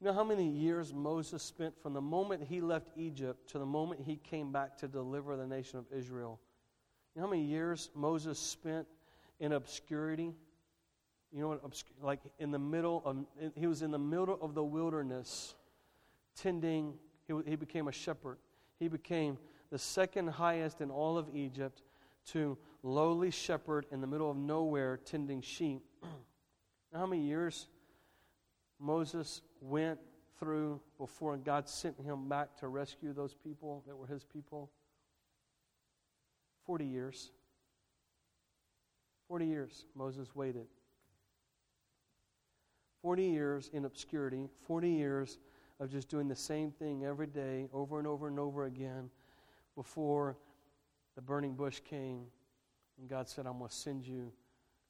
you 0.00 0.06
know 0.06 0.14
how 0.14 0.24
many 0.24 0.48
years 0.48 0.94
Moses 0.94 1.42
spent 1.42 1.78
from 1.82 1.92
the 1.92 2.00
moment 2.00 2.42
he 2.48 2.62
left 2.62 2.88
Egypt 2.96 3.50
to 3.50 3.58
the 3.58 3.66
moment 3.66 4.00
he 4.00 4.16
came 4.16 4.50
back 4.50 4.78
to 4.78 4.88
deliver 4.88 5.36
the 5.36 5.46
nation 5.46 5.78
of 5.78 5.84
Israel? 5.94 6.40
You 7.14 7.20
know 7.20 7.26
how 7.26 7.30
many 7.30 7.44
years 7.44 7.90
Moses 7.94 8.38
spent 8.38 8.86
in 9.40 9.52
obscurity? 9.52 10.32
You 11.32 11.40
know 11.42 11.48
what? 11.48 11.82
Like 12.00 12.20
in 12.38 12.50
the 12.50 12.58
middle 12.58 13.02
of, 13.04 13.18
he 13.54 13.66
was 13.66 13.82
in 13.82 13.90
the 13.90 13.98
middle 13.98 14.38
of 14.40 14.54
the 14.54 14.64
wilderness, 14.64 15.54
tending, 16.34 16.94
he, 17.26 17.34
he 17.46 17.56
became 17.56 17.86
a 17.86 17.92
shepherd. 17.92 18.38
He 18.78 18.88
became 18.88 19.36
the 19.70 19.78
second 19.78 20.28
highest 20.28 20.80
in 20.80 20.90
all 20.90 21.18
of 21.18 21.26
Egypt 21.34 21.82
to 22.28 22.56
lowly 22.82 23.30
shepherd 23.30 23.84
in 23.92 24.00
the 24.00 24.06
middle 24.06 24.30
of 24.30 24.38
nowhere 24.38 24.96
tending 24.96 25.42
sheep. 25.42 25.82
how 26.94 27.04
many 27.04 27.22
years 27.22 27.66
Moses 28.78 29.42
went 29.60 29.98
through 30.38 30.80
before 30.98 31.36
God 31.36 31.68
sent 31.68 32.00
him 32.00 32.28
back 32.28 32.56
to 32.58 32.68
rescue 32.68 33.12
those 33.12 33.34
people 33.34 33.84
that 33.86 33.96
were 33.96 34.06
his 34.06 34.24
people? 34.24 34.70
40 36.66 36.84
years. 36.84 37.30
40 39.28 39.46
years 39.46 39.84
Moses 39.94 40.34
waited. 40.34 40.66
40 43.02 43.24
years 43.24 43.70
in 43.72 43.84
obscurity, 43.84 44.48
40 44.66 44.90
years 44.90 45.38
of 45.78 45.90
just 45.90 46.08
doing 46.08 46.28
the 46.28 46.36
same 46.36 46.70
thing 46.70 47.04
every 47.04 47.26
day, 47.26 47.66
over 47.72 47.98
and 47.98 48.06
over 48.06 48.28
and 48.28 48.38
over 48.38 48.66
again, 48.66 49.08
before 49.74 50.36
the 51.14 51.22
burning 51.22 51.54
bush 51.54 51.80
came 51.80 52.24
and 52.98 53.08
God 53.08 53.28
said, 53.28 53.46
I'm 53.46 53.58
going 53.58 53.70
to 53.70 53.74
send 53.74 54.06
you 54.06 54.30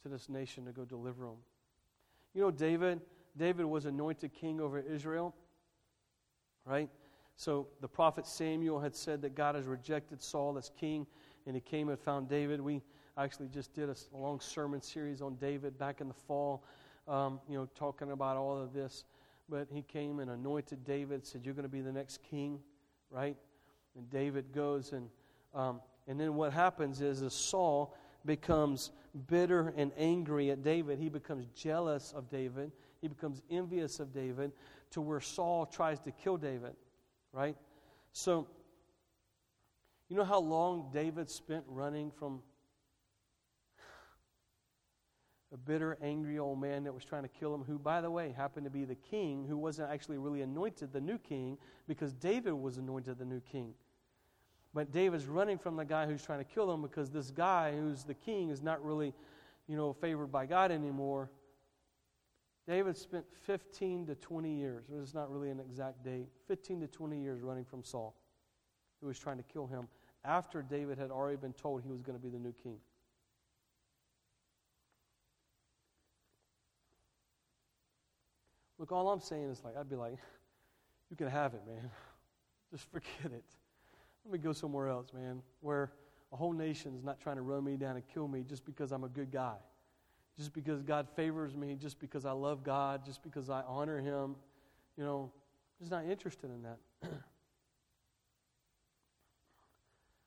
to 0.02 0.08
this 0.08 0.28
nation 0.28 0.64
to 0.66 0.72
go 0.72 0.84
deliver 0.84 1.26
them. 1.26 1.36
You 2.34 2.42
know, 2.42 2.50
David, 2.50 3.00
David 3.36 3.66
was 3.66 3.84
anointed 3.84 4.32
king 4.32 4.60
over 4.60 4.78
Israel, 4.78 5.34
right? 6.64 6.88
So 7.36 7.68
the 7.80 7.88
prophet 7.88 8.26
Samuel 8.26 8.80
had 8.80 8.94
said 8.94 9.22
that 9.22 9.34
God 9.34 9.54
has 9.54 9.66
rejected 9.66 10.22
Saul 10.22 10.58
as 10.58 10.70
king 10.78 11.06
and 11.46 11.54
he 11.54 11.60
came 11.60 11.88
and 11.88 11.98
found 11.98 12.28
David. 12.28 12.60
We 12.60 12.82
actually 13.16 13.48
just 13.48 13.72
did 13.72 13.88
a 13.88 13.96
long 14.12 14.40
sermon 14.40 14.82
series 14.82 15.22
on 15.22 15.36
David 15.36 15.78
back 15.78 16.00
in 16.00 16.08
the 16.08 16.14
fall, 16.14 16.64
um, 17.08 17.40
you 17.48 17.56
know, 17.56 17.68
talking 17.74 18.10
about 18.10 18.36
all 18.36 18.58
of 18.58 18.72
this. 18.72 19.04
But 19.48 19.68
he 19.72 19.82
came 19.82 20.20
and 20.20 20.30
anointed 20.30 20.84
David, 20.84 21.26
said, 21.26 21.42
You're 21.44 21.54
going 21.54 21.64
to 21.64 21.68
be 21.68 21.80
the 21.80 21.92
next 21.92 22.22
king, 22.22 22.60
right? 23.10 23.36
And 23.96 24.08
David 24.10 24.52
goes, 24.52 24.92
and, 24.92 25.08
um, 25.54 25.80
and 26.06 26.20
then 26.20 26.34
what 26.34 26.52
happens 26.52 27.00
is, 27.00 27.22
as 27.22 27.34
Saul 27.34 27.94
becomes 28.24 28.90
bitter 29.26 29.72
and 29.76 29.92
angry 29.96 30.50
at 30.50 30.62
David, 30.62 30.98
he 30.98 31.08
becomes 31.08 31.46
jealous 31.54 32.12
of 32.14 32.30
David, 32.30 32.72
he 33.00 33.08
becomes 33.08 33.42
envious 33.50 34.00
of 34.00 34.12
David, 34.12 34.52
to 34.90 35.00
where 35.00 35.20
Saul 35.20 35.66
tries 35.66 36.00
to 36.00 36.12
kill 36.12 36.36
David, 36.36 36.74
right? 37.32 37.56
So, 38.12 38.46
you 40.08 40.16
know 40.16 40.24
how 40.24 40.40
long 40.40 40.90
David 40.92 41.30
spent 41.30 41.64
running 41.68 42.10
from 42.10 42.42
a 45.52 45.56
bitter, 45.56 45.98
angry 46.02 46.38
old 46.38 46.60
man 46.60 46.84
that 46.84 46.94
was 46.94 47.04
trying 47.04 47.22
to 47.22 47.28
kill 47.28 47.52
him, 47.54 47.64
who, 47.64 47.78
by 47.78 48.00
the 48.00 48.10
way, 48.10 48.32
happened 48.36 48.64
to 48.64 48.70
be 48.70 48.84
the 48.84 48.94
king, 48.94 49.44
who 49.48 49.56
wasn't 49.56 49.90
actually 49.90 50.18
really 50.18 50.42
anointed 50.42 50.92
the 50.92 51.00
new 51.00 51.18
king 51.18 51.58
because 51.88 52.12
David 52.14 52.52
was 52.52 52.78
anointed 52.78 53.18
the 53.18 53.24
new 53.24 53.40
king. 53.40 53.74
But 54.72 54.92
David's 54.92 55.26
running 55.26 55.58
from 55.58 55.76
the 55.76 55.84
guy 55.84 56.06
who's 56.06 56.24
trying 56.24 56.38
to 56.38 56.44
kill 56.44 56.72
him 56.72 56.82
because 56.82 57.10
this 57.10 57.30
guy 57.30 57.72
who's 57.72 58.04
the 58.04 58.14
king 58.14 58.50
is 58.50 58.62
not 58.62 58.84
really, 58.84 59.12
you 59.66 59.76
know, 59.76 59.92
favored 59.92 60.30
by 60.30 60.46
God 60.46 60.70
anymore. 60.70 61.30
David 62.68 62.96
spent 62.96 63.24
15 63.46 64.06
to 64.06 64.14
20 64.14 64.54
years, 64.54 64.84
it's 65.02 65.14
not 65.14 65.30
really 65.30 65.50
an 65.50 65.58
exact 65.58 66.04
date, 66.04 66.28
15 66.46 66.82
to 66.82 66.86
20 66.86 67.20
years 67.20 67.42
running 67.42 67.64
from 67.64 67.82
Saul, 67.82 68.14
who 69.00 69.08
was 69.08 69.18
trying 69.18 69.38
to 69.38 69.42
kill 69.42 69.66
him 69.66 69.88
after 70.24 70.62
David 70.62 70.98
had 70.98 71.10
already 71.10 71.36
been 71.36 71.52
told 71.52 71.82
he 71.82 71.90
was 71.90 72.02
going 72.02 72.16
to 72.16 72.22
be 72.22 72.28
the 72.28 72.38
new 72.38 72.52
king. 72.62 72.76
Look, 78.78 78.92
all 78.92 79.10
I'm 79.10 79.20
saying 79.20 79.50
is 79.50 79.62
like, 79.64 79.76
I'd 79.76 79.90
be 79.90 79.96
like, 79.96 80.16
you 81.10 81.16
can 81.16 81.28
have 81.28 81.54
it, 81.54 81.62
man. 81.66 81.90
Just 82.70 82.90
forget 82.90 83.32
it. 83.32 83.44
Let 84.24 84.32
me 84.32 84.38
go 84.38 84.52
somewhere 84.52 84.88
else, 84.88 85.08
man, 85.12 85.42
where 85.60 85.92
a 86.32 86.36
whole 86.36 86.52
nation 86.52 86.94
is 86.94 87.02
not 87.02 87.20
trying 87.20 87.36
to 87.36 87.42
run 87.42 87.64
me 87.64 87.76
down 87.76 87.96
and 87.96 88.04
kill 88.12 88.28
me 88.28 88.44
just 88.48 88.64
because 88.64 88.92
I'm 88.92 89.04
a 89.04 89.08
good 89.08 89.30
guy, 89.30 89.56
just 90.36 90.52
because 90.52 90.82
God 90.82 91.08
favors 91.16 91.56
me, 91.56 91.76
just 91.80 91.98
because 91.98 92.24
I 92.24 92.32
love 92.32 92.62
God, 92.62 93.04
just 93.04 93.22
because 93.22 93.50
I 93.50 93.62
honor 93.66 93.98
Him. 94.00 94.36
You 94.96 95.04
know, 95.04 95.32
just 95.78 95.90
not 95.90 96.04
interested 96.04 96.50
in 96.50 96.62
that. 96.62 96.78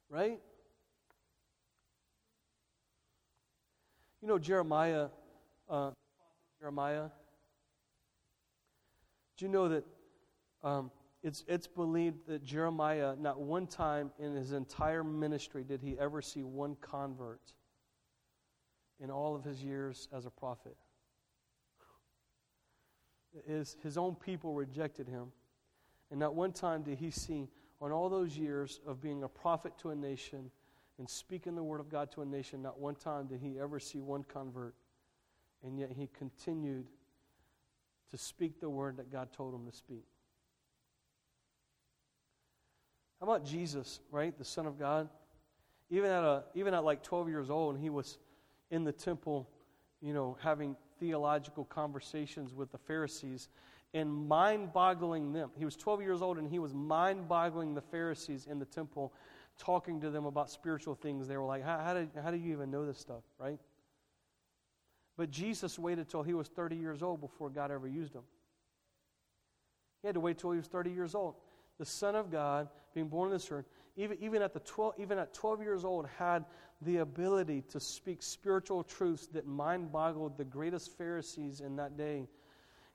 right? 0.09 0.39
You 4.21 4.27
know, 4.27 4.39
Jeremiah, 4.39 5.07
uh, 5.69 5.91
Jeremiah, 6.59 7.09
do 9.37 9.45
you 9.45 9.51
know 9.51 9.67
that 9.69 9.83
um, 10.63 10.91
it's, 11.23 11.45
it's 11.47 11.67
believed 11.67 12.27
that 12.27 12.43
Jeremiah, 12.43 13.15
not 13.17 13.39
one 13.39 13.65
time 13.65 14.11
in 14.19 14.35
his 14.35 14.51
entire 14.51 15.05
ministry 15.05 15.63
did 15.63 15.81
he 15.81 15.97
ever 15.97 16.21
see 16.21 16.43
one 16.43 16.75
convert 16.81 17.53
in 18.99 19.09
all 19.09 19.33
of 19.33 19.43
his 19.43 19.63
years 19.63 20.09
as 20.11 20.25
a 20.25 20.29
prophet? 20.29 20.75
His, 23.47 23.77
his 23.81 23.97
own 23.97 24.15
people 24.15 24.53
rejected 24.53 25.07
him. 25.07 25.31
And 26.11 26.19
not 26.19 26.35
one 26.35 26.51
time 26.51 26.83
did 26.83 26.97
he 26.97 27.09
see 27.09 27.47
on 27.81 27.91
all 27.91 28.09
those 28.09 28.37
years 28.37 28.81
of 28.85 29.01
being 29.01 29.23
a 29.23 29.27
prophet 29.27 29.73
to 29.79 29.91
a 29.91 29.95
nation 29.95 30.51
and 30.99 31.09
speaking 31.09 31.55
the 31.55 31.63
word 31.63 31.79
of 31.79 31.89
God 31.89 32.11
to 32.11 32.21
a 32.21 32.25
nation, 32.25 32.61
not 32.61 32.79
one 32.79 32.95
time 32.95 33.27
did 33.27 33.39
he 33.41 33.57
ever 33.59 33.79
see 33.79 33.99
one 33.99 34.23
convert. 34.23 34.75
And 35.63 35.79
yet 35.79 35.91
he 35.91 36.09
continued 36.17 36.87
to 38.11 38.17
speak 38.17 38.59
the 38.59 38.69
word 38.69 38.97
that 38.97 39.11
God 39.11 39.33
told 39.33 39.55
him 39.55 39.65
to 39.65 39.75
speak. 39.75 40.03
How 43.23 43.31
about 43.31 43.45
Jesus, 43.45 44.01
right? 44.11 44.37
The 44.37 44.43
Son 44.43 44.65
of 44.65 44.77
God? 44.77 45.07
Even 45.89 46.11
at, 46.11 46.25
a, 46.25 46.43
even 46.55 46.73
at 46.73 46.83
like 46.83 47.01
12 47.03 47.29
years 47.29 47.49
old, 47.49 47.73
and 47.73 47.81
he 47.81 47.89
was 47.89 48.17
in 48.69 48.83
the 48.83 48.91
temple, 48.91 49.47
you 50.01 50.13
know, 50.13 50.35
having 50.41 50.75
theological 50.99 51.63
conversations 51.63 52.53
with 52.53 52.69
the 52.73 52.77
Pharisees 52.77 53.47
and 53.93 54.11
mind 54.27 54.73
boggling 54.73 55.31
them. 55.31 55.51
He 55.57 55.63
was 55.63 55.77
12 55.77 56.01
years 56.01 56.21
old 56.21 56.37
and 56.37 56.49
he 56.49 56.59
was 56.59 56.73
mind 56.73 57.29
boggling 57.29 57.73
the 57.73 57.81
Pharisees 57.81 58.45
in 58.51 58.59
the 58.59 58.65
temple, 58.65 59.13
talking 59.57 60.01
to 60.01 60.09
them 60.09 60.25
about 60.25 60.49
spiritual 60.49 60.93
things. 60.93 61.25
They 61.25 61.37
were 61.37 61.45
like, 61.45 61.63
How, 61.63 61.79
how, 61.79 61.93
did, 61.93 62.09
how 62.21 62.29
do 62.29 62.35
you 62.35 62.51
even 62.51 62.71
know 62.71 62.85
this 62.85 62.97
stuff, 62.97 63.23
right? 63.39 63.59
But 65.15 65.31
Jesus 65.31 65.79
waited 65.79 66.09
till 66.09 66.23
he 66.23 66.33
was 66.33 66.49
30 66.49 66.75
years 66.75 67.01
old 67.01 67.21
before 67.21 67.49
God 67.49 67.71
ever 67.71 67.87
used 67.87 68.13
him. 68.13 68.23
He 70.01 70.09
had 70.09 70.15
to 70.15 70.19
wait 70.19 70.39
till 70.39 70.51
he 70.51 70.57
was 70.57 70.67
30 70.67 70.91
years 70.91 71.15
old. 71.15 71.35
The 71.79 71.85
Son 71.85 72.15
of 72.15 72.31
God, 72.31 72.69
being 72.93 73.07
born 73.07 73.27
on 73.27 73.33
this 73.33 73.51
earth, 73.51 73.65
even, 73.95 74.17
even, 74.19 74.41
at 74.41 74.53
the 74.53 74.59
12, 74.59 74.95
even 74.99 75.17
at 75.17 75.33
12 75.33 75.61
years 75.61 75.85
old, 75.85 76.07
had 76.17 76.45
the 76.81 76.97
ability 76.97 77.61
to 77.69 77.79
speak 77.79 78.21
spiritual 78.21 78.83
truths 78.83 79.27
that 79.27 79.45
mind 79.45 79.91
boggled 79.91 80.37
the 80.37 80.43
greatest 80.43 80.97
Pharisees 80.97 81.61
in 81.61 81.75
that 81.75 81.97
day. 81.97 82.27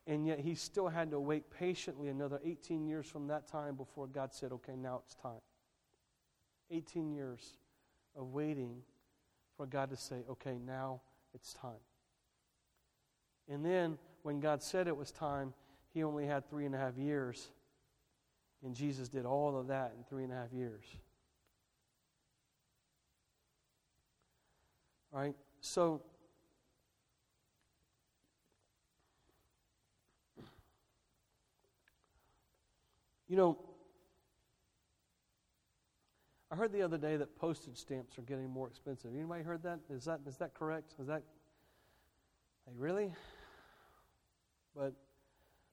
And 0.07 0.27
yet 0.27 0.41
he 0.41 0.55
still 0.55 0.89
had 0.89 1.11
to 1.11 1.21
wait 1.21 1.51
patiently 1.51 2.09
another 2.09 2.41
18 2.45 2.87
years 2.87 3.07
from 3.07 3.29
that 3.29 3.47
time 3.47 3.75
before 3.75 4.07
God 4.07 4.33
said, 4.33 4.53
okay, 4.53 4.75
now 4.75 5.03
it's 5.05 5.15
time. 5.15 5.41
18 6.71 7.13
years 7.13 7.59
of 8.17 8.33
waiting 8.33 8.83
for 9.57 9.67
God 9.67 9.91
to 9.91 9.97
say, 9.97 10.17
okay, 10.31 10.59
now 10.65 11.01
it's 11.35 11.53
time. 11.53 11.81
And 13.49 13.65
then 13.65 13.99
when 14.23 14.41
God 14.41 14.63
said 14.63 14.89
it 14.89 14.97
was 14.97 15.11
time, 15.11 15.53
he 15.93 16.05
only 16.05 16.27
had 16.27 16.49
three 16.49 16.67
and 16.67 16.75
a 16.75 16.79
half 16.79 16.97
years. 16.97 17.49
And 18.65 18.75
Jesus 18.75 19.09
did 19.09 19.25
all 19.25 19.57
of 19.57 19.69
that 19.69 19.93
in 19.97 20.05
three 20.05 20.25
and 20.25 20.33
a 20.33 20.37
half 20.37 20.53
years. 20.53 20.85
All 25.13 25.21
right? 25.21 25.35
So, 25.61 26.03
you 33.29 33.37
know, 33.37 33.59
I 36.51 36.57
heard 36.57 36.73
the 36.73 36.83
other 36.83 36.99
day 36.99 37.17
that 37.17 37.37
postage 37.37 37.77
stamps 37.77 38.19
are 38.19 38.23
getting 38.23 38.49
more 38.49 38.69
expensive. 38.69 39.11
Anybody 39.15 39.45
heard 39.45 39.63
that? 39.65 39.81
Is 39.91 40.05
that 40.07 40.21
is 40.27 40.37
that 40.39 40.55
correct? 40.55 40.95
Is 40.99 41.07
that 41.07 41.23
like 42.67 42.77
really? 42.77 43.13
But 44.75 44.95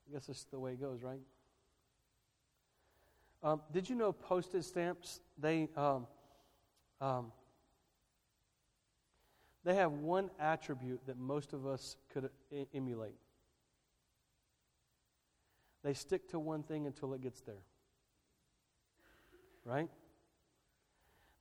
I 0.08 0.12
guess 0.12 0.26
that's 0.26 0.44
the 0.44 0.58
way 0.58 0.72
it 0.72 0.80
goes, 0.80 1.02
right? 1.02 1.20
Um, 3.46 3.60
did 3.72 3.88
you 3.88 3.94
know 3.94 4.10
postage 4.10 4.64
stamps? 4.64 5.20
They 5.38 5.68
um, 5.76 6.08
um, 7.00 7.30
they 9.62 9.76
have 9.76 9.92
one 9.92 10.30
attribute 10.40 11.06
that 11.06 11.16
most 11.16 11.52
of 11.52 11.64
us 11.64 11.94
could 12.12 12.28
emulate. 12.74 13.14
They 15.84 15.94
stick 15.94 16.28
to 16.30 16.40
one 16.40 16.64
thing 16.64 16.86
until 16.86 17.14
it 17.14 17.20
gets 17.20 17.40
there. 17.42 17.62
Right? 19.64 19.90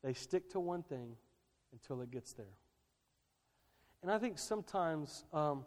They 0.04 0.14
stick 0.14 0.48
to 0.52 0.60
one 0.60 0.84
thing 0.84 1.16
until 1.72 2.02
it 2.02 2.12
gets 2.12 2.34
there. 2.34 2.54
And 4.04 4.12
I 4.12 4.20
think 4.20 4.38
sometimes 4.38 5.24
um, 5.34 5.66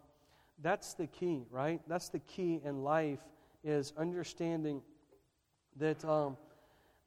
that's 0.61 0.93
the 0.93 1.07
key, 1.07 1.43
right? 1.51 1.81
That's 1.85 2.07
the 2.07 2.19
key 2.19 2.61
in 2.63 2.81
life 2.81 3.19
is 3.61 3.91
understanding 3.97 4.81
that 5.79 6.03
um, 6.05 6.37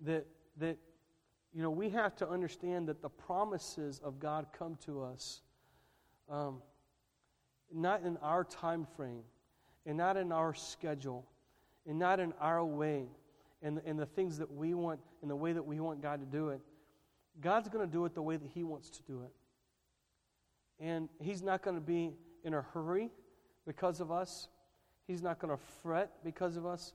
that 0.00 0.26
that 0.58 0.76
you 1.54 1.62
know 1.62 1.70
we 1.70 1.88
have 1.90 2.16
to 2.16 2.28
understand 2.28 2.88
that 2.88 3.00
the 3.02 3.08
promises 3.08 4.00
of 4.02 4.18
God 4.18 4.46
come 4.56 4.76
to 4.86 5.02
us 5.02 5.42
um, 6.30 6.62
not 7.72 8.02
in 8.02 8.16
our 8.18 8.44
time 8.44 8.86
frame 8.96 9.22
and 9.86 9.96
not 9.96 10.16
in 10.16 10.32
our 10.32 10.54
schedule 10.54 11.24
and 11.86 11.98
not 11.98 12.20
in 12.20 12.32
our 12.40 12.64
way 12.64 13.06
and, 13.62 13.80
and 13.86 13.98
the 13.98 14.06
things 14.06 14.38
that 14.38 14.50
we 14.52 14.74
want 14.74 15.00
and 15.20 15.30
the 15.30 15.36
way 15.36 15.52
that 15.52 15.64
we 15.64 15.80
want 15.80 16.02
God 16.02 16.20
to 16.20 16.26
do 16.26 16.48
it. 16.50 16.60
God's 17.40 17.68
going 17.68 17.86
to 17.86 17.90
do 17.90 18.04
it 18.04 18.14
the 18.14 18.22
way 18.22 18.36
that 18.36 18.50
He 18.52 18.62
wants 18.62 18.90
to 18.90 19.02
do 19.02 19.22
it. 19.22 19.32
And 20.84 21.08
He's 21.20 21.42
not 21.42 21.62
going 21.62 21.76
to 21.76 21.82
be 21.82 22.12
in 22.44 22.54
a 22.54 22.62
hurry 22.62 23.10
because 23.66 24.00
of 24.00 24.10
us. 24.10 24.48
He's 25.06 25.22
not 25.22 25.38
going 25.38 25.56
to 25.56 25.62
fret 25.82 26.10
because 26.24 26.56
of 26.56 26.66
us. 26.66 26.94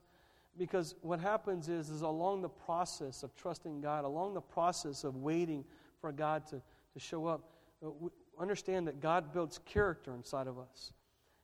Because 0.58 0.96
what 1.02 1.20
happens 1.20 1.68
is, 1.68 1.88
is 1.88 2.02
along 2.02 2.42
the 2.42 2.48
process 2.48 3.22
of 3.22 3.34
trusting 3.36 3.80
God, 3.80 4.04
along 4.04 4.34
the 4.34 4.40
process 4.40 5.04
of 5.04 5.16
waiting 5.16 5.64
for 6.00 6.10
God 6.10 6.46
to, 6.48 6.60
to 6.94 6.98
show 6.98 7.26
up, 7.26 7.48
uh, 7.84 7.90
understand 8.38 8.88
that 8.88 9.00
God 9.00 9.32
builds 9.32 9.60
character 9.64 10.12
inside 10.14 10.48
of 10.48 10.58
us. 10.58 10.92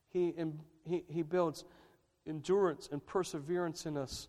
He, 0.09 0.33
he, 0.87 1.03
he 1.07 1.21
builds 1.21 1.63
endurance 2.27 2.89
and 2.91 3.05
perseverance 3.05 3.85
in 3.85 3.97
us 3.97 4.27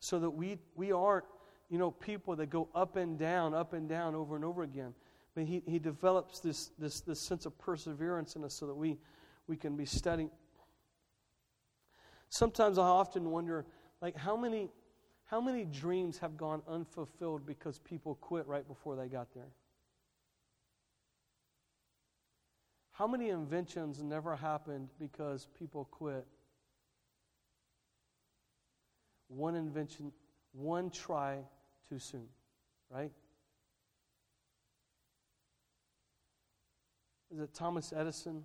so 0.00 0.18
that 0.18 0.30
we, 0.30 0.58
we 0.74 0.92
aren't, 0.92 1.24
you 1.70 1.78
know, 1.78 1.90
people 1.90 2.36
that 2.36 2.50
go 2.50 2.68
up 2.74 2.96
and 2.96 3.18
down, 3.18 3.54
up 3.54 3.72
and 3.72 3.88
down 3.88 4.14
over 4.14 4.36
and 4.36 4.44
over 4.44 4.62
again. 4.62 4.94
But 5.34 5.44
he, 5.44 5.62
he 5.66 5.78
develops 5.78 6.40
this, 6.40 6.70
this, 6.78 7.00
this 7.00 7.20
sense 7.20 7.46
of 7.46 7.58
perseverance 7.58 8.36
in 8.36 8.44
us 8.44 8.54
so 8.54 8.66
that 8.66 8.74
we, 8.74 8.98
we 9.46 9.56
can 9.56 9.76
be 9.76 9.84
steady. 9.84 10.28
Sometimes 12.28 12.78
I 12.78 12.82
often 12.82 13.30
wonder, 13.30 13.64
like, 14.00 14.16
how 14.16 14.36
many, 14.36 14.70
how 15.24 15.40
many 15.40 15.64
dreams 15.64 16.18
have 16.18 16.36
gone 16.36 16.62
unfulfilled 16.68 17.46
because 17.46 17.78
people 17.78 18.14
quit 18.16 18.46
right 18.46 18.66
before 18.66 18.96
they 18.96 19.08
got 19.08 19.32
there? 19.34 19.50
How 22.92 23.06
many 23.06 23.28
inventions 23.28 24.02
never 24.02 24.34
happened 24.34 24.88
because 24.98 25.46
people 25.58 25.86
quit? 25.90 26.26
One 29.28 29.54
invention, 29.54 30.10
one 30.52 30.90
try 30.90 31.38
too 31.88 31.98
soon, 31.98 32.26
right? 32.90 33.12
Is 37.30 37.40
it 37.40 37.52
Thomas 37.54 37.92
Edison? 37.94 38.42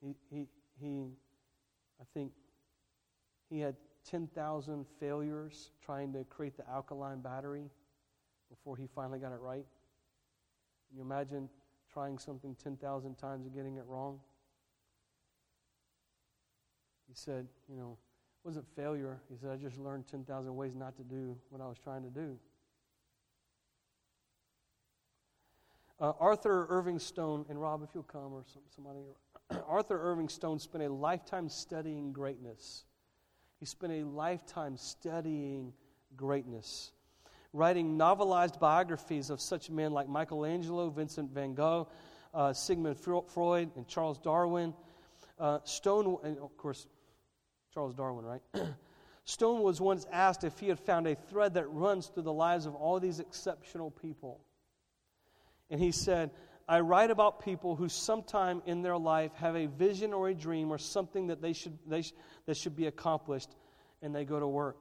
He, 0.00 0.14
he, 0.30 0.48
he 0.80 1.10
I 2.00 2.04
think 2.14 2.32
he 3.50 3.60
had 3.60 3.76
10,000 4.08 4.86
failures 4.98 5.70
trying 5.84 6.12
to 6.12 6.24
create 6.24 6.56
the 6.56 6.68
alkaline 6.68 7.20
battery 7.20 7.70
before 8.48 8.76
he 8.76 8.86
finally 8.94 9.18
got 9.18 9.32
it 9.32 9.40
right. 9.40 9.64
Can 10.88 10.96
you 10.96 11.02
imagine 11.02 11.48
trying 11.92 12.18
something 12.18 12.56
10,000 12.62 13.14
times 13.16 13.46
and 13.46 13.54
getting 13.54 13.76
it 13.76 13.84
wrong? 13.86 14.20
He 17.08 17.14
said, 17.14 17.46
you 17.68 17.76
know, 17.76 17.98
it 18.42 18.46
wasn't 18.46 18.66
failure. 18.74 19.20
He 19.28 19.36
said, 19.36 19.50
I 19.50 19.56
just 19.56 19.78
learned 19.78 20.06
10,000 20.06 20.54
ways 20.54 20.74
not 20.74 20.96
to 20.96 21.02
do 21.02 21.36
what 21.50 21.60
I 21.60 21.66
was 21.66 21.78
trying 21.78 22.02
to 22.02 22.10
do. 22.10 22.38
Uh, 26.00 26.10
author 26.18 26.66
Irving 26.70 26.98
Stone, 26.98 27.44
and 27.50 27.60
Rob, 27.60 27.82
if 27.82 27.90
you'll 27.94 28.02
come, 28.04 28.32
or 28.32 28.42
some, 28.46 28.62
somebody, 28.74 29.00
author 29.68 30.00
Irving 30.00 30.30
Stone 30.30 30.58
spent 30.58 30.82
a 30.82 30.88
lifetime 30.88 31.48
studying 31.48 32.10
greatness. 32.12 32.84
He 33.60 33.66
spent 33.66 33.92
a 33.92 34.04
lifetime 34.04 34.78
studying 34.78 35.74
greatness, 36.16 36.92
writing 37.52 37.98
novelized 37.98 38.58
biographies 38.58 39.28
of 39.28 39.38
such 39.38 39.68
men 39.68 39.92
like 39.92 40.08
Michelangelo, 40.08 40.88
Vincent 40.88 41.30
van 41.30 41.52
Gogh, 41.52 41.86
uh, 42.32 42.54
Sigmund 42.54 42.96
Freud, 42.96 43.70
and 43.76 43.86
Charles 43.86 44.18
Darwin. 44.18 44.72
Uh, 45.38 45.58
Stone, 45.64 46.18
and 46.24 46.38
of 46.38 46.56
course, 46.56 46.86
Charles 47.74 47.94
Darwin, 47.94 48.24
right? 48.24 48.42
Stone 49.24 49.62
was 49.62 49.78
once 49.78 50.06
asked 50.10 50.42
if 50.42 50.58
he 50.58 50.68
had 50.68 50.78
found 50.78 51.06
a 51.06 51.14
thread 51.14 51.54
that 51.54 51.66
runs 51.70 52.06
through 52.06 52.22
the 52.22 52.32
lives 52.32 52.64
of 52.64 52.74
all 52.74 52.98
these 52.98 53.20
exceptional 53.20 53.90
people. 53.90 54.40
And 55.68 55.80
he 55.80 55.92
said, 55.92 56.30
I 56.70 56.78
write 56.78 57.10
about 57.10 57.44
people 57.44 57.74
who 57.74 57.88
sometime 57.88 58.62
in 58.64 58.80
their 58.80 58.96
life 58.96 59.32
have 59.34 59.56
a 59.56 59.66
vision 59.66 60.12
or 60.12 60.28
a 60.28 60.34
dream 60.34 60.70
or 60.70 60.78
something 60.78 61.26
that 61.26 61.42
they 61.42 61.52
should, 61.52 61.76
they 61.84 62.02
sh- 62.02 62.12
that 62.46 62.56
should 62.56 62.76
be 62.76 62.86
accomplished, 62.86 63.56
and 64.02 64.14
they 64.14 64.24
go 64.24 64.38
to 64.38 64.46
work. 64.46 64.76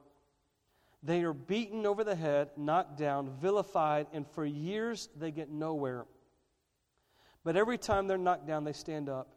They 1.01 1.23
are 1.23 1.33
beaten 1.33 1.87
over 1.87 2.03
the 2.03 2.15
head, 2.15 2.51
knocked 2.55 2.99
down, 2.99 3.31
vilified, 3.41 4.05
and 4.13 4.27
for 4.27 4.45
years 4.45 5.09
they 5.17 5.31
get 5.31 5.49
nowhere. 5.49 6.05
But 7.43 7.57
every 7.57 7.79
time 7.79 8.05
they're 8.05 8.19
knocked 8.19 8.45
down, 8.45 8.65
they 8.65 8.73
stand 8.73 9.09
up. 9.09 9.33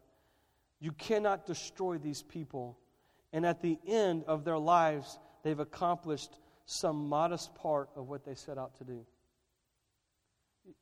You 0.79 0.93
cannot 0.93 1.47
destroy 1.47 1.97
these 1.97 2.23
people. 2.23 2.79
And 3.33 3.47
at 3.47 3.63
the 3.63 3.79
end 3.87 4.25
of 4.27 4.45
their 4.45 4.59
lives, 4.59 5.19
they've 5.43 5.59
accomplished 5.59 6.39
some 6.67 7.09
modest 7.09 7.55
part 7.55 7.89
of 7.97 8.11
what 8.11 8.27
they 8.27 8.35
set 8.35 8.59
out 8.59 8.77
to 8.77 8.85
do. 8.85 9.07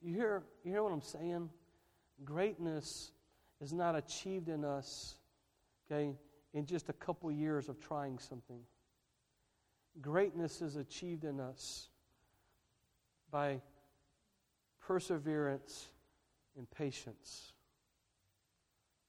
You 0.02 0.14
hear, 0.16 0.42
you 0.64 0.72
hear 0.72 0.82
what 0.82 0.92
I'm 0.92 1.00
saying? 1.00 1.48
Greatness 2.24 3.12
is 3.60 3.72
not 3.72 3.94
achieved 3.94 4.48
in 4.48 4.64
us, 4.64 5.16
okay, 5.90 6.14
in 6.52 6.66
just 6.66 6.88
a 6.88 6.92
couple 6.92 7.30
years 7.30 7.68
of 7.68 7.80
trying 7.80 8.18
something. 8.18 8.60
Greatness 10.00 10.62
is 10.62 10.76
achieved 10.76 11.24
in 11.24 11.40
us 11.40 11.88
by 13.30 13.60
perseverance 14.80 15.86
and 16.56 16.70
patience. 16.70 17.52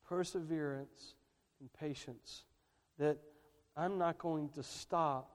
Perseverance 0.08 1.16
and 1.60 1.72
patience. 1.74 2.44
That 2.98 3.18
I'm 3.76 3.98
not 3.98 4.18
going 4.18 4.50
to 4.50 4.64
stop 4.64 5.32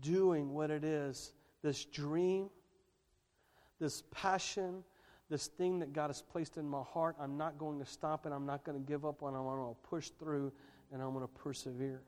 doing 0.00 0.52
what 0.52 0.70
it 0.70 0.84
is 0.84 1.32
this 1.62 1.84
dream 1.84 2.48
this 3.82 4.04
passion, 4.12 4.84
this 5.32 5.46
thing 5.46 5.78
that 5.78 5.94
God 5.94 6.08
has 6.08 6.20
placed 6.20 6.58
in 6.58 6.68
my 6.68 6.82
heart, 6.82 7.16
I'm 7.18 7.38
not 7.38 7.56
going 7.56 7.78
to 7.78 7.86
stop 7.86 8.26
and 8.26 8.34
I'm 8.34 8.44
not 8.44 8.64
going 8.64 8.78
to 8.78 8.86
give 8.86 9.06
up 9.06 9.22
on. 9.22 9.34
it. 9.34 9.38
I'm 9.38 9.44
going 9.44 9.74
to 9.74 9.88
push 9.88 10.10
through 10.18 10.52
and 10.92 11.00
I'm 11.00 11.14
going 11.14 11.24
to 11.24 11.32
persevere. 11.42 12.02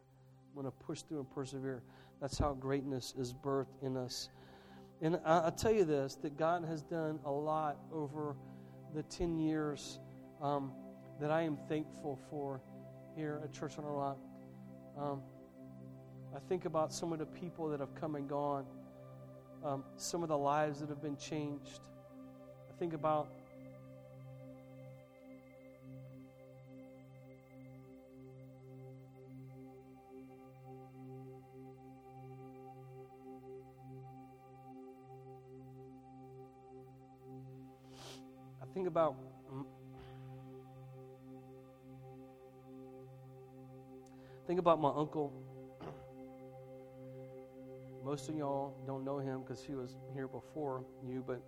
I'm 0.50 0.62
going 0.62 0.70
to 0.70 0.84
push 0.84 1.00
through 1.00 1.20
and 1.20 1.30
persevere. 1.30 1.82
That's 2.20 2.38
how 2.38 2.52
greatness 2.52 3.14
is 3.18 3.32
birthed 3.32 3.82
in 3.82 3.96
us. 3.96 4.28
And 5.00 5.18
I, 5.24 5.44
will 5.44 5.52
tell 5.52 5.72
you 5.72 5.86
this 5.86 6.16
that 6.16 6.36
God 6.36 6.66
has 6.66 6.82
done 6.82 7.18
a 7.24 7.30
lot 7.30 7.78
over 7.90 8.36
the 8.94 9.02
10 9.04 9.38
years 9.38 10.00
um, 10.42 10.72
that 11.18 11.30
I 11.30 11.40
am 11.40 11.56
thankful 11.66 12.20
for 12.28 12.60
here 13.16 13.40
at 13.42 13.54
Church 13.54 13.78
on 13.78 13.84
a 13.84 13.90
Rock. 13.90 14.18
Um, 14.98 15.22
I 16.36 16.40
think 16.46 16.66
about 16.66 16.92
some 16.92 17.10
of 17.10 17.18
the 17.18 17.26
people 17.26 17.70
that 17.70 17.80
have 17.80 17.94
come 17.94 18.16
and 18.16 18.28
gone, 18.28 18.66
um, 19.64 19.82
some 19.96 20.22
of 20.22 20.28
the 20.28 20.36
lives 20.36 20.80
that 20.80 20.90
have 20.90 21.00
been 21.00 21.16
changed. 21.16 21.80
Think 22.78 22.92
about 22.92 23.28
I 38.60 38.66
think 38.74 38.88
about 38.88 39.14
think 44.46 44.58
about 44.58 44.80
my 44.80 44.90
uncle. 44.94 45.32
Most 48.04 48.28
of 48.28 48.36
y'all 48.36 48.74
don't 48.86 49.04
know 49.04 49.18
him 49.18 49.40
because 49.42 49.62
he 49.64 49.74
was 49.74 49.96
here 50.12 50.28
before 50.28 50.84
you, 51.06 51.22
but 51.26 51.40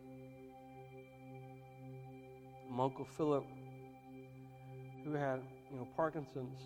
my 2.76 2.84
Uncle 2.84 3.06
Philip, 3.06 3.44
who 5.02 5.12
had, 5.14 5.40
you 5.70 5.78
know, 5.78 5.88
Parkinson's. 5.96 6.60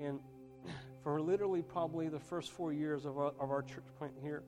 And 0.00 0.18
for 1.02 1.20
literally 1.20 1.60
probably 1.60 2.08
the 2.08 2.18
first 2.18 2.52
four 2.52 2.72
years 2.72 3.04
of 3.04 3.18
our, 3.18 3.32
of 3.38 3.50
our 3.50 3.60
church 3.62 3.84
plant 3.98 4.14
here, 4.22 4.42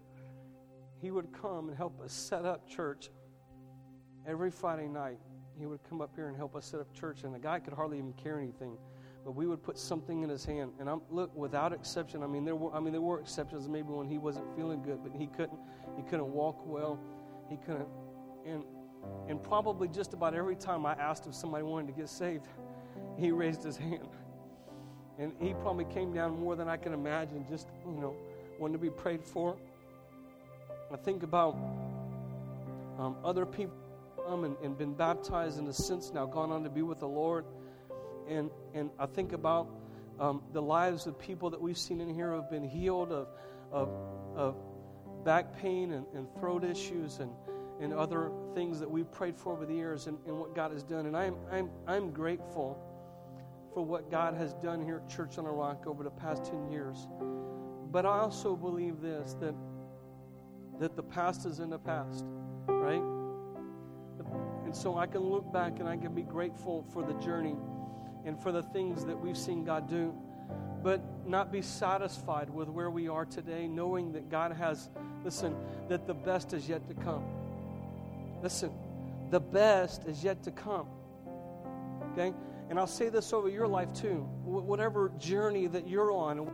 he 1.03 1.11
would 1.11 1.29
come 1.33 1.69
and 1.69 1.77
help 1.77 2.01
us 2.01 2.13
set 2.15 2.47
up 2.47 2.67
church 2.67 3.11
every 4.27 4.51
Friday 4.51 4.89
night. 4.89 5.19
He 5.59 5.67
would 5.67 5.81
come 5.89 6.01
up 6.01 6.13
here 6.15 6.29
and 6.29 6.37
help 6.37 6.57
us 6.57 6.65
set 6.65 6.81
up 6.81 6.93
church, 6.95 7.25
and 7.25 7.35
the 7.35 7.39
guy 7.39 7.59
could 7.59 7.75
hardly 7.75 7.99
even 7.99 8.15
carry 8.15 8.43
anything 8.43 8.79
but 9.25 9.33
we 9.33 9.47
would 9.47 9.63
put 9.63 9.79
something 9.79 10.23
in 10.23 10.29
his 10.29 10.45
hand. 10.45 10.73
And 10.79 10.87
I'm 10.87 11.01
look 11.09 11.35
without 11.35 11.73
exception. 11.73 12.23
I 12.23 12.27
mean, 12.27 12.45
there 12.45 12.55
were 12.55 12.75
I 12.75 12.81
mean 12.81 12.93
there 12.93 13.01
were 13.01 13.21
exceptions 13.21 13.69
maybe 13.71 13.89
when 13.89 14.07
he 14.07 14.19
wasn't 14.19 14.55
feeling 14.55 14.83
good, 14.83 14.99
but 15.03 15.13
he 15.19 15.29
couldn't 15.29 15.59
he 15.97 16.03
couldn't 16.03 16.31
walk 16.31 16.61
well, 16.67 17.01
he 17.49 17.57
couldn't, 17.57 17.89
and 18.45 18.65
and 19.29 19.43
probably 19.43 19.89
just 19.89 20.13
about 20.13 20.35
every 20.35 20.57
time 20.57 20.85
I 20.87 20.93
asked 20.93 21.27
if 21.27 21.35
somebody 21.35 21.65
wanted 21.65 21.89
to 21.89 21.93
get 21.93 22.09
saved, 22.09 22.47
he 23.17 23.31
raised 23.31 23.63
his 23.63 23.77
hand, 23.77 24.09
and 25.19 25.33
he 25.41 25.55
probably 25.55 25.85
came 25.87 26.13
down 26.13 26.39
more 26.39 26.57
than 26.57 26.69
I 26.69 26.77
can 26.77 26.93
imagine. 26.93 27.47
Just 27.49 27.69
you 27.87 28.01
know, 28.01 28.15
wanting 28.59 28.75
to 28.75 28.83
be 28.83 28.91
prayed 28.91 29.25
for. 29.25 29.57
I 30.93 30.97
think 30.97 31.23
about 31.23 31.57
um, 32.99 33.17
other 33.25 33.47
people 33.47 33.75
come 34.27 34.45
and, 34.45 34.57
and 34.63 34.77
been 34.77 34.95
baptized 34.95 35.59
in 35.59 35.67
a 35.67 35.73
sense 35.73 36.13
now, 36.13 36.27
gone 36.27 36.51
on 36.51 36.63
to 36.65 36.71
be 36.71 36.83
with 36.83 37.01
the 37.01 37.09
Lord 37.09 37.45
and, 38.29 38.51
and 38.73 38.91
I 38.99 39.07
think 39.07 39.33
about 39.33 39.69
um, 40.19 40.43
the 40.53 40.63
lives 40.63 41.07
of 41.07 41.19
people 41.19 41.51
that 41.51 41.61
we've 41.61 41.79
seen 41.79 42.01
in 42.01 42.15
here 42.15 42.31
who 42.31 42.37
have 42.37 42.51
been 42.51 42.69
healed 42.69 43.13
of, 43.13 43.29
of, 43.73 43.91
of 44.35 44.57
back 45.25 45.59
pain 45.59 45.93
and, 45.93 46.07
and 46.15 46.27
throat 46.39 46.65
issues 46.65 47.19
and, 47.19 47.31
and 47.85 47.93
other 47.93 48.33
things 48.55 48.81
that 48.81 48.91
we've 48.91 49.11
prayed 49.13 49.37
for 49.37 49.53
over 49.53 49.67
the 49.67 49.75
years 49.75 50.07
and, 50.07 50.19
and 50.27 50.37
what 50.39 50.55
God 50.55 50.73
has 50.73 50.83
done. 50.83 51.07
And 51.07 51.17
I'm, 51.17 51.37
I'm, 51.53 51.71
I'm 51.87 52.11
grateful 52.11 52.81
for 53.75 53.85
what 53.85 54.11
God 54.11 54.35
has 54.35 54.55
done 54.55 54.83
here 54.83 55.03
at 55.05 55.15
Church 55.15 55.37
on 55.37 55.45
a 55.45 55.53
Rock 55.53 55.87
over 55.87 56.03
the 56.03 56.11
past 56.11 56.47
10 56.47 56.71
years. 56.71 57.07
But 57.91 58.07
I 58.07 58.21
also 58.21 58.57
believe 58.57 59.01
this 59.03 59.35
that, 59.35 59.55
that 60.81 60.97
the 60.97 61.03
past 61.03 61.45
is 61.45 61.61
in 61.61 61.71
the 61.71 61.79
past, 61.79 62.25
right? 62.67 63.03
And 64.65 64.75
so 64.75 64.97
I 64.97 65.07
can 65.07 65.21
look 65.21 65.53
back 65.53 65.79
and 65.79 65.89
I 65.89 65.97
can 65.97 66.15
be 66.15 66.23
grateful 66.23 66.87
for 66.93 67.03
the 67.03 67.15
journey 67.15 67.57
and 68.25 68.41
for 68.43 68.51
the 68.51 68.63
things 68.63 69.05
that 69.05 69.19
we've 69.19 69.37
seen 69.37 69.63
God 69.63 69.89
do, 69.91 70.15
but 70.83 71.03
not 71.27 71.53
be 71.53 71.61
satisfied 71.61 72.49
with 72.49 72.69
where 72.69 72.91
we 72.91 73.09
are 73.09 73.27
today, 73.27 73.69
knowing 73.69 74.13
that 74.13 74.31
God 74.31 74.53
has, 74.53 74.89
listen, 75.23 75.55
that 75.89 76.07
the 76.07 76.15
best 76.15 76.55
is 76.55 76.67
yet 76.67 76.89
to 76.89 76.95
come. 76.95 77.44
Listen, 78.45 78.71
the 79.31 79.41
best 79.41 80.05
is 80.05 80.23
yet 80.23 80.43
to 80.43 80.51
come. 80.51 80.87
Okay? 82.13 82.35
And 82.69 82.79
I'll 82.79 82.87
say 82.87 83.09
this 83.09 83.33
over 83.33 83.49
your 83.49 83.67
life 83.67 83.93
too. 83.95 84.19
Whatever 84.45 85.11
journey 85.19 85.67
that 85.67 85.89
you're 85.89 86.13
on, 86.13 86.51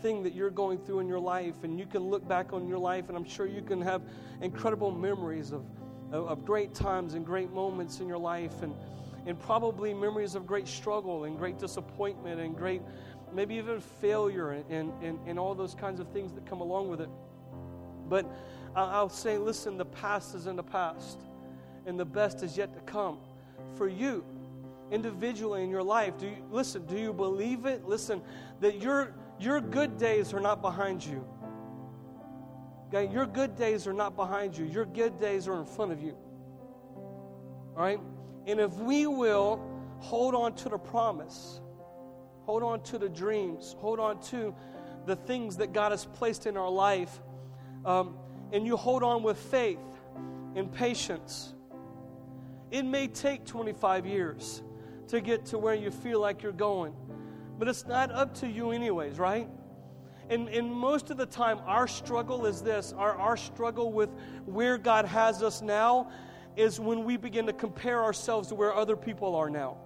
thing 0.00 0.22
that 0.22 0.32
you're 0.32 0.48
going 0.48 0.78
through 0.78 1.00
in 1.00 1.08
your 1.08 1.18
life, 1.18 1.64
and 1.64 1.76
you 1.76 1.86
can 1.86 2.02
look 2.08 2.26
back 2.28 2.52
on 2.52 2.68
your 2.68 2.78
life, 2.78 3.08
and 3.08 3.16
I'm 3.16 3.24
sure 3.24 3.46
you 3.46 3.62
can 3.62 3.80
have 3.80 4.02
incredible 4.40 4.92
memories 4.92 5.50
of, 5.50 5.66
of, 6.12 6.28
of 6.28 6.44
great 6.44 6.72
times 6.72 7.14
and 7.14 7.26
great 7.26 7.50
moments 7.50 7.98
in 7.98 8.06
your 8.06 8.18
life. 8.18 8.62
And 8.62 8.72
and 9.26 9.38
probably 9.38 9.92
memories 9.92 10.34
of 10.34 10.46
great 10.46 10.66
struggle 10.66 11.24
and 11.24 11.36
great 11.36 11.58
disappointment 11.58 12.40
and 12.40 12.56
great, 12.56 12.80
maybe 13.30 13.56
even 13.56 13.78
failure 13.78 14.52
and, 14.52 14.64
and, 14.70 14.92
and, 15.02 15.18
and 15.26 15.38
all 15.38 15.54
those 15.54 15.74
kinds 15.74 16.00
of 16.00 16.08
things 16.12 16.32
that 16.32 16.46
come 16.46 16.62
along 16.62 16.88
with 16.88 17.02
it. 17.02 17.10
But 18.08 18.24
I'll 18.78 19.08
say, 19.08 19.38
listen, 19.38 19.76
the 19.76 19.84
past 19.84 20.34
is 20.34 20.46
in 20.46 20.56
the 20.56 20.62
past, 20.62 21.20
and 21.86 21.98
the 21.98 22.04
best 22.04 22.42
is 22.42 22.56
yet 22.56 22.74
to 22.74 22.80
come 22.80 23.18
for 23.76 23.88
you 23.88 24.24
individually 24.90 25.62
in 25.62 25.70
your 25.70 25.82
life. 25.82 26.18
Do 26.18 26.26
you 26.26 26.36
listen? 26.50 26.86
Do 26.86 26.96
you 26.96 27.12
believe 27.12 27.66
it? 27.66 27.84
Listen, 27.84 28.22
that 28.60 28.80
your 28.80 29.14
your 29.38 29.60
good 29.60 29.98
days 29.98 30.32
are 30.34 30.40
not 30.40 30.62
behind 30.62 31.04
you. 31.04 31.24
Okay, 32.88 33.12
your 33.12 33.26
good 33.26 33.54
days 33.54 33.86
are 33.86 33.92
not 33.92 34.16
behind 34.16 34.56
you. 34.56 34.64
Your 34.64 34.86
good 34.86 35.20
days 35.20 35.46
are 35.46 35.58
in 35.58 35.66
front 35.66 35.92
of 35.92 36.02
you. 36.02 36.16
All 37.76 37.82
right. 37.82 38.00
And 38.46 38.60
if 38.60 38.72
we 38.74 39.06
will 39.06 39.62
hold 39.98 40.34
on 40.34 40.54
to 40.54 40.70
the 40.70 40.78
promise, 40.78 41.60
hold 42.42 42.62
on 42.62 42.80
to 42.84 42.98
the 42.98 43.08
dreams, 43.08 43.76
hold 43.78 44.00
on 44.00 44.20
to 44.22 44.54
the 45.04 45.16
things 45.16 45.56
that 45.58 45.72
God 45.72 45.92
has 45.92 46.06
placed 46.06 46.46
in 46.46 46.56
our 46.56 46.70
life, 46.70 47.20
um, 47.84 48.16
and 48.52 48.66
you 48.66 48.76
hold 48.76 49.02
on 49.02 49.22
with 49.22 49.38
faith 49.38 49.78
and 50.54 50.72
patience, 50.72 51.54
it 52.70 52.84
may 52.84 53.06
take 53.08 53.44
25 53.44 54.06
years 54.06 54.62
to 55.08 55.20
get 55.20 55.46
to 55.46 55.58
where 55.58 55.74
you 55.74 55.90
feel 55.90 56.20
like 56.20 56.42
you're 56.42 56.52
going. 56.52 56.94
But 57.58 57.68
it's 57.68 57.86
not 57.86 58.12
up 58.12 58.34
to 58.34 58.48
you, 58.48 58.70
anyways, 58.70 59.18
right? 59.18 59.48
And, 60.30 60.48
and 60.48 60.70
most 60.70 61.10
of 61.10 61.16
the 61.16 61.26
time, 61.26 61.60
our 61.64 61.88
struggle 61.88 62.44
is 62.46 62.60
this 62.60 62.92
our, 62.92 63.14
our 63.14 63.36
struggle 63.36 63.92
with 63.92 64.10
where 64.44 64.76
God 64.76 65.06
has 65.06 65.42
us 65.42 65.62
now 65.62 66.10
is 66.56 66.78
when 66.78 67.04
we 67.04 67.16
begin 67.16 67.46
to 67.46 67.52
compare 67.52 68.02
ourselves 68.02 68.48
to 68.48 68.54
where 68.54 68.74
other 68.74 68.96
people 68.96 69.34
are 69.34 69.48
now 69.48 69.78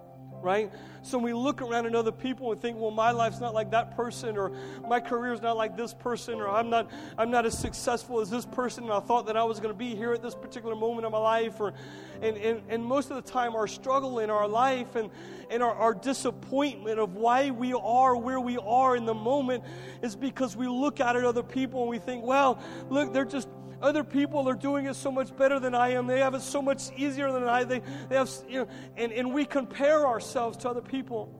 right? 0.43 0.71
So 1.01 1.17
we 1.17 1.33
look 1.33 1.61
around 1.61 1.85
at 1.85 1.95
other 1.95 2.11
people 2.11 2.51
and 2.51 2.61
think, 2.61 2.77
well, 2.77 2.91
my 2.91 3.11
life's 3.11 3.39
not 3.39 3.53
like 3.53 3.71
that 3.71 3.95
person, 3.95 4.37
or 4.37 4.51
my 4.87 4.99
career's 4.99 5.41
not 5.41 5.57
like 5.57 5.75
this 5.75 5.93
person, 5.93 6.39
or 6.39 6.49
I'm 6.49 6.69
not, 6.69 6.91
I'm 7.17 7.31
not 7.31 7.45
as 7.45 7.57
successful 7.57 8.19
as 8.19 8.29
this 8.29 8.45
person, 8.45 8.83
and 8.85 8.93
I 8.93 8.99
thought 8.99 9.25
that 9.27 9.37
I 9.37 9.43
was 9.43 9.59
going 9.59 9.73
to 9.73 9.77
be 9.77 9.95
here 9.95 10.13
at 10.13 10.21
this 10.21 10.35
particular 10.35 10.75
moment 10.75 11.05
of 11.05 11.11
my 11.11 11.17
life, 11.17 11.59
or, 11.59 11.73
and, 12.21 12.37
and, 12.37 12.61
and 12.69 12.83
most 12.83 13.09
of 13.09 13.23
the 13.23 13.31
time 13.31 13.55
our 13.55 13.67
struggle 13.67 14.19
in 14.19 14.29
our 14.29 14.47
life 14.47 14.95
and, 14.95 15.09
and 15.49 15.63
our, 15.63 15.73
our 15.73 15.93
disappointment 15.93 16.99
of 16.99 17.15
why 17.15 17.51
we 17.51 17.73
are 17.73 18.15
where 18.15 18.39
we 18.39 18.57
are 18.57 18.95
in 18.95 19.05
the 19.05 19.13
moment 19.13 19.63
is 20.01 20.15
because 20.15 20.55
we 20.55 20.67
look 20.67 20.99
out 20.99 21.15
at 21.15 21.23
other 21.23 21.43
people 21.43 21.81
and 21.81 21.89
we 21.89 21.99
think, 21.99 22.23
well, 22.23 22.59
look, 22.89 23.13
they're 23.13 23.25
just 23.25 23.47
other 23.83 24.03
people 24.03 24.47
are 24.47 24.55
doing 24.55 24.85
it 24.85 24.95
so 24.95 25.11
much 25.11 25.35
better 25.35 25.59
than 25.59 25.75
I 25.75 25.89
am. 25.89 26.07
They 26.07 26.19
have 26.19 26.33
it 26.33 26.41
so 26.41 26.61
much 26.61 26.89
easier 26.95 27.31
than 27.33 27.43
I. 27.43 27.65
They, 27.65 27.81
they 28.07 28.15
have, 28.15 28.31
you 28.47 28.61
know, 28.61 28.67
and, 28.95 29.11
and 29.11 29.33
we 29.33 29.43
compare 29.43 30.07
ourselves 30.07 30.57
to 30.59 30.69
other 30.69 30.81
people. 30.81 31.39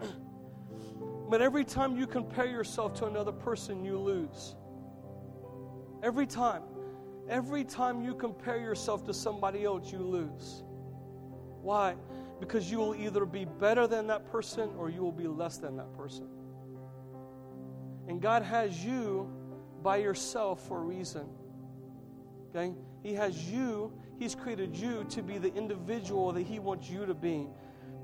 But 1.28 1.42
every 1.42 1.64
time 1.64 1.96
you 1.96 2.06
compare 2.06 2.46
yourself 2.46 2.94
to 3.00 3.06
another 3.06 3.32
person, 3.32 3.84
you 3.84 3.98
lose. 3.98 4.54
Every 6.02 6.26
time. 6.26 6.62
Every 7.28 7.64
time 7.64 8.02
you 8.02 8.14
compare 8.14 8.60
yourself 8.60 9.04
to 9.06 9.14
somebody 9.14 9.64
else, 9.64 9.90
you 9.90 9.98
lose. 9.98 10.62
Why? 11.62 11.96
Because 12.38 12.70
you 12.70 12.78
will 12.78 12.94
either 12.94 13.24
be 13.24 13.46
better 13.46 13.88
than 13.88 14.06
that 14.08 14.30
person 14.30 14.70
or 14.76 14.90
you 14.90 15.00
will 15.00 15.12
be 15.12 15.26
less 15.26 15.56
than 15.56 15.76
that 15.76 15.92
person. 15.96 16.28
And 18.06 18.20
God 18.20 18.42
has 18.42 18.84
you 18.84 19.32
by 19.84 19.98
yourself 19.98 20.66
for 20.66 20.78
a 20.78 20.82
reason. 20.82 21.28
Okay? 22.50 22.74
He 23.04 23.14
has 23.14 23.48
you, 23.48 23.92
He's 24.18 24.34
created 24.34 24.74
you 24.74 25.04
to 25.10 25.22
be 25.22 25.38
the 25.38 25.54
individual 25.54 26.32
that 26.32 26.42
He 26.42 26.58
wants 26.58 26.88
you 26.88 27.06
to 27.06 27.14
be, 27.14 27.46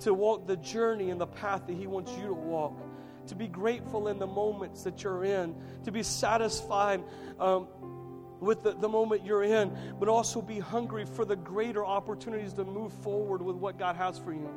to 0.01 0.15
walk 0.15 0.47
the 0.47 0.59
journey 0.59 1.11
and 1.11 1.21
the 1.21 1.27
path 1.27 1.67
that 1.67 1.77
He 1.77 1.89
wants 1.89 2.13
you 2.13 2.27
to 2.27 2.35
walk, 2.35 2.81
to 3.27 3.35
be 3.35 3.49
grateful 3.49 4.09
in 4.09 4.19
the 4.19 4.27
moments 4.27 4.85
that 4.85 5.03
you're 5.03 5.25
in, 5.25 5.57
to 5.85 5.91
be 5.91 6.05
satisfied. 6.05 7.03
Um, 7.41 7.67
with 8.41 8.63
the, 8.63 8.73
the 8.73 8.89
moment 8.89 9.23
you're 9.23 9.43
in, 9.43 9.71
but 9.99 10.09
also 10.09 10.41
be 10.41 10.59
hungry 10.59 11.05
for 11.05 11.27
the 11.27 11.37
greater 11.37 11.85
opportunities 11.85 12.55
to 12.55 12.65
move 12.65 12.91
forward 12.91 13.43
with 13.43 13.55
what 13.55 13.79
God 13.79 13.97
has 13.97 14.19
for 14.19 14.33
you. 14.33 14.49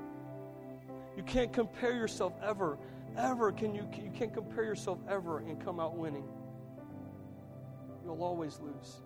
You 1.18 1.24
can't 1.24 1.52
compare 1.52 1.92
yourself 1.92 2.32
ever, 2.42 2.78
ever 3.18 3.52
can 3.52 3.76
you 3.76 3.86
you 4.02 4.10
can't 4.18 4.34
compare 4.34 4.64
yourself 4.64 5.00
ever 5.10 5.40
and 5.40 5.62
come 5.62 5.82
out 5.82 5.98
winning 5.98 6.24
you'll 8.04 8.24
always 8.24 8.60
lose. 8.60 8.98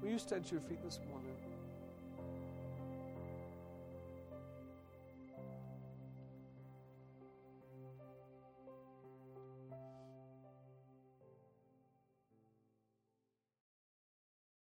Will 0.00 0.10
you 0.10 0.18
stand 0.18 0.46
to 0.46 0.52
your 0.52 0.62
feet 0.62 0.82
this 0.82 0.98
morning? 1.08 1.19